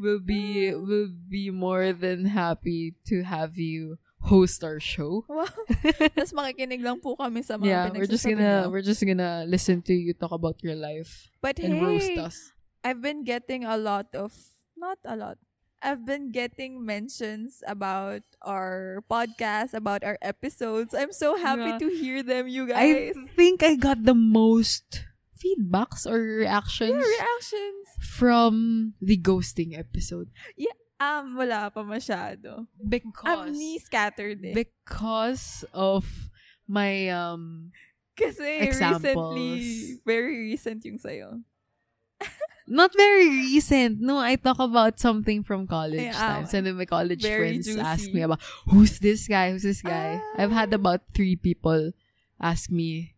we'll 0.00 0.22
be 0.24 0.72
we'll 0.74 1.12
be 1.28 1.50
more 1.50 1.92
than 1.92 2.26
happy 2.26 2.94
to 3.06 3.22
have 3.22 3.58
you 3.58 3.98
host 4.20 4.64
our 4.64 4.80
show. 4.80 5.24
Wow. 5.28 5.46
Tapos 6.16 6.34
makikinig 6.34 6.82
lang 6.82 6.98
po 6.98 7.14
kami 7.14 7.42
sa 7.42 7.58
mga 7.58 7.68
Yeah, 7.68 7.86
we're 7.94 8.10
just 8.10 8.26
gonna 8.26 8.66
we're 8.66 8.86
just 8.86 9.02
gonna 9.04 9.44
listen 9.46 9.82
to 9.86 9.94
you 9.94 10.14
talk 10.14 10.34
about 10.34 10.58
your 10.62 10.74
life 10.74 11.30
But 11.38 11.62
and 11.62 11.78
hey, 11.78 11.84
roast 11.84 12.14
us. 12.18 12.36
I've 12.82 13.02
been 13.02 13.22
getting 13.22 13.66
a 13.66 13.76
lot 13.76 14.14
of, 14.14 14.32
not 14.78 14.98
a 15.04 15.14
lot, 15.18 15.38
I've 15.82 16.04
been 16.04 16.32
getting 16.34 16.84
mentions 16.84 17.62
about 17.66 18.22
our 18.42 19.04
podcast, 19.10 19.74
about 19.74 20.02
our 20.02 20.18
episodes. 20.20 20.90
I'm 20.94 21.12
so 21.14 21.38
happy 21.38 21.70
Yeah. 21.70 21.78
to 21.78 21.88
hear 21.94 22.18
them, 22.22 22.48
you 22.50 22.66
guys. 22.66 23.14
I 23.14 23.26
think 23.38 23.62
I 23.62 23.76
got 23.78 24.02
the 24.02 24.14
most 24.14 25.06
feedbacks 25.38 26.02
or 26.02 26.18
reactions 26.42 26.90
Your 26.98 27.06
reactions. 27.06 27.86
from 28.02 28.94
the 28.98 29.14
ghosting 29.16 29.78
episode 29.78 30.34
Yeah. 30.58 30.74
Um, 30.98 31.38
wala 31.38 31.70
pa 31.70 31.86
masyado. 31.86 32.66
because 32.82 33.54
me 33.54 33.78
scattered 33.78 34.42
eh. 34.42 34.50
because 34.50 35.62
of 35.70 36.02
my 36.66 37.06
um 37.14 37.70
Kasi 38.18 38.66
examples. 38.66 39.14
recently, 39.38 40.02
very 40.02 40.50
recent 40.50 40.82
yung 40.82 40.98
sayo. 40.98 41.46
Not 42.68 42.92
very 42.92 43.28
recent. 43.50 44.00
No, 44.00 44.18
I 44.20 44.36
talk 44.36 44.58
about 44.60 45.00
something 45.00 45.42
from 45.42 45.66
college 45.66 46.00
Yeah, 46.12 46.12
times. 46.12 46.52
And 46.54 46.66
then 46.68 46.76
my 46.76 46.84
college 46.84 47.24
friends 47.24 47.66
ask 47.76 48.12
me 48.12 48.20
about 48.22 48.40
who's 48.68 48.98
this 49.00 49.26
guy? 49.26 49.50
Who's 49.50 49.64
this 49.64 49.80
guy? 49.82 50.20
Ah. 50.20 50.42
I've 50.44 50.52
had 50.52 50.72
about 50.76 51.00
three 51.16 51.34
people 51.36 51.92
ask 52.40 52.70
me 52.70 53.16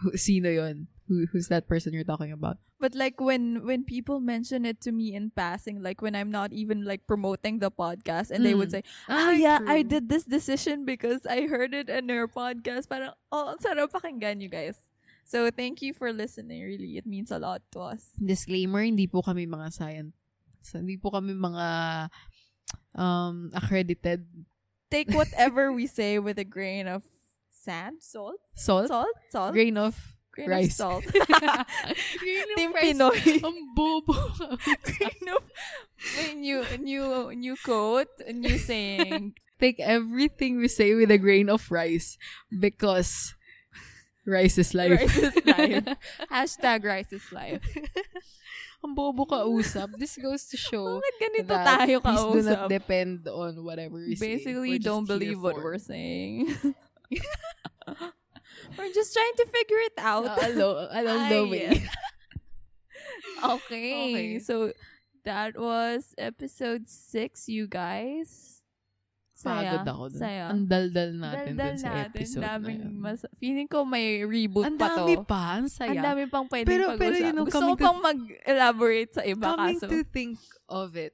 who 0.00 0.16
sino 0.16 0.50
yun? 0.50 0.86
Who, 1.08 1.26
who's 1.30 1.48
that 1.48 1.66
person 1.68 1.92
you're 1.92 2.06
talking 2.06 2.32
about? 2.32 2.58
But 2.82 2.94
like 2.98 3.22
when 3.22 3.62
when 3.62 3.86
people 3.86 4.18
mention 4.18 4.66
it 4.66 4.82
to 4.82 4.90
me 4.90 5.14
in 5.14 5.30
passing, 5.30 5.82
like 5.86 6.02
when 6.02 6.18
I'm 6.18 6.34
not 6.34 6.50
even 6.50 6.82
like 6.82 7.06
promoting 7.06 7.62
the 7.62 7.70
podcast, 7.70 8.34
and 8.34 8.42
they 8.42 8.58
would 8.58 8.74
Mm. 8.74 8.82
say, 8.82 8.82
"Oh 9.06 9.30
yeah, 9.30 9.62
I 9.62 9.86
did 9.86 10.10
this 10.10 10.26
decision 10.26 10.82
because 10.82 11.22
I 11.22 11.46
heard 11.46 11.78
it 11.78 11.86
in 11.86 12.10
your 12.10 12.26
podcast." 12.26 12.90
Parang 12.90 13.14
oh, 13.30 13.54
sarap 13.62 13.94
pakinggan 13.94 14.42
you 14.42 14.50
guys. 14.50 14.74
So 15.24 15.50
thank 15.50 15.80
you 15.80 15.94
for 15.94 16.12
listening. 16.12 16.62
Really, 16.62 16.98
it 16.98 17.06
means 17.06 17.30
a 17.30 17.38
lot 17.38 17.62
to 17.72 17.96
us. 17.96 18.12
Disclaimer, 18.20 18.82
hindi 18.82 19.06
po 19.06 19.22
kami 19.22 19.46
mga 19.46 19.72
science. 19.72 20.14
Hindi 20.72 20.96
po 21.00 21.10
kami 21.10 21.32
mga 21.32 21.66
um 22.94 23.50
accredited 23.56 24.28
Take 24.92 25.16
whatever 25.16 25.72
we 25.72 25.88
say 25.88 26.20
with 26.20 26.36
a 26.38 26.44
grain 26.44 26.84
of 26.84 27.00
sand, 27.48 28.04
salt, 28.04 28.36
salt, 28.52 28.88
salt, 28.88 29.16
salt, 29.32 29.56
grain 29.56 29.80
of 29.80 29.96
grain 30.36 30.50
rice. 30.50 30.76
of 30.76 31.00
salt. 31.00 31.04
Grain 32.20 32.44
of 32.44 32.56
Team 32.60 32.72
rice. 32.76 32.92
Pinoy. 32.92 33.40
Ang 33.40 33.72
bobo. 33.72 34.12
grain 34.84 35.26
of 35.32 35.44
new 36.36 36.60
new 36.76 37.32
new 37.32 37.56
quote, 37.64 38.12
new 38.28 38.60
saying. 38.60 39.32
Take 39.56 39.80
everything 39.80 40.60
we 40.60 40.68
say 40.68 40.92
with 40.92 41.08
a 41.08 41.16
grain 41.16 41.48
of 41.48 41.64
rice 41.72 42.20
because 42.52 43.32
rice 44.26 44.58
is 44.58 44.74
life. 44.74 45.00
Rice 45.00 45.36
life. 45.46 45.86
Hashtag 46.30 46.84
rice 46.84 47.12
is 47.12 47.24
life. 47.32 47.62
Ang 48.84 48.98
bobo 48.98 49.22
ka 49.24 49.46
usap. 49.46 49.94
This 49.94 50.18
goes 50.18 50.50
to 50.50 50.56
show 50.58 50.98
Bakit 50.98 51.14
ganito 51.22 51.54
that 51.54 51.86
tayo 51.86 52.02
please 52.02 52.26
do 52.34 52.42
not 52.50 52.66
depend 52.66 53.22
on 53.30 53.62
whatever 53.62 54.02
we. 54.02 54.18
Basically, 54.18 54.74
We're 54.74 54.82
don't 54.82 55.06
believe 55.06 55.38
what 55.38 55.54
for- 55.54 55.62
we're 55.62 55.78
saying. 55.78 56.50
we're 58.78 58.92
just 58.92 59.14
trying 59.14 59.36
to 59.38 59.46
figure 59.46 59.82
it 59.86 59.96
out. 60.02 60.26
Uh, 60.26 60.36
along, 60.50 60.88
along 60.90 61.20
the 61.30 61.38
Ay. 61.38 61.46
way. 61.46 61.68
okay. 63.44 63.90
Okay. 64.10 64.38
So, 64.38 64.72
that 65.24 65.54
was 65.58 66.14
episode 66.18 66.88
6, 66.88 67.48
you 67.48 67.66
guys. 67.70 68.61
Pagod 69.44 69.82
ako 69.84 70.04
dun. 70.08 70.20
Saya. 70.20 70.44
Ang 70.48 70.60
daldal 70.64 71.10
natin 71.12 71.52
Daldal 71.52 71.72
dun 71.72 71.76
sa 71.76 71.88
natin. 71.88 72.06
episode 72.14 72.42
Daming 72.44 72.78
na 72.78 72.86
yun. 72.86 72.94
mas- 72.96 73.30
feeling 73.34 73.66
ko 73.66 73.78
may 73.82 74.06
reboot 74.22 74.62
Ang 74.64 74.76
pa 74.76 74.88
to. 74.88 74.96
dami 75.02 75.14
pa. 75.22 75.42
Ang 75.56 75.66
saya. 75.66 75.90
Ang 75.90 76.04
dami 76.04 76.22
pang 76.26 76.46
pwedeng 76.46 76.68
Pero- 76.68 76.88
pag-usap. 76.92 77.02
pero, 77.02 77.14
you 77.18 77.32
know, 77.32 77.44
Gusto 77.44 77.58
ko 77.58 77.62
coming 77.64 77.80
pang 77.80 77.98
mag-elaborate 78.00 79.10
sa 79.12 79.22
iba 79.22 79.46
Coming 79.48 79.76
kaso. 79.76 79.86
to 79.86 79.98
think 80.06 80.38
of 80.66 80.94
it, 80.94 81.12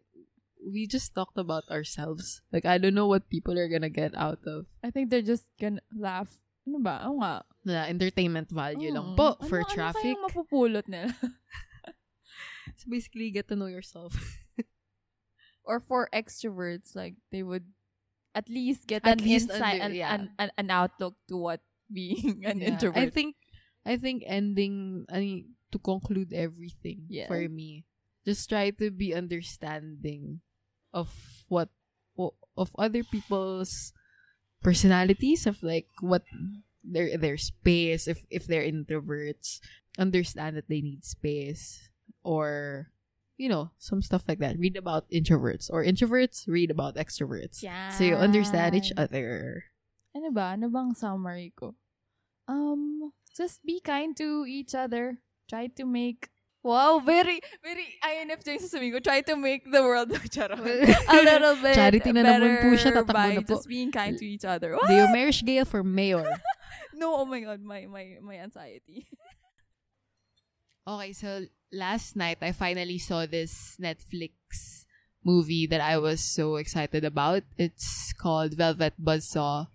we 0.60 0.84
just 0.84 1.14
talked 1.14 1.38
about 1.38 1.64
ourselves. 1.68 2.42
Like, 2.50 2.64
I 2.64 2.76
don't 2.76 2.92
know 2.92 3.06
what 3.06 3.28
people 3.28 3.54
are 3.54 3.68
gonna 3.68 3.88
get 3.88 4.12
out 4.12 4.42
of 4.44 4.66
I 4.82 4.90
think 4.90 5.08
they're 5.08 5.24
just 5.24 5.48
gonna 5.56 5.80
laugh. 5.88 6.28
Ano 6.64 6.78
ba? 6.78 7.06
Oo 7.06 7.16
nga. 7.18 7.42
na 7.64 7.84
entertainment 7.84 8.48
value 8.48 8.88
lang 8.88 9.12
Mm. 9.12 9.16
po 9.16 9.36
Ano- 9.36 9.44
for 9.44 9.60
ano 9.60 9.68
traffic. 9.68 10.16
kayang 10.16 10.24
mapupulot 10.24 10.88
nila? 10.88 11.12
So 12.76 12.86
basically, 12.86 13.28
get 13.30 13.48
to 13.48 13.56
know 13.56 13.66
yourself. 13.66 14.14
or 15.68 15.80
for 15.80 16.08
extroverts, 16.12 16.94
like 16.94 17.16
they 17.30 17.42
would 17.42 17.66
at 18.34 18.48
least 18.48 18.86
get 18.86 19.06
At 19.06 19.18
an 19.20 19.24
least 19.24 19.50
insight, 19.50 19.80
under- 19.80 19.92
an, 19.92 19.94
yeah. 19.94 20.14
an, 20.14 20.30
an, 20.38 20.50
an 20.58 20.68
outlook 20.70 21.14
to 21.28 21.36
what 21.36 21.60
being 21.92 22.42
an 22.48 22.60
Yeah. 22.60 22.68
introvert. 22.76 22.96
I 22.98 23.08
think, 23.10 23.36
I 23.86 23.96
think 23.96 24.22
ending, 24.26 25.06
I 25.10 25.18
mean, 25.20 25.54
to 25.72 25.78
conclude 25.78 26.32
everything 26.32 27.06
Yes. 27.08 27.28
for 27.28 27.40
me, 27.48 27.84
just 28.24 28.48
try 28.48 28.70
to 28.76 28.90
be 28.90 29.14
understanding 29.14 30.40
of 30.92 31.08
what, 31.48 31.68
of 32.56 32.74
other 32.76 33.04
people's 33.04 33.92
personalities, 34.62 35.46
of 35.46 35.62
like 35.62 35.86
what 36.00 36.24
their 36.82 37.16
their 37.16 37.36
space, 37.36 38.08
if 38.08 38.24
if 38.30 38.46
they're 38.46 38.66
introverts, 38.66 39.60
understand 39.98 40.56
that 40.56 40.66
they 40.68 40.80
need 40.80 41.04
space, 41.04 41.88
or 42.24 42.90
you 43.38 43.48
know, 43.48 43.70
some 43.78 44.02
stuff 44.02 44.26
like 44.28 44.42
that. 44.42 44.58
Read 44.58 44.76
about 44.76 45.08
introverts 45.08 45.70
or 45.70 45.84
introverts, 45.86 46.44
read 46.46 46.70
about 46.70 46.96
extroverts. 46.98 47.62
Yeah. 47.62 47.88
So 47.94 48.04
you 48.04 48.14
understand 48.18 48.74
each 48.74 48.92
other. 48.98 49.64
Ano 50.12 50.34
ba? 50.34 50.58
Ano 50.58 50.68
bang 50.68 50.92
summary 50.92 51.54
ko? 51.54 51.78
Um, 52.50 53.14
just 53.30 53.62
be 53.62 53.78
kind 53.80 54.16
to 54.18 54.44
each 54.44 54.74
other. 54.74 55.22
Try 55.48 55.70
to 55.78 55.86
make 55.86 56.28
Wow, 56.58 56.98
very, 56.98 57.38
very 57.62 57.86
INFJ 58.02 58.58
yung 58.58 58.64
sasabihin 58.66 58.92
ko. 58.92 58.98
Try 58.98 59.22
to 59.30 59.38
make 59.38 59.62
the 59.70 59.78
world 59.78 60.10
charot. 60.34 60.58
a 60.58 61.16
little 61.22 61.54
bit 61.62 61.78
Charity 61.78 62.10
na 62.10 62.26
naman 62.26 62.58
po 62.60 62.74
siya, 62.74 62.90
better 62.92 63.06
tatakbo 63.06 63.14
by 63.14 63.30
na 63.38 63.40
po. 63.46 63.54
just 63.54 63.70
being 63.70 63.94
kind 63.94 64.18
to 64.18 64.26
each 64.26 64.44
other. 64.44 64.74
Leomerish 64.90 65.46
Gale 65.46 65.64
for 65.64 65.86
mayor. 65.86 66.26
No, 66.98 67.14
oh 67.14 67.24
my 67.30 67.38
god, 67.46 67.62
my 67.62 67.86
my 67.86 68.18
my 68.18 68.42
anxiety. 68.42 69.06
Okay, 70.82 71.12
so 71.14 71.46
last 71.72 72.16
night 72.16 72.38
I 72.40 72.52
finally 72.52 72.98
saw 72.98 73.26
this 73.26 73.76
Netflix 73.80 74.84
movie 75.24 75.66
that 75.66 75.80
I 75.80 75.98
was 75.98 76.20
so 76.20 76.56
excited 76.56 77.04
about. 77.04 77.42
It's 77.56 78.12
called 78.12 78.54
Velvet 78.54 78.94
Buzzsaw. 79.02 79.68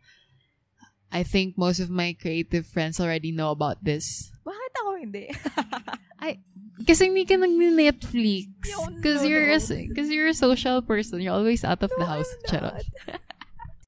I 1.11 1.21
think 1.21 1.57
most 1.57 1.79
of 1.79 1.89
my 1.89 2.17
creative 2.19 2.65
friends 2.65 2.99
already 2.99 3.31
know 3.31 3.51
about 3.51 3.83
this. 3.83 4.31
Bakit 4.41 4.73
ako 4.81 4.91
hindi? 4.97 5.29
I 6.19 6.41
Kasi 6.81 7.05
hindi 7.05 7.29
ka 7.29 7.37
nag-Netflix. 7.37 8.49
Because 8.97 9.21
no, 9.21 9.29
you're, 9.29 9.45
no. 9.45 9.61
a, 9.61 9.87
cause 9.93 10.09
you're 10.09 10.33
a 10.33 10.33
social 10.33 10.81
person. 10.81 11.21
You're 11.21 11.37
always 11.37 11.63
out 11.63 11.85
of 11.85 11.93
the 11.95 12.05
house. 12.05 12.25
I'm 12.33 12.49
Charot. 12.49 12.81
not. 12.81 13.21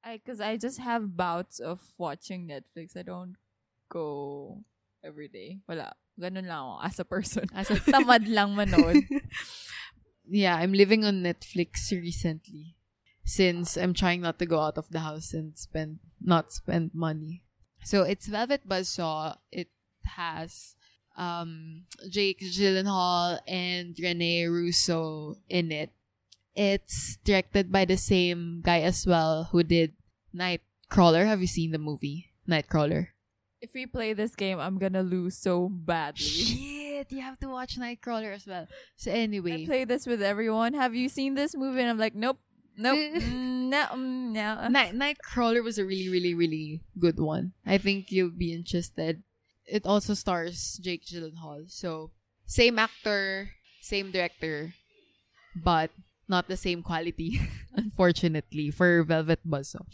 I 0.06 0.22
because 0.22 0.38
I 0.38 0.54
just 0.54 0.78
have 0.78 1.18
bouts 1.18 1.58
of 1.58 1.82
watching 1.98 2.46
Netflix. 2.46 2.94
I 2.94 3.02
don't 3.02 3.34
go 3.90 4.62
every 5.06 5.28
day. 5.30 5.62
Wala. 5.70 5.94
Ganun 6.18 6.50
lang 6.50 6.58
ako 6.58 6.74
as 6.82 6.96
a 6.98 7.06
person. 7.06 7.46
As 7.54 7.70
a- 7.70 7.78
Tamad 7.78 8.26
lang 8.26 8.58
manood. 8.58 9.06
yeah, 10.28 10.56
I'm 10.56 10.72
living 10.74 11.04
on 11.04 11.22
Netflix 11.22 11.92
recently. 11.94 12.74
Since 13.26 13.76
I'm 13.76 13.94
trying 13.94 14.22
not 14.22 14.38
to 14.38 14.46
go 14.46 14.60
out 14.60 14.78
of 14.78 14.90
the 14.90 15.00
house 15.02 15.34
and 15.34 15.58
spend 15.58 15.98
not 16.22 16.52
spend 16.52 16.94
money. 16.94 17.42
So 17.82 18.02
it's 18.02 18.26
Velvet 18.30 18.66
Buzzsaw. 18.66 19.38
It 19.50 19.66
has 20.18 20.74
um 21.18 21.82
Jake 22.06 22.38
Gyllenhaal 22.38 23.42
and 23.50 23.98
Rene 23.98 24.46
Russo 24.46 25.34
in 25.50 25.72
it. 25.74 25.90
It's 26.54 27.18
directed 27.26 27.70
by 27.74 27.84
the 27.84 27.98
same 27.98 28.62
guy 28.62 28.80
as 28.86 29.02
well 29.04 29.50
who 29.50 29.66
did 29.66 29.92
Nightcrawler. 30.30 31.26
Have 31.26 31.42
you 31.42 31.50
seen 31.50 31.74
the 31.74 31.82
movie 31.82 32.30
Nightcrawler? 32.48 33.15
If 33.60 33.74
we 33.74 33.86
play 33.86 34.12
this 34.12 34.34
game, 34.34 34.58
I'm 34.60 34.78
gonna 34.78 35.02
lose 35.02 35.36
so 35.36 35.68
badly. 35.68 36.96
it. 36.96 37.12
You 37.12 37.20
have 37.22 37.38
to 37.40 37.48
watch 37.48 37.78
Nightcrawler 37.78 38.34
as 38.34 38.46
well. 38.46 38.66
So 38.96 39.10
anyway, 39.10 39.62
I 39.62 39.66
play 39.66 39.84
this 39.84 40.06
with 40.06 40.22
everyone. 40.22 40.74
Have 40.74 40.94
you 40.94 41.08
seen 41.08 41.34
this 41.34 41.54
movie? 41.54 41.80
And 41.80 41.90
I'm 41.90 41.98
like, 41.98 42.14
nope, 42.14 42.38
nope, 42.76 42.98
mm, 43.16 43.68
no, 43.68 43.84
mm, 43.92 44.32
no. 44.32 44.68
Night 44.68 44.94
Nightcrawler 44.94 45.62
was 45.62 45.78
a 45.78 45.84
really, 45.84 46.08
really, 46.08 46.34
really 46.34 46.80
good 46.98 47.18
one. 47.18 47.52
I 47.64 47.78
think 47.78 48.12
you'll 48.12 48.30
be 48.30 48.52
interested. 48.52 49.22
It 49.66 49.84
also 49.84 50.14
stars 50.14 50.78
Jake 50.82 51.04
Gyllenhaal. 51.04 51.70
So 51.70 52.12
same 52.46 52.78
actor, 52.78 53.50
same 53.80 54.10
director, 54.10 54.74
but 55.56 55.90
not 56.28 56.48
the 56.48 56.56
same 56.56 56.82
quality, 56.82 57.40
unfortunately, 57.74 58.70
for 58.70 59.02
Velvet 59.02 59.40
Buzzsaw. 59.46 59.86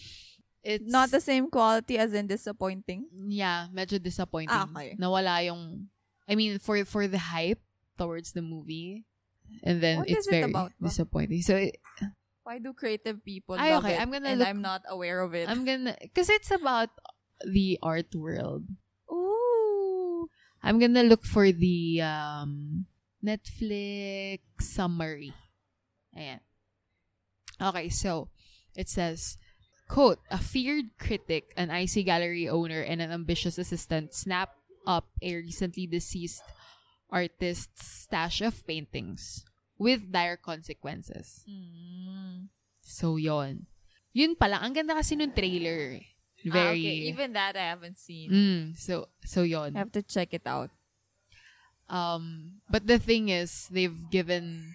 It's 0.62 0.86
Not 0.86 1.10
the 1.10 1.18
same 1.20 1.50
quality 1.50 1.98
as 1.98 2.14
in 2.14 2.26
disappointing. 2.30 3.10
yeah, 3.26 3.66
medyo 3.74 3.98
disappointing. 3.98 4.54
Ah, 4.54 4.70
okay. 4.70 4.94
Nawala 4.94 5.42
yung 5.44 5.90
I 6.30 6.38
mean 6.38 6.62
for 6.62 6.78
for 6.86 7.10
the 7.10 7.18
hype 7.18 7.58
towards 7.98 8.30
the 8.30 8.42
movie 8.46 9.02
and 9.66 9.82
then 9.82 9.98
What 9.98 10.08
it's 10.08 10.22
is 10.24 10.30
it 10.30 10.38
very 10.46 10.50
about 10.54 10.70
disappointing. 10.78 11.42
So 11.42 11.58
it, 11.58 11.82
Why 12.46 12.58
do 12.62 12.74
creative 12.74 13.22
people 13.26 13.54
Ay, 13.58 13.74
okay, 13.78 13.94
it 13.94 14.00
I'm 14.02 14.10
gonna 14.14 14.34
and 14.34 14.38
look- 14.38 14.48
I'm 14.50 14.62
not 14.62 14.82
aware 14.86 15.22
of 15.22 15.34
it? 15.34 15.50
I'm 15.50 15.66
gonna 15.66 15.98
cuz 16.14 16.30
it's 16.30 16.50
about 16.54 16.90
the 17.42 17.78
art 17.82 18.14
world. 18.14 18.66
Ooh. 19.10 20.30
I'm 20.62 20.78
gonna 20.78 21.02
look 21.02 21.26
for 21.26 21.50
the 21.50 22.02
um 22.06 22.86
Netflix 23.18 24.42
summary. 24.62 25.34
Ayan. 26.14 26.38
Okay, 27.62 27.88
so 27.90 28.30
it 28.74 28.88
says, 28.88 29.38
quote, 29.92 30.24
a 30.32 30.40
feared 30.40 30.88
critic, 30.96 31.52
an 31.52 31.68
IC 31.68 32.08
gallery 32.08 32.48
owner, 32.48 32.80
and 32.80 33.04
an 33.04 33.12
ambitious 33.12 33.60
assistant 33.60 34.16
snap 34.16 34.56
up 34.88 35.04
a 35.20 35.36
recently 35.36 35.86
deceased 35.86 36.42
artist's 37.12 38.08
stash 38.08 38.40
of 38.40 38.56
paintings 38.66 39.44
with 39.76 40.08
dire 40.08 40.40
consequences. 40.40 41.44
Mm. 41.44 42.48
So, 42.80 43.20
yon. 43.20 43.68
Yun 44.16 44.32
pala. 44.32 44.64
Ang 44.64 44.72
ganda 44.72 44.96
kasi 44.96 45.12
nung 45.12 45.36
trailer. 45.36 46.00
Ah, 46.48 46.72
Very... 46.72 46.80
okay. 46.80 46.98
Even 47.12 47.36
that 47.36 47.54
I 47.60 47.76
haven't 47.76 48.00
seen. 48.00 48.32
Mm, 48.32 48.62
so, 48.80 49.12
so 49.28 49.44
yon. 49.44 49.76
I 49.76 49.84
have 49.84 49.92
to 49.92 50.02
check 50.02 50.32
it 50.32 50.48
out. 50.48 50.72
Um, 51.92 52.58
but 52.72 52.88
the 52.88 52.98
thing 52.98 53.28
is, 53.28 53.68
they've 53.68 54.00
given 54.08 54.72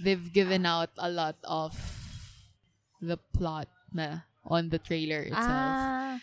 they've 0.00 0.32
given 0.32 0.64
out 0.64 0.88
a 0.96 1.12
lot 1.12 1.36
of 1.44 1.76
the 3.04 3.20
plot 3.36 3.68
na 3.92 4.25
on 4.46 4.70
the 4.70 4.78
trailer 4.78 5.22
itself. 5.26 5.42
Ah. 5.44 6.18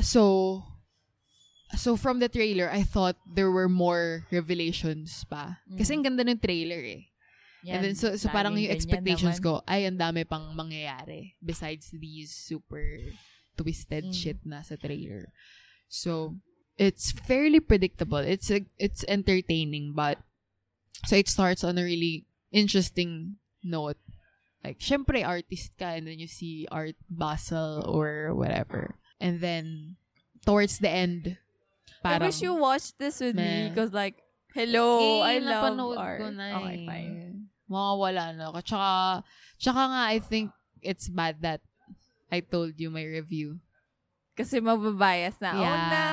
So, 0.00 0.64
so 1.76 1.96
from 1.96 2.18
the 2.18 2.28
trailer, 2.28 2.70
I 2.70 2.82
thought 2.82 3.16
there 3.26 3.50
were 3.50 3.68
more 3.68 4.26
revelations 4.30 5.24
pa. 5.28 5.58
Kasi 5.76 5.94
ang 5.94 6.02
ganda 6.02 6.24
ng 6.24 6.40
trailer 6.40 6.80
eh. 6.80 7.06
and 7.76 7.84
then, 7.84 7.94
so, 7.94 8.16
so 8.16 8.32
parang 8.32 8.56
yung 8.56 8.72
expectations 8.72 9.36
ko, 9.38 9.60
ay, 9.68 9.84
ang 9.84 10.00
dami 10.00 10.24
pang 10.24 10.56
mangyayari 10.56 11.36
besides 11.44 11.92
these 11.92 12.32
super 12.32 12.80
twisted 13.56 14.08
Mm. 14.08 14.16
shit 14.16 14.40
na 14.48 14.64
sa 14.64 14.80
trailer. 14.80 15.28
So, 15.88 16.40
it's 16.80 17.12
fairly 17.12 17.60
predictable. 17.60 18.24
It's 18.24 18.48
a, 18.48 18.64
it's 18.80 19.04
entertaining, 19.04 19.92
but 19.92 20.16
so 21.04 21.16
it 21.16 21.28
starts 21.28 21.60
on 21.62 21.76
a 21.76 21.84
really 21.84 22.24
interesting 22.48 23.36
note. 23.60 24.00
Like, 24.64 24.78
syempre, 24.78 25.24
artist 25.24 25.72
ka, 25.80 25.96
and 25.96 26.06
then 26.06 26.18
you 26.20 26.28
see 26.28 26.68
Art 26.70 26.96
Basel 27.08 27.80
or 27.88 28.34
whatever. 28.36 28.94
And 29.20 29.40
then, 29.40 29.96
towards 30.44 30.78
the 30.78 30.90
end, 30.90 31.38
I 32.04 32.20
parang, 32.20 32.28
wish 32.28 32.40
you 32.42 32.54
watched 32.54 32.98
this 32.98 33.20
with 33.20 33.36
me 33.36 33.42
Meh. 33.42 33.68
because 33.72 33.92
like, 33.92 34.20
hello, 34.52 35.22
Eh, 35.24 35.36
I 35.36 35.38
love 35.40 35.96
art. 35.96 36.20
ko 36.20 36.28
na 36.30 36.60
okay, 36.60 36.76
eh. 36.76 36.86
fine. 36.88 37.48
Mawawala 37.70 38.36
na 38.36 38.48
ako. 38.52 38.60
Tsaka, 38.60 38.90
tsaka 39.60 39.80
nga, 39.88 40.02
I 40.12 40.18
think 40.20 40.52
it's 40.82 41.08
bad 41.08 41.40
that 41.40 41.60
I 42.32 42.40
told 42.40 42.76
you 42.76 42.90
my 42.90 43.04
review. 43.04 43.60
Kasi 44.36 44.60
mababias 44.60 45.40
na. 45.40 45.56
Yeah. 45.56 45.72
Oh 45.72 45.88
no. 45.92 46.08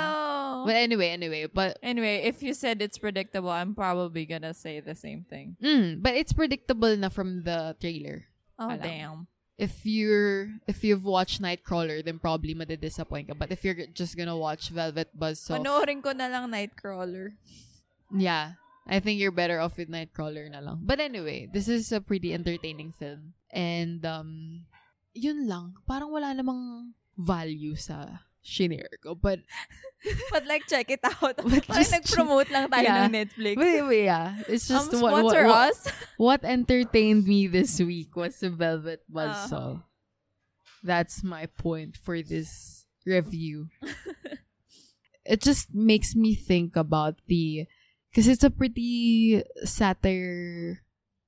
But 0.67 0.75
anyway, 0.75 1.09
anyway, 1.15 1.47
but, 1.47 1.79
anyway, 1.83 2.23
if 2.27 2.41
you 2.43 2.53
said 2.53 2.81
it's 2.81 2.97
predictable, 2.97 3.51
I'm 3.51 3.75
probably 3.75 4.25
gonna 4.25 4.53
say 4.53 4.79
the 4.79 4.95
same 4.95 5.23
thing. 5.29 5.55
mm, 5.63 6.01
but 6.01 6.15
it's 6.15 6.31
predictable 6.33 6.95
na 6.97 7.07
from 7.09 7.43
the 7.43 7.75
trailer. 7.79 8.27
Oh 8.59 8.67
Alam. 8.73 8.81
damn. 8.81 9.17
If 9.57 9.85
you're, 9.89 10.53
if 10.69 10.83
you've 10.85 11.03
watched 11.05 11.41
Nightcrawler, 11.41 12.05
then 12.05 12.19
probably 12.21 12.53
madidisappoint 12.53 13.29
ka. 13.29 13.33
But 13.33 13.49
if 13.51 13.65
you're 13.65 13.89
just 13.89 14.13
gonna 14.15 14.37
watch 14.37 14.69
Velvet 14.69 15.09
Buzzsaw, 15.17 15.57
Panoorin 15.57 16.03
ko 16.05 16.13
na 16.13 16.29
lang 16.29 16.49
Nightcrawler. 16.53 17.33
yeah, 18.13 18.61
I 18.85 18.99
think 19.01 19.17
you're 19.19 19.33
better 19.33 19.57
off 19.59 19.77
with 19.77 19.89
Nightcrawler 19.89 20.45
na 20.51 20.61
lang. 20.61 20.85
But 20.85 21.01
anyway, 21.01 21.49
this 21.49 21.67
is 21.67 21.89
a 21.91 22.01
pretty 22.01 22.33
entertaining 22.37 22.93
film. 22.93 23.33
And, 23.49 24.05
um, 24.05 24.65
yun 25.17 25.49
lang. 25.49 25.73
Parang 25.89 26.13
wala 26.13 26.37
namang 26.37 26.93
value 27.17 27.73
sa 27.73 28.21
shinare 28.47 28.95
ko. 29.03 29.11
But, 29.13 29.43
But 30.31 30.47
like, 30.47 30.63
check 30.71 30.87
it 30.89 31.03
out. 31.03 31.35
But 31.43 31.67
just- 31.67 31.91
nag-promote 31.91 32.47
lang 32.47 32.71
tayo 32.71 32.87
Yeah. 32.87 33.03
ng 33.05 33.11
Netflix. 33.11 33.55
anyway, 33.59 34.07
yeah. 34.07 34.39
It's 34.47 34.71
just 34.71 34.93
um, 34.95 35.01
what, 35.03 35.19
what, 35.27 35.35
what, 35.35 35.75
what 36.17 36.41
entertained 36.47 37.27
me 37.27 37.47
this 37.51 37.75
week 37.83 38.15
was 38.15 38.39
the 38.39 38.47
Velvet 38.49 39.03
Uh-huh. 39.11 39.19
Buzzsaw. 39.19 39.71
That's 40.79 41.19
my 41.27 41.51
point 41.51 41.97
for 41.99 42.21
this 42.23 42.85
review. 43.03 43.67
it 45.25 45.41
just 45.41 45.75
makes 45.75 46.15
me 46.15 46.35
think 46.35 46.75
about 46.79 47.19
the 47.27 47.67
because 48.07 48.27
it's 48.27 48.43
a 48.43 48.51
pretty 48.53 49.43
satire 49.67 50.79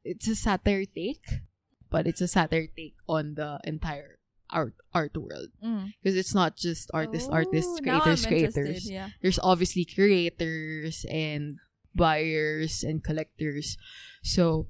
it's 0.03 0.28
a 0.28 0.36
satire 0.36 0.86
take 0.88 1.43
but 1.91 2.07
it's 2.07 2.22
a 2.22 2.28
satire 2.28 2.67
take 2.72 2.95
on 3.07 3.36
the 3.36 3.59
entire 3.67 4.18
art 4.51 4.73
art 4.93 5.15
world. 5.17 5.49
Mm. 5.63 5.93
because 6.01 6.17
it's 6.17 6.33
not 6.33 6.55
just 6.57 6.89
artists 6.93 7.29
artists 7.29 7.79
Ooh, 7.79 7.83
creators 7.83 8.25
creators. 8.25 8.89
Yeah. 8.89 9.09
there's 9.21 9.39
obviously 9.41 9.85
creators 9.85 11.05
and 11.09 11.57
buyers 11.95 12.83
and 12.83 13.03
collectors. 13.03 13.77
So 14.23 14.67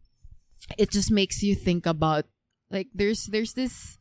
it 0.77 0.91
just 0.91 1.11
makes 1.11 1.41
you 1.43 1.55
think 1.55 1.85
about 1.85 2.25
like 2.69 2.87
there's 2.93 3.25
there's 3.31 3.53
this 3.53 3.97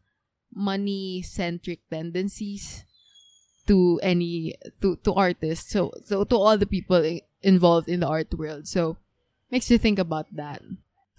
money 0.54 1.22
centric 1.22 1.80
tendencies 1.90 2.84
to 3.66 4.00
any 4.02 4.54
to 4.80 4.96
to 5.04 5.12
artists. 5.14 5.70
So 5.70 5.92
so 6.04 6.24
to 6.24 6.36
all 6.36 6.56
the 6.58 6.66
people 6.68 7.00
involved 7.42 7.88
in 7.88 8.00
the 8.00 8.08
art 8.08 8.32
world. 8.34 8.66
So 8.66 8.96
makes 9.50 9.70
you 9.70 9.78
think 9.78 9.98
about 9.98 10.26
that. 10.34 10.62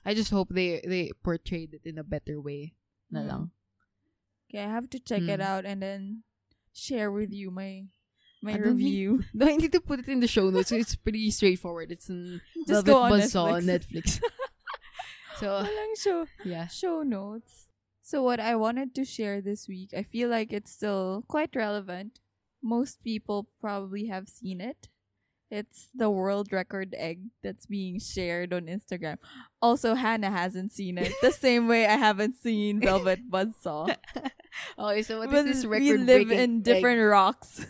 I 0.06 0.14
just 0.14 0.32
hope 0.32 0.50
they 0.50 0.82
they 0.84 1.12
portrayed 1.24 1.74
it 1.74 1.86
in 1.86 1.98
a 1.98 2.04
better 2.04 2.40
way. 2.42 2.74
Na 3.10 3.22
Mm. 3.22 3.28
lang 3.28 3.44
Okay, 4.50 4.64
I 4.64 4.70
have 4.70 4.90
to 4.92 5.00
check 5.00 5.22
it 5.22 5.40
Mm. 5.40 5.44
out 5.44 5.66
and 5.66 5.82
then 5.82 6.24
share 6.74 7.12
with 7.12 7.32
you 7.32 7.52
my 7.52 7.86
my 8.42 8.54
I 8.54 8.58
don't 8.58 8.78
need- 8.78 8.86
review. 8.86 9.24
no 9.34 9.48
i 9.52 9.56
need 9.56 9.72
to 9.74 9.82
put 9.82 10.00
it 10.00 10.08
in 10.08 10.22
the 10.22 10.28
show 10.28 10.50
notes 10.50 10.72
it's 10.72 10.96
pretty 10.96 11.30
straightforward 11.30 11.92
it's 11.92 12.08
in 12.10 12.40
Just 12.68 12.86
go 12.86 13.02
on 13.04 13.12
Buzzsaw 13.12 13.54
on 13.60 13.64
Netflix. 13.64 14.22
so 15.40 15.68
show. 15.96 16.26
yeah 16.46 16.68
show 16.68 17.04
notes. 17.04 17.68
So 18.02 18.24
what 18.24 18.40
I 18.40 18.56
wanted 18.56 18.96
to 18.96 19.06
share 19.06 19.40
this 19.40 19.68
week, 19.68 19.94
I 19.96 20.02
feel 20.02 20.30
like 20.30 20.52
it's 20.52 20.72
still 20.72 21.24
quite 21.28 21.56
relevant. 21.56 22.20
Most 22.64 23.04
people 23.04 23.50
probably 23.62 24.08
have 24.08 24.28
seen 24.28 24.62
it. 24.62 24.90
It's 25.50 25.90
the 25.98 26.10
world 26.14 26.54
record 26.54 26.94
egg 26.94 27.34
that's 27.42 27.66
being 27.66 27.98
shared 28.00 28.54
on 28.54 28.70
Instagram. 28.70 29.18
Also, 29.62 29.96
Hannah 29.98 30.30
hasn't 30.30 30.72
seen 30.72 30.98
it. 31.02 31.10
The 31.26 31.32
same 31.46 31.68
way 31.68 31.90
I 31.90 31.98
haven't 31.98 32.38
seen 32.38 32.80
Velvet 32.82 33.26
Buzzsaw. 33.30 33.90
okay 34.78 35.02
so 35.02 35.20
what 35.26 35.30
is 35.30 35.34
But 35.34 35.46
this 35.50 35.66
we 35.66 35.98
live 35.98 36.30
in 36.30 36.62
different 36.62 37.02
rocks. 37.02 37.66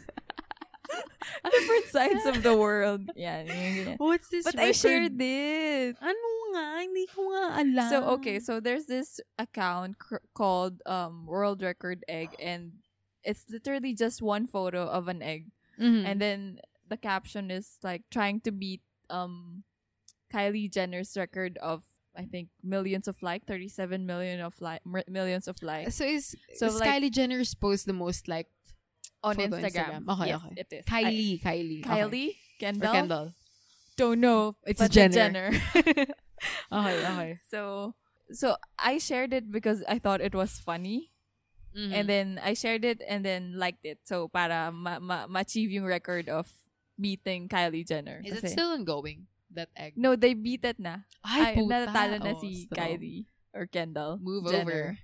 different 1.51 1.85
sides 1.87 2.25
of 2.25 2.43
the 2.43 2.55
world. 2.55 3.09
Yeah. 3.15 3.43
yeah, 3.47 3.69
yeah. 3.69 3.95
what's 3.97 4.27
this 4.29 4.43
But 4.45 4.57
I 4.59 4.73
record- 4.73 4.75
shared 4.75 5.15
it. 5.21 5.95
ano 6.01 6.27
nga 6.51 6.63
hindi 6.81 7.05
ko 7.07 7.21
nga 7.31 7.45
alam 7.61 7.89
So 7.89 7.97
okay, 8.19 8.39
so 8.39 8.59
there's 8.59 8.85
this 8.91 9.21
account 9.37 9.99
cr- 9.99 10.25
called 10.33 10.81
um 10.85 11.25
World 11.29 11.61
Record 11.61 12.03
Egg, 12.09 12.33
and 12.41 12.81
it's 13.23 13.45
literally 13.49 13.93
just 13.93 14.21
one 14.21 14.47
photo 14.47 14.83
of 14.89 15.07
an 15.07 15.21
egg, 15.21 15.47
Mhm. 15.79 16.03
and 16.09 16.17
then 16.19 16.41
the 16.89 16.97
caption 16.97 17.51
is 17.51 17.77
like 17.83 18.03
trying 18.09 18.41
to 18.41 18.51
beat 18.51 18.81
um 19.09 19.63
Kylie 20.33 20.69
Jenner's 20.71 21.15
record 21.17 21.57
of 21.61 21.83
I 22.17 22.25
think 22.25 22.49
millions 22.63 23.07
of 23.07 23.21
like 23.21 23.45
37 23.45 24.05
million 24.05 24.41
of 24.41 24.53
like 24.59 24.81
millions 25.07 25.47
of 25.47 25.61
likes 25.61 25.95
so 25.95 26.05
is 26.05 26.35
So, 26.55 26.69
so 26.69 26.77
like- 26.77 26.89
Kylie 26.89 27.11
Jenner's 27.13 27.53
post 27.53 27.85
the 27.85 27.93
most 27.93 28.27
like 28.27 28.47
on 29.23 29.35
Instagram. 29.35 30.03
Instagram. 30.05 30.09
Okay, 30.09 30.27
yes, 30.27 30.41
okay. 30.45 30.55
it 30.57 30.67
is. 30.71 30.85
I- 30.89 31.03
Kylie 31.03 31.41
Kylie 31.41 31.81
okay. 31.85 31.89
Kylie 32.01 32.29
or 32.29 32.59
Kendall. 32.59 32.91
Kendall 32.93 33.27
Don't 33.95 34.19
know. 34.21 34.55
It's 34.65 34.81
Jenner. 34.89 35.13
Jenner. 35.13 35.49
okay 36.71 36.97
okay 37.03 37.31
so 37.51 37.93
so 38.31 38.55
I 38.77 38.97
shared 38.97 39.33
it 39.33 39.51
because 39.51 39.83
I 39.87 39.99
thought 39.99 40.21
it 40.21 40.33
was 40.35 40.59
funny. 40.59 41.11
Mhm. 41.75 41.93
And 41.93 42.05
then 42.09 42.27
I 42.41 42.53
shared 42.53 42.83
it 42.85 43.01
and 43.05 43.23
then 43.25 43.53
liked 43.57 43.85
it. 43.85 43.99
So 44.05 44.27
para 44.27 44.71
ma- 44.73 44.99
ma- 44.99 45.27
ma-achieve 45.27 45.69
yung 45.69 45.85
record 45.85 46.29
of 46.29 46.49
beating 46.99 47.47
Kylie 47.47 47.87
Jenner. 47.87 48.21
Is 48.25 48.37
it 48.37 48.41
Kasi- 48.41 48.53
still 48.53 48.71
ongoing? 48.75 49.27
That 49.49 49.69
egg? 49.75 49.97
No, 49.97 50.15
they 50.15 50.35
beat 50.37 50.61
it 50.63 50.77
na. 50.77 51.07
Ay, 51.25 51.41
Ay, 51.41 51.53
puta. 51.57 51.89
natatalo 51.89 52.17
na 52.21 52.33
Oh, 52.37 52.41
si. 52.41 52.67
Kylie 52.69 53.25
or 53.53 53.65
Kendall. 53.65 54.19
Move 54.21 54.51
Jenner. 54.51 54.61
over. 54.61 54.99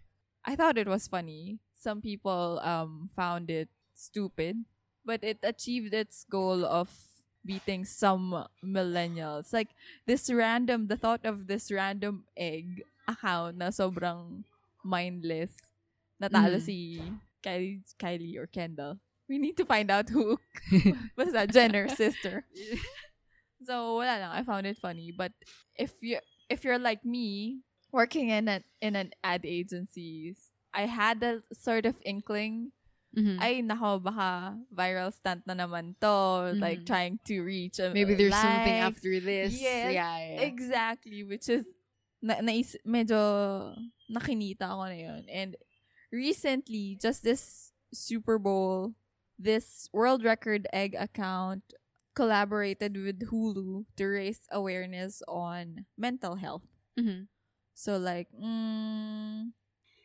I 0.46 0.54
thought 0.56 0.78
it 0.78 0.86
was 0.88 1.08
funny. 1.10 1.58
Some 1.74 1.98
people 2.02 2.62
um 2.62 3.10
found 3.18 3.50
it 3.50 3.70
stupid, 3.98 4.62
but 5.02 5.24
it 5.26 5.42
achieved 5.42 5.94
its 5.98 6.26
goal 6.30 6.62
of 6.62 6.94
beating 7.42 7.86
some 7.86 8.46
millennials. 8.62 9.50
Like 9.54 9.74
this 10.06 10.30
random, 10.30 10.88
the 10.94 10.98
thought 10.98 11.26
of 11.26 11.48
this 11.50 11.72
random 11.74 12.26
egg 12.38 12.86
account 13.10 13.58
na 13.58 13.74
sobrang 13.74 14.46
mindless. 14.86 15.74
Natalo 16.22 16.62
Mhm. 16.62 16.66
si 16.66 16.78
Kylie, 17.42 17.82
Kylie 17.98 18.38
or 18.38 18.46
Kendall. 18.46 19.02
We 19.28 19.38
need 19.40 19.58
to 19.58 19.66
find 19.66 19.90
out 19.90 20.10
who. 20.10 20.38
Basta 21.18 21.48
Jenner's 21.48 21.98
sister. 21.98 22.46
So 23.66 23.98
wala 23.98 24.20
lang. 24.22 24.32
I 24.36 24.44
found 24.44 24.68
it 24.68 24.78
funny. 24.78 25.10
But 25.16 25.32
if 25.74 25.98
you 26.04 26.20
if 26.52 26.62
you're 26.64 26.78
like 26.78 27.02
me, 27.02 27.64
working 27.90 28.30
in 28.30 28.46
an 28.48 28.62
in 28.82 28.94
an 28.96 29.10
ad 29.24 29.42
agency, 29.42 30.36
I 30.70 30.86
had 30.86 31.24
a 31.24 31.42
sort 31.56 31.88
of 31.90 31.98
inkling. 32.06 32.72
Mhm. 33.16 33.40
Ay, 33.42 33.64
nako, 33.66 34.04
baka 34.04 34.60
viral 34.70 35.10
stunt 35.10 35.48
na 35.48 35.56
naman 35.56 35.96
to. 36.04 36.54
Like 36.62 36.84
Mhm. 36.84 36.86
trying 36.86 37.16
to 37.32 37.42
reach 37.42 37.80
a 37.80 37.90
Maybe 37.96 38.14
there's 38.14 38.36
something 38.38 38.76
after 38.86 39.18
this. 39.24 39.56
Yes, 39.56 39.96
Yeah, 39.96 40.20
yeah. 40.20 40.46
Exactly, 40.46 41.24
which 41.24 41.48
is 41.50 41.66
na, 42.22 42.44
nais, 42.46 42.76
medyo 42.86 43.72
nakinita 44.12 44.68
ako 44.68 44.84
na 44.92 44.98
yun. 45.00 45.24
And 45.32 45.56
recently, 46.12 47.00
just 47.02 47.24
this 47.24 47.72
Super 47.96 48.38
Bowl, 48.38 48.94
this 49.38 49.90
world 49.94 50.24
record 50.24 50.68
egg 50.74 50.96
account 50.98 51.74
collaborated 52.16 52.96
with 52.98 53.30
Hulu 53.30 53.86
to 53.98 54.06
raise 54.06 54.48
awareness 54.52 55.22
on 55.28 55.86
mental 55.98 56.36
health. 56.36 56.64
Mhm. 56.98 57.28
So 57.74 57.98
like, 57.98 58.28
mm, 58.32 59.52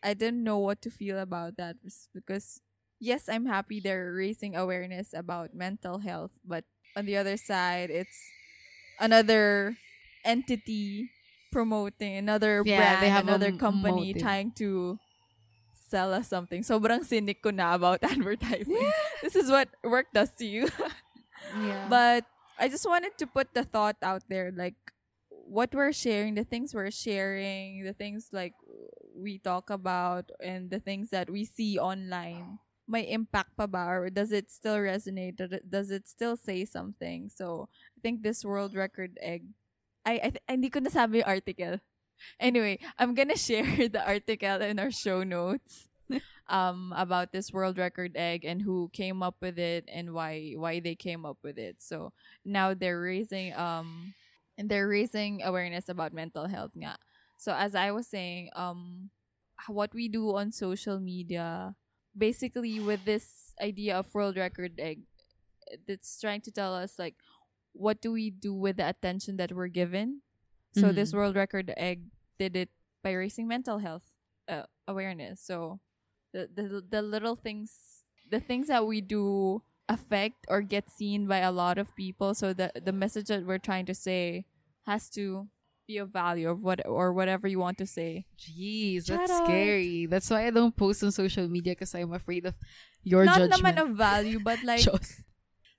I 0.03 0.15
didn't 0.15 0.43
know 0.45 0.59
what 0.59 0.83
to 0.83 0.91
feel 0.91 1.19
about 1.19 1.57
that 1.57 1.77
because 2.15 2.61
yes, 2.99 3.29
I'm 3.29 3.47
happy 3.47 3.81
they're 3.81 4.13
raising 4.13 4.57
awareness 4.57 5.13
about 5.15 5.55
mental 5.55 5.99
health, 5.99 6.33
but 6.45 6.65
on 6.97 7.07
the 7.07 7.17
other 7.17 7.37
side, 7.37 7.91
it's 7.91 8.33
another 8.99 9.77
entity 10.25 11.11
promoting 11.53 12.17
another 12.17 12.65
Yeah, 12.65 12.77
brand, 12.77 13.03
they 13.03 13.11
have 13.11 13.25
another 13.25 13.51
company 13.53 14.13
motive. 14.15 14.23
trying 14.23 14.53
to 14.53 14.99
sell 15.91 16.15
us 16.15 16.31
something. 16.31 16.63
Sobrang 16.63 17.03
cynic 17.05 17.43
ko 17.43 17.51
na 17.51 17.75
about 17.75 17.99
advertising. 18.07 18.79
this 19.21 19.35
is 19.35 19.51
what 19.51 19.69
work 19.83 20.07
does 20.15 20.31
to 20.39 20.47
you. 20.47 20.71
Yeah. 21.57 21.89
But 21.89 22.25
I 22.61 22.69
just 22.69 22.85
wanted 22.85 23.17
to 23.17 23.27
put 23.27 23.57
the 23.57 23.65
thought 23.65 23.97
out 24.05 24.23
there, 24.29 24.53
like 24.53 24.77
what 25.49 25.73
we're 25.75 25.91
sharing, 25.97 26.37
the 26.37 26.45
things 26.45 26.77
we're 26.77 26.93
sharing, 26.93 27.83
the 27.83 27.97
things 27.97 28.29
like 28.31 28.53
we 29.17 29.41
talk 29.41 29.73
about, 29.73 30.29
and 30.45 30.69
the 30.69 30.79
things 30.79 31.09
that 31.11 31.33
we 31.33 31.49
see 31.49 31.81
online. 31.81 32.61
My 32.87 33.01
impact 33.09 33.57
pa 33.57 33.67
ba 33.67 33.89
or 33.89 34.11
does 34.13 34.37
it 34.37 34.53
still 34.53 34.77
resonate? 34.85 35.41
Does 35.41 35.53
it- 35.57 35.67
Does 35.71 35.89
it 35.91 36.05
still 36.07 36.37
say 36.37 36.69
something? 36.69 37.33
So 37.33 37.73
I 37.97 37.99
think 38.05 38.21
this 38.21 38.45
world 38.45 38.77
record 38.77 39.17
egg, 39.25 39.49
I 40.05 40.21
I, 40.21 40.29
th- 40.37 40.45
hindi 40.45 40.69
ko 40.69 40.85
nasabi 40.85 41.25
yung 41.25 41.31
article. 41.41 41.81
Anyway, 42.39 42.79
I'm 42.99 43.15
gonna 43.15 43.37
share 43.41 43.89
the 43.89 44.03
article 44.05 44.63
in 44.63 44.79
our 44.79 44.91
show 44.91 45.23
notes 45.23 45.89
um 46.49 46.93
about 46.97 47.31
this 47.33 47.53
world 47.53 47.79
record 47.79 48.13
egg 48.17 48.45
and 48.45 48.63
who 48.63 48.91
came 48.93 49.23
up 49.23 49.37
with 49.41 49.59
it 49.59 49.85
and 49.87 50.13
why 50.13 50.55
why 50.57 50.81
they 50.81 50.95
came 50.95 51.25
up 51.25 51.39
with 51.43 51.59
it. 51.59 51.77
So 51.79 52.13
now 52.45 52.75
they're 52.75 53.01
raising 53.01 53.55
um 53.55 54.15
they're 54.59 54.89
raising 54.89 55.43
awareness 55.43 55.89
about 55.89 56.13
mental 56.13 56.47
health 56.49 56.73
nga. 56.77 56.97
So 57.39 57.55
as 57.55 57.75
I 57.75 57.91
was 57.93 58.07
saying, 58.07 58.51
um 58.57 59.11
what 59.69 59.95
we 59.95 60.09
do 60.09 60.35
on 60.37 60.53
social 60.53 60.99
media 60.99 61.75
basically 62.17 62.81
with 62.81 63.05
this 63.05 63.55
idea 63.61 63.97
of 63.99 64.13
world 64.15 64.37
record 64.37 64.73
egg 64.79 65.01
it's 65.87 66.21
trying 66.21 66.41
to 66.41 66.51
tell 66.51 66.75
us 66.75 66.99
like 66.99 67.15
what 67.73 68.01
do 68.01 68.11
we 68.13 68.31
do 68.31 68.53
with 68.53 68.77
the 68.79 68.89
attention 68.89 69.37
that 69.37 69.53
we're 69.53 69.69
given 69.69 70.23
so 70.73 70.93
this 70.93 71.11
Mhm. 71.13 71.17
world 71.17 71.35
record 71.37 71.73
egg 71.77 72.07
did 72.39 72.55
it 72.57 72.71
by 73.03 73.13
raising 73.13 73.49
mental 73.49 73.79
health 73.79 74.15
uh, 74.49 74.65
awareness 74.87 75.41
so 75.41 75.81
the, 76.33 76.49
the 76.55 76.83
the 76.89 77.03
little 77.03 77.35
things 77.35 78.03
the 78.31 78.39
things 78.41 78.69
that 78.69 78.87
we 78.87 79.01
do 79.01 79.63
affect 79.91 80.47
or 80.49 80.63
get 80.63 80.87
seen 80.91 81.27
by 81.27 81.39
a 81.43 81.51
lot 81.51 81.79
of 81.79 81.91
people 81.99 82.35
so 82.35 82.53
the 82.55 82.71
the 82.79 82.93
message 82.95 83.27
that 83.27 83.43
we're 83.47 83.59
trying 83.59 83.85
to 83.87 83.95
say 83.95 84.47
has 84.87 85.11
to 85.11 85.49
be 85.91 85.99
of 85.99 86.11
value 86.15 86.47
of 86.49 86.63
what 86.63 86.79
or 86.87 87.11
whatever 87.13 87.49
you 87.51 87.59
want 87.59 87.75
to 87.79 87.87
say 87.87 88.23
Jeez, 88.39 89.07
Shout 89.11 89.19
that's 89.27 89.33
out. 89.33 89.43
scary. 89.45 90.07
That's 90.07 90.31
why 90.31 90.47
I 90.47 90.51
don't 90.55 90.71
post 90.77 91.03
on 91.03 91.11
social 91.11 91.49
media 91.51 91.73
because 91.75 91.91
I'm 91.99 92.15
afraid 92.15 92.47
of 92.47 92.55
your 93.03 93.27
judgment. 93.27 93.51
not 93.51 93.59
judgment. 93.59 93.77
naman 93.79 93.91
of 93.91 93.97
value 93.99 94.39
but 94.39 94.63
like. 94.71 94.87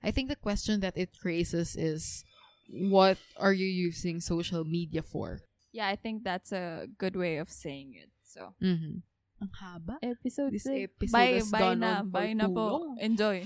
I 0.04 0.10
think 0.10 0.28
the 0.28 0.36
question 0.36 0.80
that 0.80 0.98
it 0.98 1.10
raises 1.24 1.76
is, 1.76 2.24
what 2.72 3.20
are 3.36 3.52
you 3.52 3.68
using 3.68 4.18
social 4.18 4.64
media 4.64 5.02
for? 5.04 5.44
yeah 5.72 5.88
i 5.88 5.96
think 5.96 6.24
that's 6.24 6.52
a 6.52 6.84
good 7.00 7.16
way 7.16 7.36
of 7.36 7.48
saying 7.52 7.92
it 7.96 8.08
so 8.24 8.52
Mm-hmm. 8.60 9.00
Ang 9.42 9.52
haba. 9.58 9.96
episode 10.04 10.52
This 10.54 10.64
six. 10.64 10.88
episode 10.88 11.12
bye 11.12 11.34
has 11.40 11.50
bye 11.50 11.58
gone 11.74 11.80
na 11.82 12.00
on 12.00 12.04
for 12.08 12.12
bye 12.14 12.32
na 12.36 12.46
too 12.46 12.54
po 12.54 12.64
long. 12.80 12.96
enjoy 13.00 13.38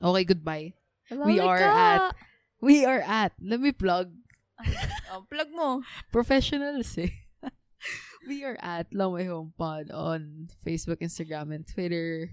Okay, 0.00 0.24
goodbye. 0.24 0.72
We 1.12 1.36
Love 1.42 1.48
are 1.52 1.60
ka. 1.60 1.72
at- 1.76 2.16
We 2.60 2.84
are 2.88 3.00
at, 3.04 3.32
let 3.40 3.60
me 3.60 3.72
plug, 3.72 4.12
oh, 5.12 5.24
plug 5.28 5.48
mo 5.52 5.80
professionals 6.12 6.92
eh. 7.00 7.12
we 8.28 8.44
are 8.44 8.56
at 8.60 8.92
Long 8.92 9.12
Way 9.16 9.26
Home 9.32 9.52
Pod 9.56 9.88
on 9.90 10.48
Facebook, 10.64 11.00
Instagram, 11.00 11.52
and 11.56 11.64
Twitter. 11.68 12.30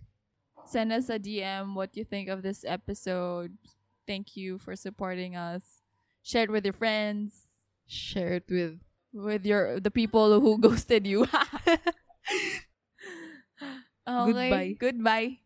send 0.68 0.92
us 0.92 1.08
a 1.08 1.16
DM 1.20 1.76
what 1.76 1.96
you 1.96 2.04
think 2.04 2.28
of 2.28 2.44
this 2.44 2.64
episode. 2.68 3.56
Thank 4.06 4.36
you 4.36 4.60
for 4.60 4.76
supporting 4.76 5.36
us. 5.40 5.80
Share 6.28 6.44
it 6.44 6.52
with 6.52 6.66
your 6.66 6.74
friends, 6.74 7.48
Share 7.88 8.34
it 8.34 8.52
with 8.52 8.82
with 9.14 9.46
your 9.46 9.80
the 9.80 9.90
people 9.92 10.42
who 10.42 10.58
ghosted 10.68 11.08
you. 11.08 11.24
okay, 14.08 14.36
Goodbye. 14.36 14.76
Goodbye. 14.78 15.40